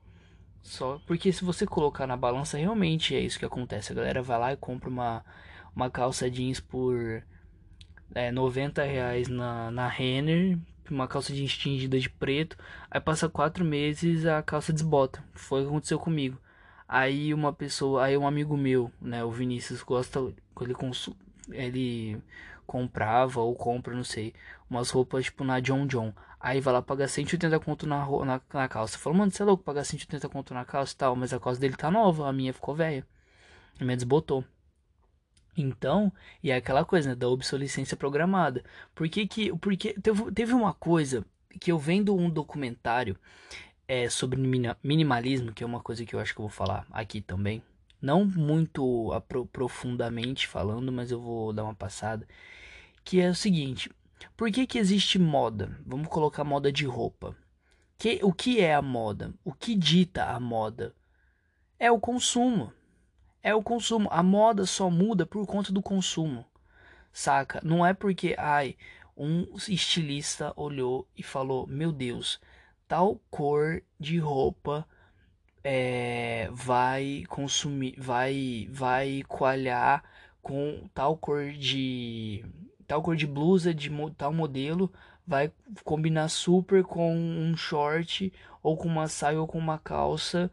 [0.62, 3.92] Só porque se você colocar na balança, realmente é isso que acontece.
[3.92, 5.24] A galera vai lá e compra uma,
[5.74, 7.22] uma calça jeans por
[8.14, 10.58] é, 90 reais na, na Renner,
[10.90, 12.56] uma calça jeans tingida de preto.
[12.90, 15.24] Aí passa quatro meses a calça desbota.
[15.32, 16.38] Foi o que aconteceu comigo.
[16.86, 20.20] Aí uma pessoa, aí um amigo meu, né, o Vinícius gosta,
[20.60, 21.10] ele cons,
[21.50, 22.20] ele
[22.66, 24.34] comprava ou compra, não sei,
[24.68, 26.12] umas roupas tipo na John John.
[26.38, 28.98] Aí vai lá pagar 180 conto na, na, na calça.
[28.98, 31.58] Falou, mano, você é louco pagar 180 conto na calça e tal, mas a calça
[31.58, 33.06] dele tá nova, a minha ficou velha.
[33.80, 34.44] A minha desbotou.
[35.56, 36.12] Então,
[36.42, 38.64] e é aquela coisa né, da obsolescência programada.
[38.94, 41.24] Por que que, porque teve, teve uma coisa
[41.60, 43.16] que eu vendo um documentário
[43.86, 44.40] é, sobre
[44.82, 47.62] minimalismo, que é uma coisa que eu acho que eu vou falar aqui também.
[48.00, 49.10] Não muito
[49.52, 52.26] profundamente falando, mas eu vou dar uma passada.
[53.04, 53.90] Que é o seguinte:
[54.36, 55.78] por que, que existe moda?
[55.86, 57.36] Vamos colocar moda de roupa.
[57.96, 59.32] Que, o que é a moda?
[59.44, 60.94] O que dita a moda?
[61.78, 62.72] É o consumo
[63.44, 64.08] é o consumo.
[64.10, 66.44] A moda só muda por conta do consumo.
[67.12, 67.60] Saca?
[67.62, 68.76] Não é porque, ai,
[69.16, 72.40] um estilista olhou e falou: Meu Deus,
[72.88, 74.88] tal cor de roupa
[75.62, 80.02] é, vai consumir, vai, vai coalhar
[80.42, 82.44] com tal cor de
[82.86, 84.92] tal cor de blusa de tal modelo
[85.26, 85.50] vai
[85.84, 88.30] combinar super com um short
[88.62, 90.50] ou com uma saia ou com uma calça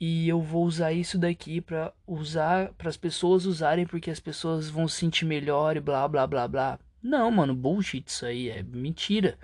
[0.00, 4.70] e eu vou usar isso daqui para usar para as pessoas usarem porque as pessoas
[4.70, 6.78] vão se sentir melhor e blá blá blá blá.
[7.02, 9.38] Não, mano, bullshit isso aí, é mentira.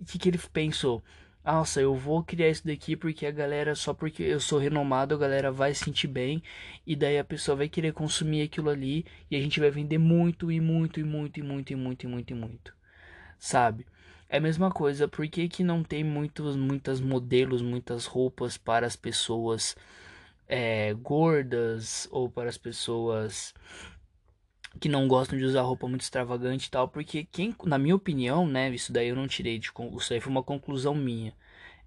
[0.00, 1.02] O que, que ele pensou?
[1.44, 5.18] Nossa, eu vou criar isso daqui porque a galera, só porque eu sou renomado, a
[5.18, 6.42] galera vai se sentir bem.
[6.86, 9.04] E daí a pessoa vai querer consumir aquilo ali.
[9.30, 12.08] E a gente vai vender muito e muito e muito e muito e muito e
[12.08, 12.74] muito e muito.
[13.38, 13.86] Sabe?
[14.34, 18.84] É a mesma coisa, por que, que não tem muitos, muitas modelos, muitas roupas para
[18.84, 19.76] as pessoas
[20.48, 23.54] é, gordas ou para as pessoas
[24.80, 26.88] que não gostam de usar roupa muito extravagante e tal?
[26.88, 30.32] Porque quem, na minha opinião, né, isso daí eu não tirei de isso aí foi
[30.32, 31.32] uma conclusão minha.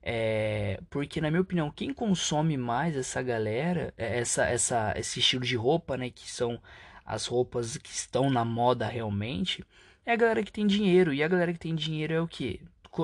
[0.02, 5.44] É, porque na minha opinião, quem consome mais essa galera, é, essa, essa, esse estilo
[5.44, 6.61] de roupa, né, que são
[7.06, 9.65] as roupas que estão na moda realmente,
[10.07, 11.13] é a galera que tem dinheiro.
[11.13, 12.61] E a galera que tem dinheiro é o que?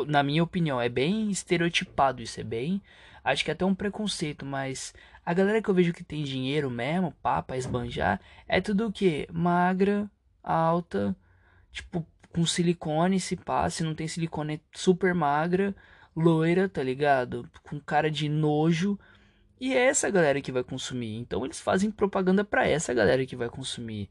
[0.08, 2.82] Na minha opinião, é bem estereotipado isso, é bem.
[3.24, 4.94] Acho que é até um preconceito, mas
[5.26, 9.28] a galera que eu vejo que tem dinheiro mesmo, papa, esbanjar, é tudo o que?
[9.32, 10.10] Magra,
[10.42, 11.16] alta,
[11.72, 15.76] tipo, com silicone, se pá, se não tem silicone, é super magra,
[16.16, 17.50] loira, tá ligado?
[17.64, 18.98] Com cara de nojo.
[19.60, 21.18] E é essa galera que vai consumir.
[21.18, 24.10] Então eles fazem propaganda para essa galera que vai consumir.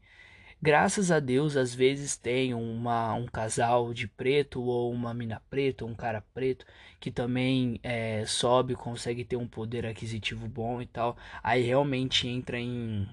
[0.63, 5.83] Graças a Deus, às vezes tem uma, um casal de preto ou uma mina preta
[5.83, 6.65] um cara preto
[7.01, 11.17] que também é, sobe, consegue ter um poder aquisitivo bom e tal.
[11.43, 13.05] Aí realmente entra em,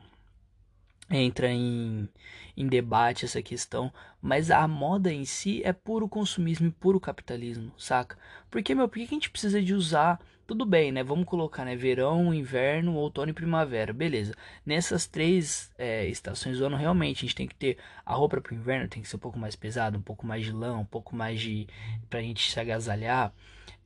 [1.10, 2.08] entra em,
[2.56, 7.72] em debate essa questão, mas a moda em si é puro consumismo e puro capitalismo,
[7.76, 8.16] saca?
[8.48, 10.20] Porque, meu, por que a gente precisa de usar
[10.50, 11.04] tudo bem, né?
[11.04, 11.76] Vamos colocar, né?
[11.76, 13.92] Verão, inverno, outono e primavera.
[13.92, 14.34] Beleza.
[14.66, 18.52] Nessas três é, estações do ano, realmente, a gente tem que ter a roupa para
[18.52, 20.84] o inverno, tem que ser um pouco mais pesada, um pouco mais de lã, um
[20.84, 21.68] pouco mais de.
[22.08, 23.32] pra gente se agasalhar.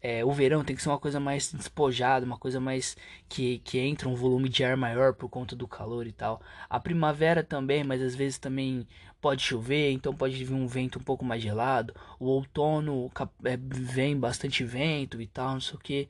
[0.01, 2.97] É, o verão tem que ser uma coisa mais despojada, uma coisa mais
[3.29, 6.41] que, que entra um volume de ar maior por conta do calor e tal.
[6.71, 8.87] A primavera também, mas às vezes também
[9.21, 11.95] pode chover, então pode vir um vento um pouco mais gelado.
[12.19, 13.11] O outono
[13.45, 16.09] é, vem bastante vento e tal, não sei o que.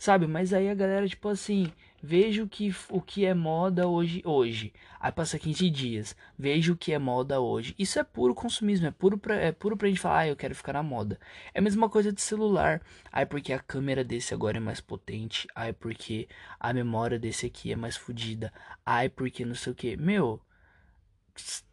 [0.00, 0.26] Sabe?
[0.26, 1.70] Mas aí a galera, tipo assim,
[2.02, 4.22] veja o que, o que é moda hoje.
[4.24, 4.72] hoje.
[4.98, 7.74] Aí passa 15 dias, veja o que é moda hoje.
[7.78, 10.54] Isso é puro consumismo, é puro pra, é puro pra gente falar, ah, eu quero
[10.54, 11.20] ficar na moda.
[11.52, 12.80] É a mesma coisa de celular.
[13.12, 15.46] Aí porque a câmera desse agora é mais potente.
[15.54, 16.26] Aí porque
[16.58, 18.50] a memória desse aqui é mais fodida.
[18.86, 19.98] Aí porque não sei o que.
[19.98, 20.40] Meu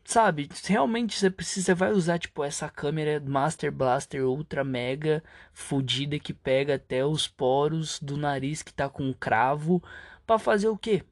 [0.05, 5.23] sabe, realmente você precisa, você vai usar tipo essa câmera Master Blaster Ultra Mega
[5.53, 9.83] fodida que pega até os poros do nariz que tá com cravo
[10.25, 11.03] para fazer o quê?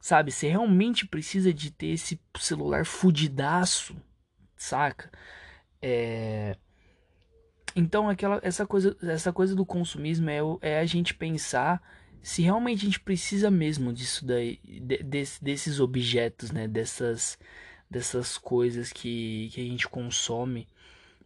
[0.00, 3.96] Sabe, você realmente precisa de ter esse celular fudidaço,
[4.56, 5.10] saca?
[5.80, 6.56] É
[7.76, 11.80] então aquela essa coisa essa coisa do consumismo é, é a gente pensar
[12.22, 15.02] se realmente a gente precisa mesmo disso daí, de,
[15.42, 17.38] desses objetos, né, dessas
[17.90, 20.68] dessas coisas que, que a gente consome.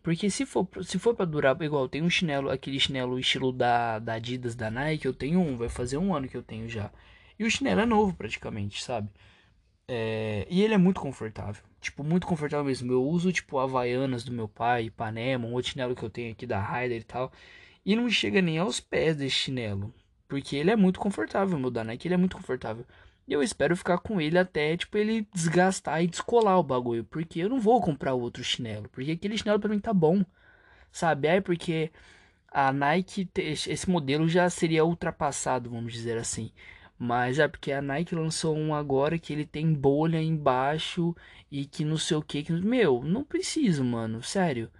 [0.02, 3.98] Porque se for, se for para durar, igual tem um chinelo, aquele chinelo estilo da,
[3.98, 6.90] da Adidas, da Nike, eu tenho um, vai fazer um ano que eu tenho já.
[7.38, 9.08] E o chinelo é novo praticamente, sabe?
[9.88, 11.62] É, e ele é muito confortável.
[11.80, 12.92] Tipo, muito confortável mesmo.
[12.92, 16.46] Eu uso, tipo, Havaianas do meu pai, Ipanema, um outro chinelo que eu tenho aqui
[16.46, 17.32] da Ryder e tal.
[17.84, 19.92] E não chega nem aos pés desse chinelo.
[20.32, 22.86] Porque ele é muito confortável, meu da Nike, ele é muito confortável.
[23.28, 27.04] E eu espero ficar com ele até, tipo, ele desgastar e descolar o bagulho.
[27.04, 28.88] Porque eu não vou comprar outro chinelo.
[28.88, 30.24] Porque aquele chinelo pra mim tá bom.
[30.90, 31.28] Sabe?
[31.28, 31.92] É porque
[32.50, 36.50] a Nike, esse modelo já seria ultrapassado, vamos dizer assim.
[36.98, 41.14] Mas é porque a Nike lançou um agora que ele tem bolha embaixo
[41.50, 42.42] e que não sei o que.
[42.42, 44.22] que meu, não preciso, mano.
[44.22, 44.70] Sério.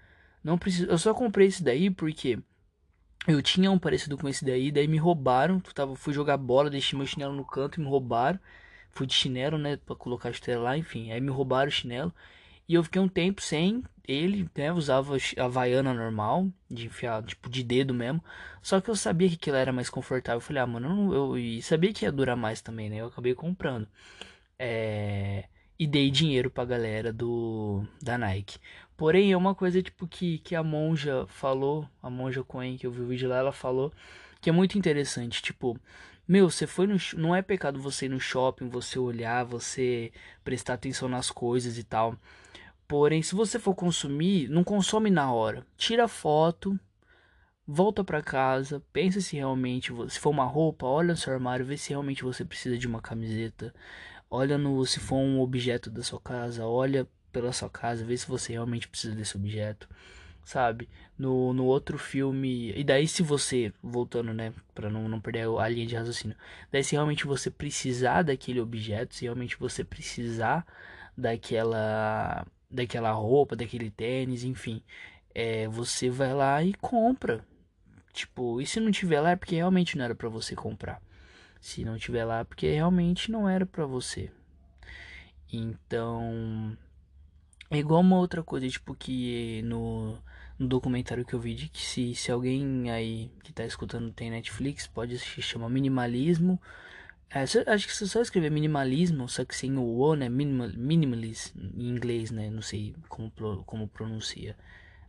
[0.43, 0.87] Não preciso.
[0.87, 2.39] Eu só comprei esse daí porque
[3.27, 5.61] eu tinha um parecido com esse daí, daí me roubaram.
[5.61, 8.39] Tava, fui jogar bola, deixei meu chinelo no canto e me roubaram.
[8.90, 11.12] Fui de chinelo, né, pra colocar a chuteira lá, enfim.
[11.12, 12.12] Aí me roubaram o chinelo.
[12.69, 14.73] E eu fiquei um tempo sem ele, né?
[14.73, 18.23] Usava a vaiana normal, de enfiar, tipo, de dedo mesmo.
[18.62, 20.39] Só que eu sabia que aquilo era mais confortável.
[20.39, 22.97] Eu falei, ah, mano, eu, eu e sabia que ia durar mais também, né?
[22.97, 23.89] Eu acabei comprando.
[24.59, 25.44] É...
[25.78, 28.59] E dei dinheiro pra galera do da Nike.
[29.03, 32.91] Porém, é uma coisa tipo que, que a monja falou, a monja Coen, que eu
[32.93, 33.93] vi o vídeo lá, ela falou
[34.41, 35.77] que é muito interessante, tipo,
[36.27, 40.12] meu, você foi no não é pecado você ir no shopping, você olhar, você
[40.45, 42.16] prestar atenção nas coisas e tal.
[42.87, 45.66] Porém, se você for consumir, não consome na hora.
[45.77, 46.79] Tira foto,
[47.66, 51.77] volta para casa, pensa se realmente, se for uma roupa, olha no seu armário, vê
[51.77, 53.74] se realmente você precisa de uma camiseta.
[54.31, 58.29] Olha no se for um objeto da sua casa, olha pela sua casa, ver se
[58.29, 59.89] você realmente precisa desse objeto,
[60.45, 60.89] sabe?
[61.19, 62.73] No, no outro filme.
[62.77, 66.37] E daí, se você, voltando, né, pra não, não perder a linha de raciocínio,
[66.71, 70.67] daí, se realmente você precisar daquele objeto, se realmente você precisar
[71.17, 74.83] daquela, daquela roupa, daquele tênis, enfim,
[75.35, 77.45] é, você vai lá e compra.
[78.13, 81.01] Tipo, e se não tiver lá é porque realmente não era para você comprar.
[81.61, 84.31] Se não tiver lá é porque realmente não era para você.
[85.53, 86.77] Então,
[87.73, 90.19] é igual uma outra coisa, tipo, que no,
[90.59, 94.31] no documentário que eu vi de que se, se alguém aí que tá escutando tem
[94.31, 96.61] Netflix, pode se chama Minimalismo.
[97.31, 100.28] É, acho que se só escrever minimalismo, só que sem o O, né?
[100.28, 102.51] Minimal, minimalist em inglês, né?
[102.51, 103.32] Não sei como,
[103.65, 104.55] como pronuncia.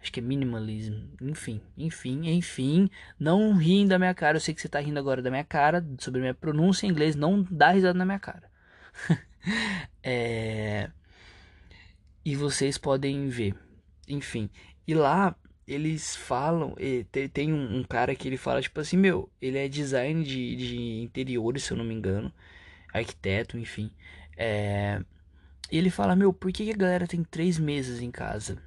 [0.02, 1.10] Acho que é minimalismo.
[1.22, 2.90] Enfim, enfim, enfim.
[3.20, 4.38] Não riem da minha cara.
[4.38, 7.16] Eu sei que você tá rindo agora da minha cara, sobre minha pronúncia em inglês.
[7.16, 8.50] Não dá risada na minha cara.
[10.02, 10.90] é
[12.26, 13.56] e vocês podem ver.
[14.08, 14.50] Enfim,
[14.88, 15.36] e lá
[15.68, 16.76] eles falam,
[17.32, 21.64] tem um, cara que ele fala tipo assim, meu, ele é design de, de interiores,
[21.64, 22.34] se eu não me engano,
[22.94, 23.92] arquiteto, enfim.
[24.38, 25.02] É,
[25.72, 28.62] e ele fala, meu, por que, que a galera tem três mesas em casa?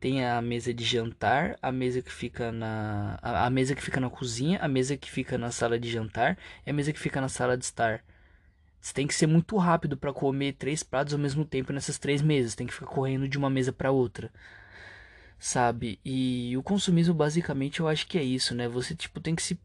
[0.00, 3.18] Tem a mesa de jantar, a mesa que fica na.
[3.20, 6.38] A, a mesa que fica na cozinha, a mesa que fica na sala de jantar
[6.64, 8.04] e a mesa que fica na sala de estar.
[8.80, 12.22] Você tem que ser muito rápido para comer três pratos ao mesmo tempo nessas três
[12.22, 12.54] mesas.
[12.54, 14.32] Tem que ficar correndo de uma mesa para outra.
[15.38, 16.00] Sabe?
[16.04, 18.68] E o consumismo basicamente eu acho que é isso, né?
[18.68, 19.58] Você tipo tem que se,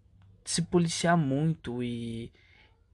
[0.45, 2.31] se policiar muito e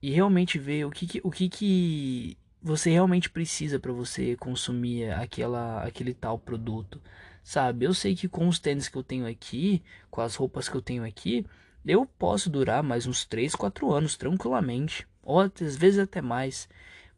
[0.02, 5.12] e realmente ver o que que, o que que você realmente precisa para você consumir
[5.12, 7.02] aquela aquele tal produto,
[7.44, 7.86] sabe?
[7.86, 10.82] Eu sei que com os tênis que eu tenho aqui, com as roupas que eu
[10.82, 11.46] tenho aqui,
[11.86, 16.68] eu posso durar mais uns 3, 4 anos tranquilamente, ou às vezes até mais,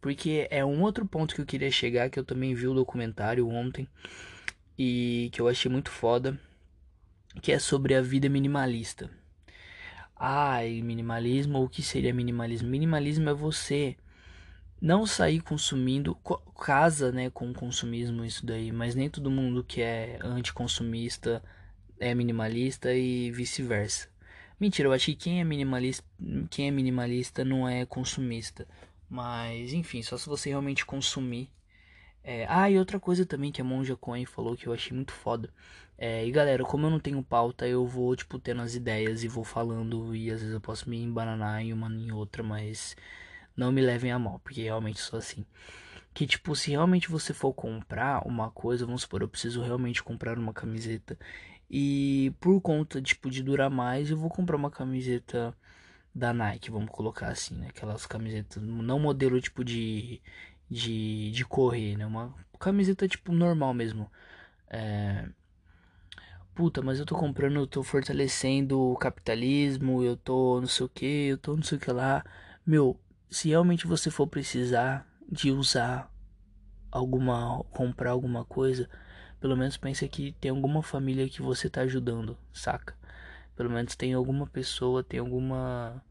[0.02, 3.48] porque é um outro ponto que eu queria chegar que eu também vi o documentário
[3.48, 3.88] ontem
[4.78, 6.38] e que eu achei muito foda,
[7.42, 9.10] que é sobre a vida minimalista.
[10.16, 12.68] Ai, minimalismo, o que seria minimalismo?
[12.68, 13.96] Minimalismo é você
[14.82, 16.14] não sair consumindo,
[16.60, 21.42] casa, né, com consumismo isso daí, mas nem todo mundo que é anticonsumista
[21.98, 24.11] é minimalista e vice-versa.
[24.62, 26.06] Mentira, eu acho que quem é minimalista,
[26.52, 28.68] quem é minimalista não é consumista.
[29.10, 31.50] Mas, enfim, só se você realmente consumir.
[32.24, 32.46] É...
[32.48, 35.50] Ah, e outra coisa também que a Monja Coin falou que eu achei muito foda.
[35.98, 36.24] É...
[36.28, 39.44] E galera, como eu não tenho pauta, eu vou, tipo, tendo as ideias e vou
[39.44, 40.16] falando.
[40.16, 42.96] E às vezes eu posso me embananar em uma em outra, mas
[43.58, 45.44] não me levem a mal, porque realmente sou assim.
[46.14, 50.38] Que tipo, se realmente você for comprar uma coisa, vamos supor, eu preciso realmente comprar
[50.38, 51.18] uma camiseta.
[51.73, 55.56] E por conta tipo, de durar mais, eu vou comprar uma camiseta
[56.14, 57.68] da Nike, vamos colocar assim, né?
[57.69, 60.22] Aquelas camisetas, não modelo tipo de,
[60.69, 62.06] de, de correr, né?
[62.06, 64.11] Uma camiseta tipo normal mesmo.
[64.69, 65.30] É...
[66.53, 70.89] Puta, mas eu tô comprando, eu tô fortalecendo o capitalismo, eu tô não sei o
[70.89, 72.23] que, eu tô não sei o que lá.
[72.65, 72.99] Meu,
[73.30, 76.11] se realmente você for precisar de usar
[76.91, 78.89] alguma comprar alguma coisa,
[79.42, 82.96] pelo menos pense que tem alguma família que você tá ajudando, saca?
[83.56, 86.02] Pelo menos tem alguma pessoa, tem alguma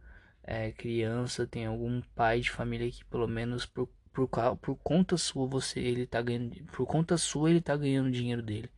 [0.42, 4.28] é, criança, tem algum pai de família que pelo menos por, por,
[4.60, 8.70] por conta sua você ele tá ganhando, por conta sua ele tá ganhando dinheiro dele.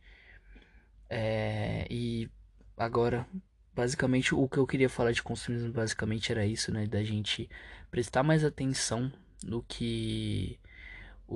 [1.09, 2.29] É, e
[2.77, 3.27] agora
[3.75, 7.49] basicamente o que eu queria falar de consumismo basicamente era isso, né, da gente
[7.89, 9.11] prestar mais atenção
[9.43, 10.59] no que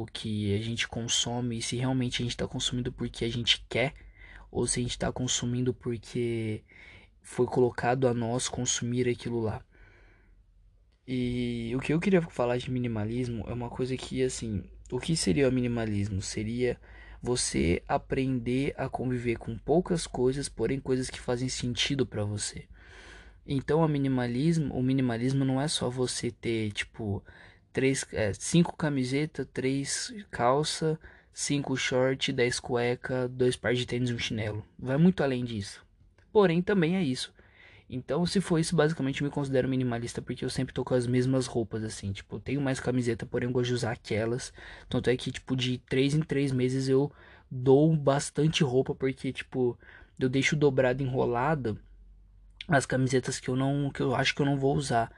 [0.01, 3.65] o que a gente consome e se realmente a gente está consumindo porque a gente
[3.69, 3.93] quer
[4.51, 6.63] ou se a gente está consumindo porque
[7.21, 9.61] foi colocado a nós consumir aquilo lá.
[11.07, 15.15] E o que eu queria falar de minimalismo é uma coisa que assim, o que
[15.15, 16.21] seria o minimalismo?
[16.21, 16.79] Seria
[17.21, 22.65] você aprender a conviver com poucas coisas, porém coisas que fazem sentido para você.
[23.45, 27.23] Então, o minimalismo, o minimalismo não é só você ter tipo
[27.77, 30.99] três, é, cinco camisetas, três calça,
[31.31, 34.65] cinco short, dez cueca, dois pares de tênis e um chinelo.
[34.79, 35.85] Vai muito além disso.
[36.33, 37.31] Porém, também é isso.
[37.87, 41.05] Então, se for isso, basicamente eu me considero minimalista porque eu sempre tô com as
[41.05, 42.11] mesmas roupas, assim.
[42.11, 44.51] Tipo, eu tenho mais camiseta, porém eu gosto de usar aquelas.
[44.89, 47.11] Tanto é que, tipo, de três em três meses eu
[47.51, 49.77] dou bastante roupa porque, tipo,
[50.19, 51.77] eu deixo dobrado enrolada
[52.67, 55.11] as camisetas que eu não, que eu acho que eu não vou usar.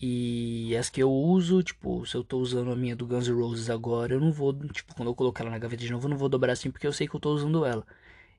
[0.00, 3.34] E as que eu uso, tipo, se eu tô usando a minha do Guns N'
[3.40, 6.10] Roses agora, eu não vou, tipo, quando eu colocar ela na gaveta de novo, eu
[6.10, 7.86] não vou dobrar assim porque eu sei que eu tô usando ela.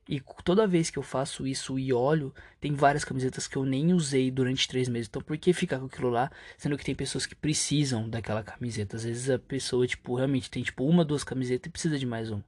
[0.08, 3.92] E toda vez que eu faço isso e olho, tem várias camisetas que eu nem
[3.94, 5.08] usei durante três meses.
[5.08, 8.98] Então por que ficar com aquilo lá, sendo que tem pessoas que precisam daquela camiseta?
[8.98, 12.30] Às vezes a pessoa, tipo, realmente tem tipo uma, duas camisetas e precisa de mais
[12.30, 12.46] uma.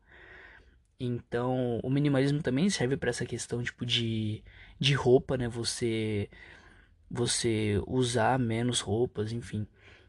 [1.00, 4.44] Então o minimalismo também serve para essa questão, tipo, de,
[4.80, 5.48] de roupa, né?
[5.48, 6.30] Você,
[7.10, 9.68] você usar menos roupas, enfim.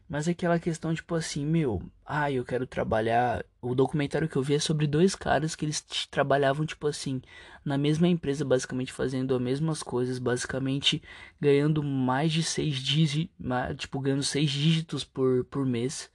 [0.09, 3.45] Mas é aquela questão, tipo assim, meu, ah, eu quero trabalhar.
[3.61, 7.21] O documentário que eu vi é sobre dois caras que eles trabalhavam, tipo assim,
[7.63, 11.03] na mesma empresa, basicamente fazendo as mesmas coisas, basicamente
[11.39, 13.35] ganhando mais de seis dígitos,
[13.77, 16.09] tipo, ganhando seis dígitos por, por mês,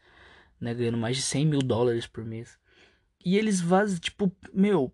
[0.61, 0.75] né?
[0.75, 2.59] Ganhando mais de 100 mil dólares por mês.
[3.25, 4.93] E eles vazam, tipo, meu,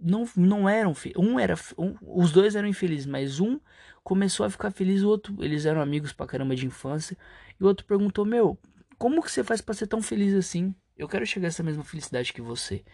[0.00, 0.94] não, não eram.
[1.16, 1.54] Um era.
[1.78, 3.58] Um, os dois eram infelizes, mas um
[4.06, 5.34] começou a ficar feliz, o outro.
[5.42, 7.18] Eles eram amigos pra caramba de infância.
[7.58, 8.56] E o outro perguntou: Meu,
[8.96, 10.72] como que você faz para ser tão feliz assim?
[10.96, 12.84] Eu quero chegar a essa mesma felicidade que você.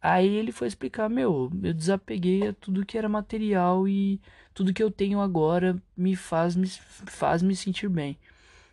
[0.00, 4.22] Aí ele foi explicar: Meu, eu desapeguei a tudo que era material e
[4.54, 8.18] tudo que eu tenho agora me faz me, faz me sentir bem.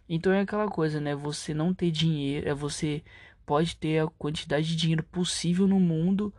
[0.07, 1.14] Então é aquela coisa, né?
[1.14, 3.03] Você não ter dinheiro, é você
[3.45, 6.34] pode ter a quantidade de dinheiro possível no mundo,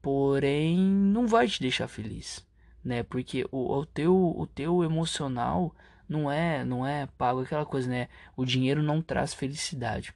[0.00, 2.46] porém não vai te deixar feliz,
[2.84, 3.02] né?
[3.02, 5.74] Porque o, o teu o teu emocional
[6.08, 8.08] não é, não é pago aquela coisa, né?
[8.36, 10.12] O dinheiro não traz felicidade.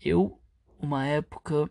[0.00, 0.38] Eu,
[0.78, 1.70] uma época,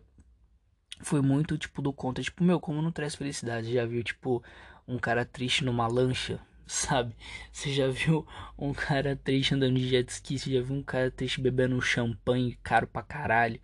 [1.02, 3.72] foi muito tipo do conta, tipo, meu, como não traz felicidade?
[3.72, 4.42] Já viu, tipo,
[4.86, 7.14] um cara triste numa lancha, sabe?
[7.52, 8.26] Você já viu
[8.58, 10.38] um cara triste andando de jet ski?
[10.38, 13.60] Você já viu um cara triste bebendo um champanhe caro pra caralho?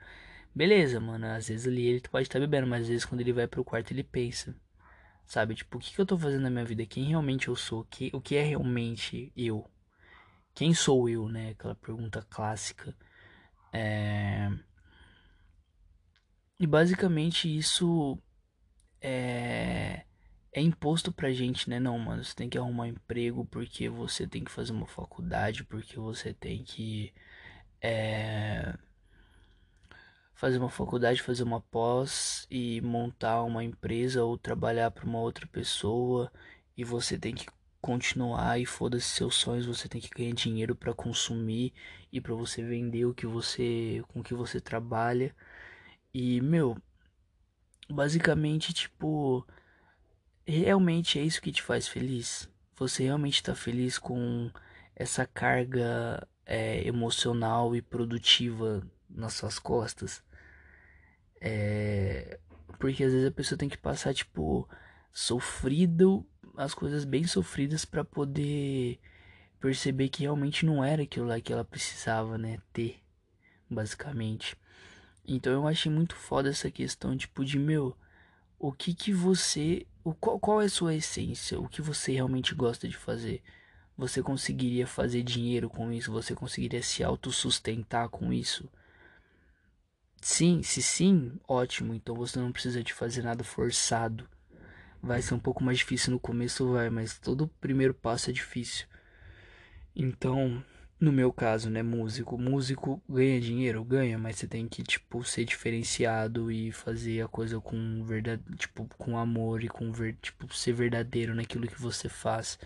[0.55, 3.33] Beleza, mano, às vezes ali ele pode estar tá bebendo, mas às vezes quando ele
[3.33, 4.55] vai pro quarto ele pensa.
[5.27, 6.87] Sabe, tipo, o que, que eu tô fazendo na minha vida?
[6.87, 7.85] Quem realmente eu sou?
[7.85, 9.69] Que, o que é realmente eu?
[10.55, 11.51] Quem sou eu, né?
[11.51, 12.97] Aquela pergunta clássica.
[13.73, 14.51] É...
[16.59, 18.19] E basicamente isso
[19.01, 20.05] é
[20.53, 21.79] é imposto pra gente, né?
[21.79, 25.65] Não, mano, você tem que arrumar um emprego porque você tem que fazer uma faculdade,
[25.65, 27.13] porque você tem que
[27.83, 28.75] é,
[30.37, 35.47] fazer uma faculdade, fazer uma pós e montar uma empresa ou trabalhar para uma outra
[35.47, 36.31] pessoa
[36.77, 37.47] e você tem que
[37.81, 41.73] continuar e foda-se seus sonhos, você tem que ganhar dinheiro para consumir
[42.13, 45.35] e para você vender o que você com que você trabalha.
[46.13, 46.77] E, meu,
[47.89, 49.47] basicamente, tipo,
[50.47, 52.49] realmente é isso que te faz feliz?
[52.77, 54.51] Você realmente tá feliz com
[54.95, 60.26] essa carga é, emocional e produtiva nas suas costas?
[61.41, 62.39] É,
[62.79, 64.69] porque às vezes a pessoa tem que passar, tipo,
[65.13, 66.27] sofrido,
[66.57, 68.99] as coisas bem sofridas para poder
[69.61, 73.03] perceber que realmente não era aquilo lá que ela precisava, né, ter,
[73.69, 74.57] basicamente.
[75.27, 77.97] Então eu achei muito foda essa questão, tipo, de meu,
[78.59, 82.55] o que que você, o qual, qual é a sua essência, o que você realmente
[82.55, 83.43] gosta de fazer?
[83.99, 86.13] Você conseguiria fazer dinheiro com isso?
[86.13, 88.69] Você conseguiria se autossustentar com isso?
[90.21, 91.95] Sim, se sim, ótimo.
[91.95, 94.29] Então você não precisa de fazer nada forçado.
[95.03, 98.87] Vai ser um pouco mais difícil no começo, vai, mas todo primeiro passo é difícil.
[99.95, 100.63] Então,
[101.01, 105.45] no meu caso, né, músico, músico ganha dinheiro, ganha, mas você tem que tipo ser
[105.45, 110.73] diferenciado e fazer a coisa com verdade, tipo, com amor e com ver, tipo ser
[110.73, 112.59] verdadeiro naquilo que você faz.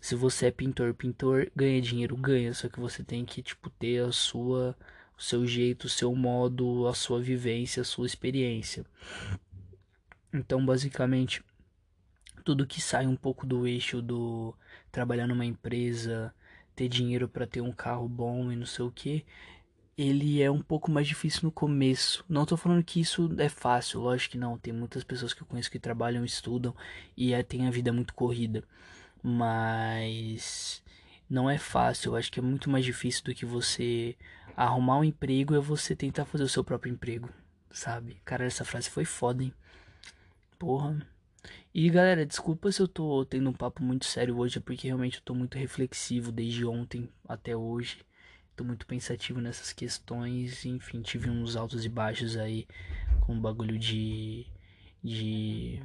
[0.00, 4.04] Se você é pintor, pintor ganha dinheiro, ganha, só que você tem que tipo ter
[4.04, 4.76] a sua
[5.22, 8.84] seu jeito, o seu modo, a sua vivência, a sua experiência.
[10.32, 11.44] Então, basicamente,
[12.44, 14.54] tudo que sai um pouco do eixo do
[14.90, 16.34] trabalhar numa empresa,
[16.74, 19.24] ter dinheiro para ter um carro bom e não sei o que,
[19.96, 22.24] ele é um pouco mais difícil no começo.
[22.28, 24.58] Não tô falando que isso é fácil, lógico que não.
[24.58, 26.74] Tem muitas pessoas que eu conheço que trabalham, estudam
[27.16, 28.64] e é, tem a vida muito corrida.
[29.22, 30.82] Mas
[31.28, 32.10] não é fácil.
[32.12, 34.16] Eu acho que é muito mais difícil do que você
[34.56, 37.28] arrumar um emprego é você tentar fazer o seu próprio emprego,
[37.70, 38.20] sabe?
[38.24, 39.52] Cara, essa frase foi foda, hein?
[40.58, 41.06] Porra.
[41.74, 45.16] E galera, desculpa se eu tô tendo um papo muito sério hoje, é porque realmente
[45.18, 48.04] eu tô muito reflexivo desde ontem até hoje.
[48.54, 52.66] Tô muito pensativo nessas questões, enfim, tive uns altos e baixos aí
[53.20, 54.46] com o bagulho de
[55.02, 55.82] de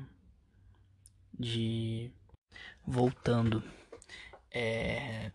[1.39, 2.11] de
[2.85, 3.64] voltando
[4.52, 5.31] é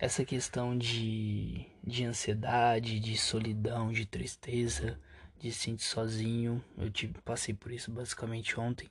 [0.00, 4.98] essa questão de, de ansiedade, de solidão, de tristeza,
[5.38, 6.64] de se sentir sozinho.
[6.78, 8.88] Eu tive, passei por isso basicamente ontem,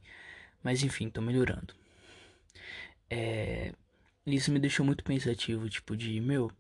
[0.64, 1.74] mas enfim, tô melhorando.
[3.10, 3.74] É,
[4.24, 6.52] isso me deixou muito pensativo, tipo de, meu,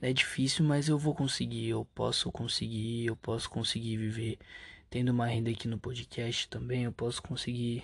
[0.00, 4.38] é difícil, mas eu vou conseguir, eu posso conseguir, eu posso conseguir viver
[4.88, 7.82] tendo uma renda aqui no podcast também, eu posso conseguir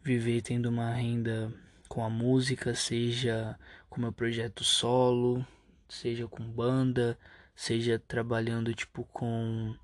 [0.00, 1.52] viver tendo uma renda
[1.88, 3.58] com a música, seja
[3.98, 5.44] com meu projeto solo,
[5.88, 7.18] seja com banda,
[7.52, 9.74] seja trabalhando tipo com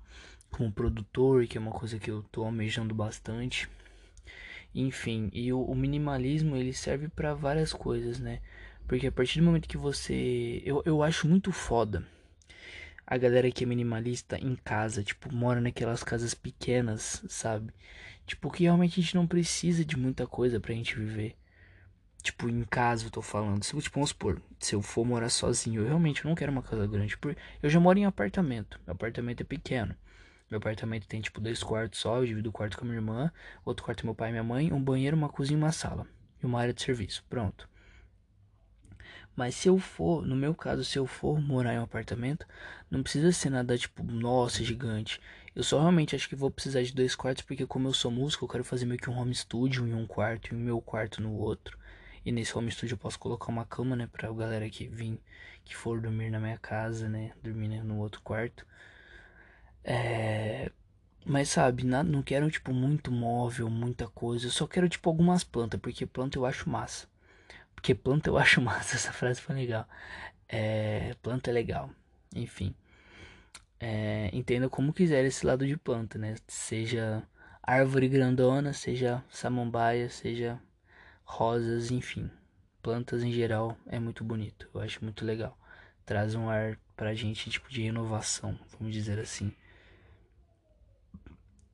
[0.49, 3.69] com produtor, que é uma coisa que eu tô almejando bastante.
[4.73, 8.39] Enfim, e o, o minimalismo ele serve para várias coisas, né?
[8.87, 10.61] Porque a partir do momento que você.
[10.65, 12.05] Eu, eu acho muito foda
[13.05, 17.73] a galera que é minimalista em casa, tipo, mora naquelas casas pequenas, sabe?
[18.25, 21.35] Tipo, que realmente a gente não precisa de muita coisa pra gente viver.
[22.25, 23.63] Tipo, em casa eu tô falando.
[23.63, 26.87] Se, tipo, vamos supor, se eu for morar sozinho, eu realmente não quero uma casa
[26.87, 27.15] grande.
[27.15, 28.79] Porque eu já moro em apartamento.
[28.83, 29.95] Meu apartamento é pequeno.
[30.49, 33.31] Meu apartamento tem tipo dois quartos só, eu divido o quarto com a minha irmã,
[33.63, 36.07] outro quarto com meu pai e minha mãe, um banheiro, uma cozinha e uma sala.
[36.41, 37.23] E uma área de serviço.
[37.29, 37.69] Pronto.
[39.35, 42.47] Mas se eu for, no meu caso, se eu for morar em um apartamento,
[42.89, 45.21] não precisa ser nada tipo, nossa, gigante.
[45.55, 48.45] Eu só realmente acho que vou precisar de dois quartos, porque como eu sou músico,
[48.45, 51.21] eu quero fazer meio que um home studio em um quarto e o meu quarto
[51.21, 51.77] no outro.
[52.25, 55.19] E nesse home studio eu posso colocar uma cama, né, pra galera que vir,
[55.63, 58.65] que for dormir na minha casa, né, dormir né, no outro quarto.
[59.83, 60.71] É...
[61.25, 64.47] Mas sabe, não quero tipo muito móvel, muita coisa.
[64.47, 67.07] Eu só quero tipo algumas plantas, porque planta eu acho massa.
[67.75, 69.87] Porque planta eu acho massa, essa frase foi legal.
[70.49, 71.15] É...
[71.21, 71.91] Planta é legal.
[72.35, 72.75] Enfim.
[73.79, 74.29] É...
[74.33, 76.35] Entenda como quiser esse lado de planta, né?
[76.47, 77.23] Seja
[77.63, 80.59] árvore grandona, seja samambaia, seja
[81.25, 82.29] rosas, enfim,
[82.81, 84.69] plantas em geral é muito bonito.
[84.73, 85.57] Eu acho muito legal.
[86.05, 89.51] Traz um ar pra gente tipo de renovação, vamos dizer assim.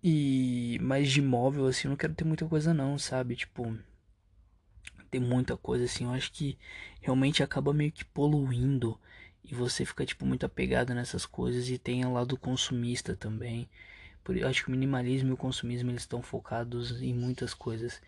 [0.03, 3.35] E mais de móvel assim, eu não quero ter muita coisa não, sabe?
[3.35, 3.77] Tipo,
[5.11, 6.57] ter muita coisa assim, eu acho que
[7.01, 8.97] realmente acaba meio que poluindo
[9.43, 13.69] e você fica tipo muito apegado nessas coisas e tem o lado consumista também.
[14.23, 18.01] Por, eu acho que o minimalismo e o consumismo eles estão focados em muitas coisas.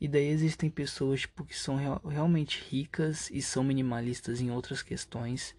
[0.00, 4.82] E daí existem pessoas tipo, que são real, realmente ricas e são minimalistas em outras
[4.82, 5.54] questões.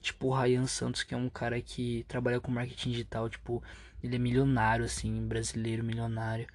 [0.00, 3.62] Tipo o Ryan Santos, que é um cara que trabalha com marketing digital, tipo,
[4.02, 6.46] ele é milionário, assim, brasileiro milionário.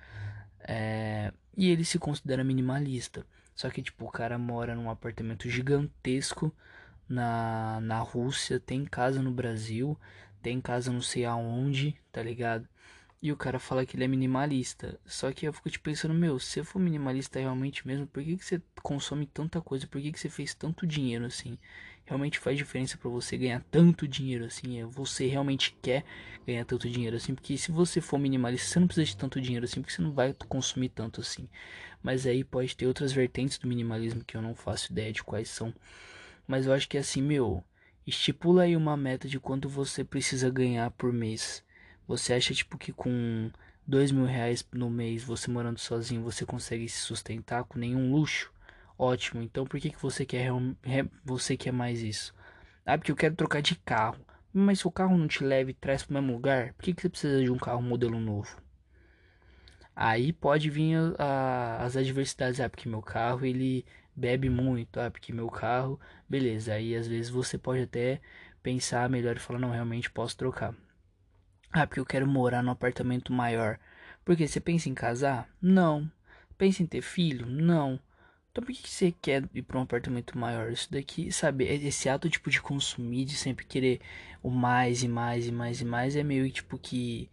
[0.60, 3.26] É, e ele se considera minimalista.
[3.56, 6.54] Só que, tipo, o cara mora num apartamento gigantesco
[7.08, 10.00] na, na Rússia, tem casa no Brasil,
[10.42, 12.68] tem casa não sei aonde, tá ligado?
[13.22, 14.98] E o cara fala que ele é minimalista.
[15.06, 18.24] Só que eu fico te tipo, pensando, meu, se você for minimalista realmente mesmo, por
[18.24, 19.86] que, que você consome tanta coisa?
[19.88, 21.58] Por que, que você fez tanto dinheiro assim?
[22.06, 24.80] Realmente faz diferença para você ganhar tanto dinheiro assim?
[24.80, 26.06] É, você realmente quer
[26.48, 27.36] ganhar tanto dinheiro assim?
[27.36, 30.14] Porque se você for minimalista, você não precisa de tanto dinheiro assim, porque você não
[30.14, 31.50] vai consumir tanto assim.
[32.02, 35.50] Mas aí pode ter outras vertentes do minimalismo que eu não faço ideia de quais
[35.50, 35.74] são.
[36.48, 37.62] Mas eu acho que é assim, meu,
[38.08, 41.64] estipula aí uma meta de quanto você precisa ganhar por mês
[42.10, 43.52] você acha tipo que com
[43.86, 48.52] dois mil reais no mês, você morando sozinho, você consegue se sustentar com nenhum luxo?
[48.98, 49.44] Ótimo.
[49.44, 50.50] Então por que, que você quer
[51.24, 52.34] você quer mais isso?
[52.84, 54.18] Ah, porque eu quero trocar de carro.
[54.52, 56.94] Mas se o carro não te leva e traz para o mesmo lugar, por que,
[56.96, 58.58] que você precisa de um carro modelo novo?
[59.96, 62.60] Aí pode vir a, a, as adversidades.
[62.60, 65.00] Ah, porque meu carro ele bebe muito.
[65.00, 66.00] Ah, porque meu carro.
[66.28, 66.74] Beleza.
[66.74, 68.20] Aí às vezes você pode até
[68.64, 70.74] pensar melhor e falar: não, realmente posso trocar.
[71.72, 73.80] Ah, porque eu quero morar num apartamento maior.
[74.26, 75.50] Porque você pensa em casar?
[75.62, 76.10] Não.
[76.58, 77.46] Pensa em ter filho?
[77.46, 78.00] Não.
[78.52, 80.72] Então por que você quer ir para um apartamento maior?
[80.72, 84.02] Isso daqui, sabe, é esse ato tipo de consumir, de sempre querer
[84.42, 87.30] o mais e mais e mais e mais é meio tipo que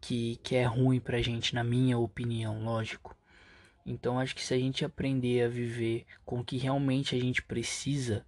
[0.00, 3.16] que, que é ruim pra gente, na minha opinião, lógico.
[3.84, 7.42] Então acho que se a gente aprender a viver com o que realmente a gente
[7.42, 8.24] precisa,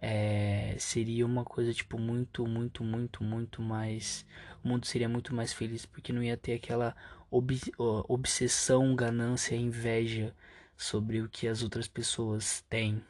[0.00, 4.24] é, seria uma coisa tipo muito, muito, muito, muito mais.
[4.62, 6.94] O mundo seria muito mais feliz porque não ia ter aquela
[7.30, 7.60] ob,
[8.08, 10.34] obsessão, ganância, inveja
[10.76, 13.02] sobre o que as outras pessoas têm.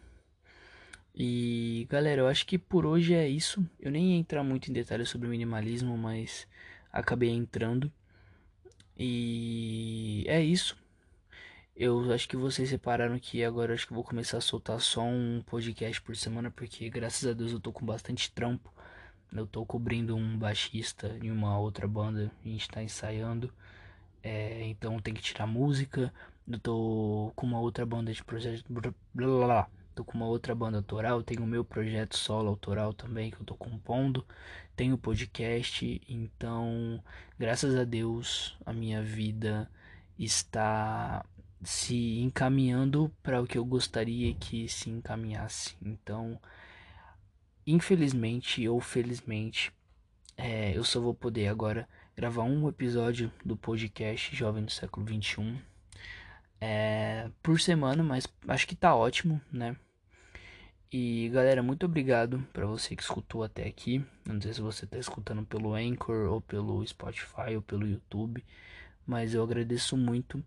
[1.14, 3.64] E galera, eu acho que por hoje é isso.
[3.80, 6.46] Eu nem ia entrar muito em detalhes sobre minimalismo, mas
[6.92, 7.92] acabei entrando.
[8.96, 10.76] E é isso.
[11.76, 15.42] Eu acho que vocês separaram que agora acho que vou começar a soltar só um
[15.46, 18.72] podcast por semana, porque graças a Deus eu tô com bastante trampo.
[19.32, 23.52] Eu tô cobrindo um baixista em uma outra banda, a gente tá ensaiando.
[24.22, 26.12] É, então tem que tirar música.
[26.46, 28.64] Eu tô com uma outra banda de projeto.
[28.68, 29.70] Blá, blá, blá.
[29.94, 31.22] Tô com uma outra banda autoral.
[31.22, 34.24] Tenho o meu projeto solo autoral também que eu tô compondo.
[34.76, 36.00] Tenho podcast.
[36.08, 37.02] Então,
[37.38, 39.70] graças a Deus, a minha vida
[40.18, 41.24] está
[41.62, 45.76] se encaminhando para o que eu gostaria que se encaminhasse.
[45.82, 46.40] Então,
[47.70, 49.72] infelizmente ou felizmente,
[50.36, 55.60] é, eu só vou poder agora gravar um episódio do podcast Jovem do Século XXI
[56.60, 59.76] é, por semana, mas acho que tá ótimo, né?
[60.90, 64.02] E galera, muito obrigado para você que escutou até aqui.
[64.24, 68.42] Não sei se você tá escutando pelo Anchor ou pelo Spotify ou pelo YouTube,
[69.06, 70.42] mas eu agradeço muito.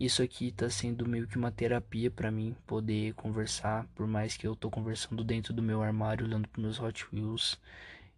[0.00, 4.46] Isso aqui tá sendo meio que uma terapia para mim poder conversar, por mais que
[4.46, 7.60] eu tô conversando dentro do meu armário, olhando pros meus Hot Wheels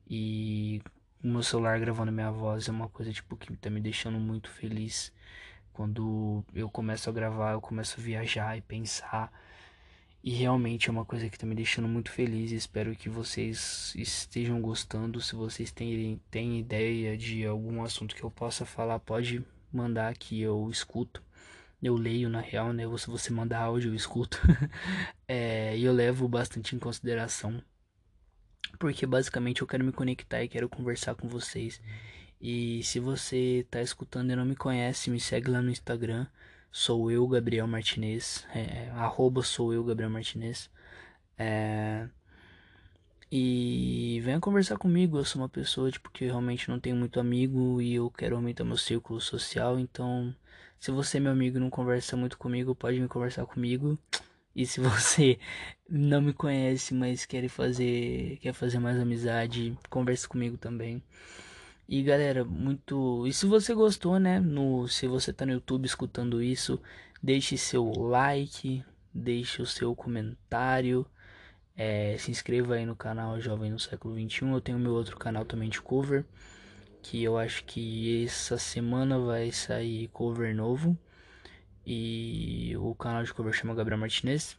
[0.09, 0.81] e
[1.25, 4.49] o meu celular gravando minha voz é uma coisa tipo que tá me deixando muito
[4.49, 5.13] feliz.
[5.73, 9.33] Quando eu começo a gravar, eu começo a viajar e pensar.
[10.23, 12.53] E realmente é uma coisa que tá me deixando muito feliz.
[12.53, 15.21] Espero que vocês estejam gostando.
[15.21, 20.41] Se vocês têm, têm ideia de algum assunto que eu possa falar, pode mandar que
[20.41, 21.21] eu escuto
[21.83, 22.85] eu leio na real, né?
[22.97, 24.39] Se você mandar áudio, eu escuto.
[25.27, 27.63] é, e eu levo bastante em consideração.
[28.79, 31.81] Porque basicamente eu quero me conectar e quero conversar com vocês.
[32.41, 36.27] E se você tá escutando e não me conhece, me segue lá no Instagram.
[36.71, 38.47] Sou eu, Gabriel Martinez.
[38.55, 40.71] É, arroba sou eu, Gabriel Martinez.
[41.37, 42.09] É,
[43.31, 45.19] e venha conversar comigo.
[45.19, 48.65] Eu sou uma pessoa tipo, que realmente não tenho muito amigo e eu quero aumentar
[48.65, 49.79] meu círculo social.
[49.79, 50.35] Então
[50.83, 53.97] se você, meu amigo, não conversa muito comigo, pode me conversar comigo.
[54.55, 55.39] E se você
[55.89, 61.01] não me conhece, mas quer fazer, quer fazer mais amizade, converse comigo também.
[61.89, 63.27] E galera, muito.
[63.29, 64.41] E se você gostou, né?
[64.41, 66.81] No, se você tá no YouTube escutando isso,
[67.23, 68.85] deixe seu like,
[69.15, 71.07] deixe o seu comentário.
[71.77, 74.53] É, se inscreva aí no canal Jovem no Século 21.
[74.53, 76.27] Eu tenho meu outro canal também de cover
[77.03, 80.97] que eu acho que essa semana vai sair cover novo.
[81.85, 84.57] E o canal de cover chama Gabriel Martinez.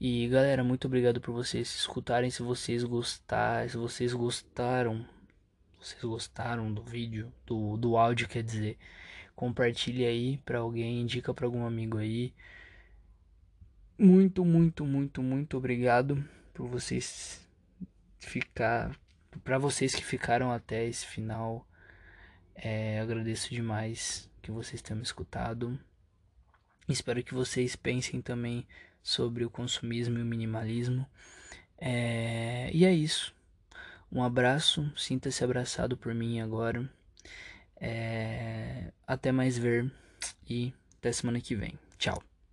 [0.00, 2.30] E galera, muito obrigado por vocês escutarem.
[2.30, 5.04] Se vocês gostaram, se vocês gostaram,
[5.78, 8.78] vocês gostaram do vídeo, do, do áudio, quer dizer.
[9.34, 12.32] Compartilhe aí para alguém, indica para algum amigo aí.
[13.98, 16.22] Muito, muito, muito, muito obrigado
[16.54, 17.46] por vocês
[18.18, 18.96] ficar,
[19.44, 21.66] para vocês que ficaram até esse final.
[22.54, 25.78] É, agradeço demais que vocês tenham me escutado.
[26.88, 28.66] Espero que vocês pensem também
[29.02, 31.06] sobre o consumismo e o minimalismo.
[31.78, 33.34] É, e é isso.
[34.10, 36.88] Um abraço, sinta-se abraçado por mim agora.
[37.78, 39.92] É, até mais ver
[40.48, 41.78] e até semana que vem.
[41.98, 42.35] Tchau.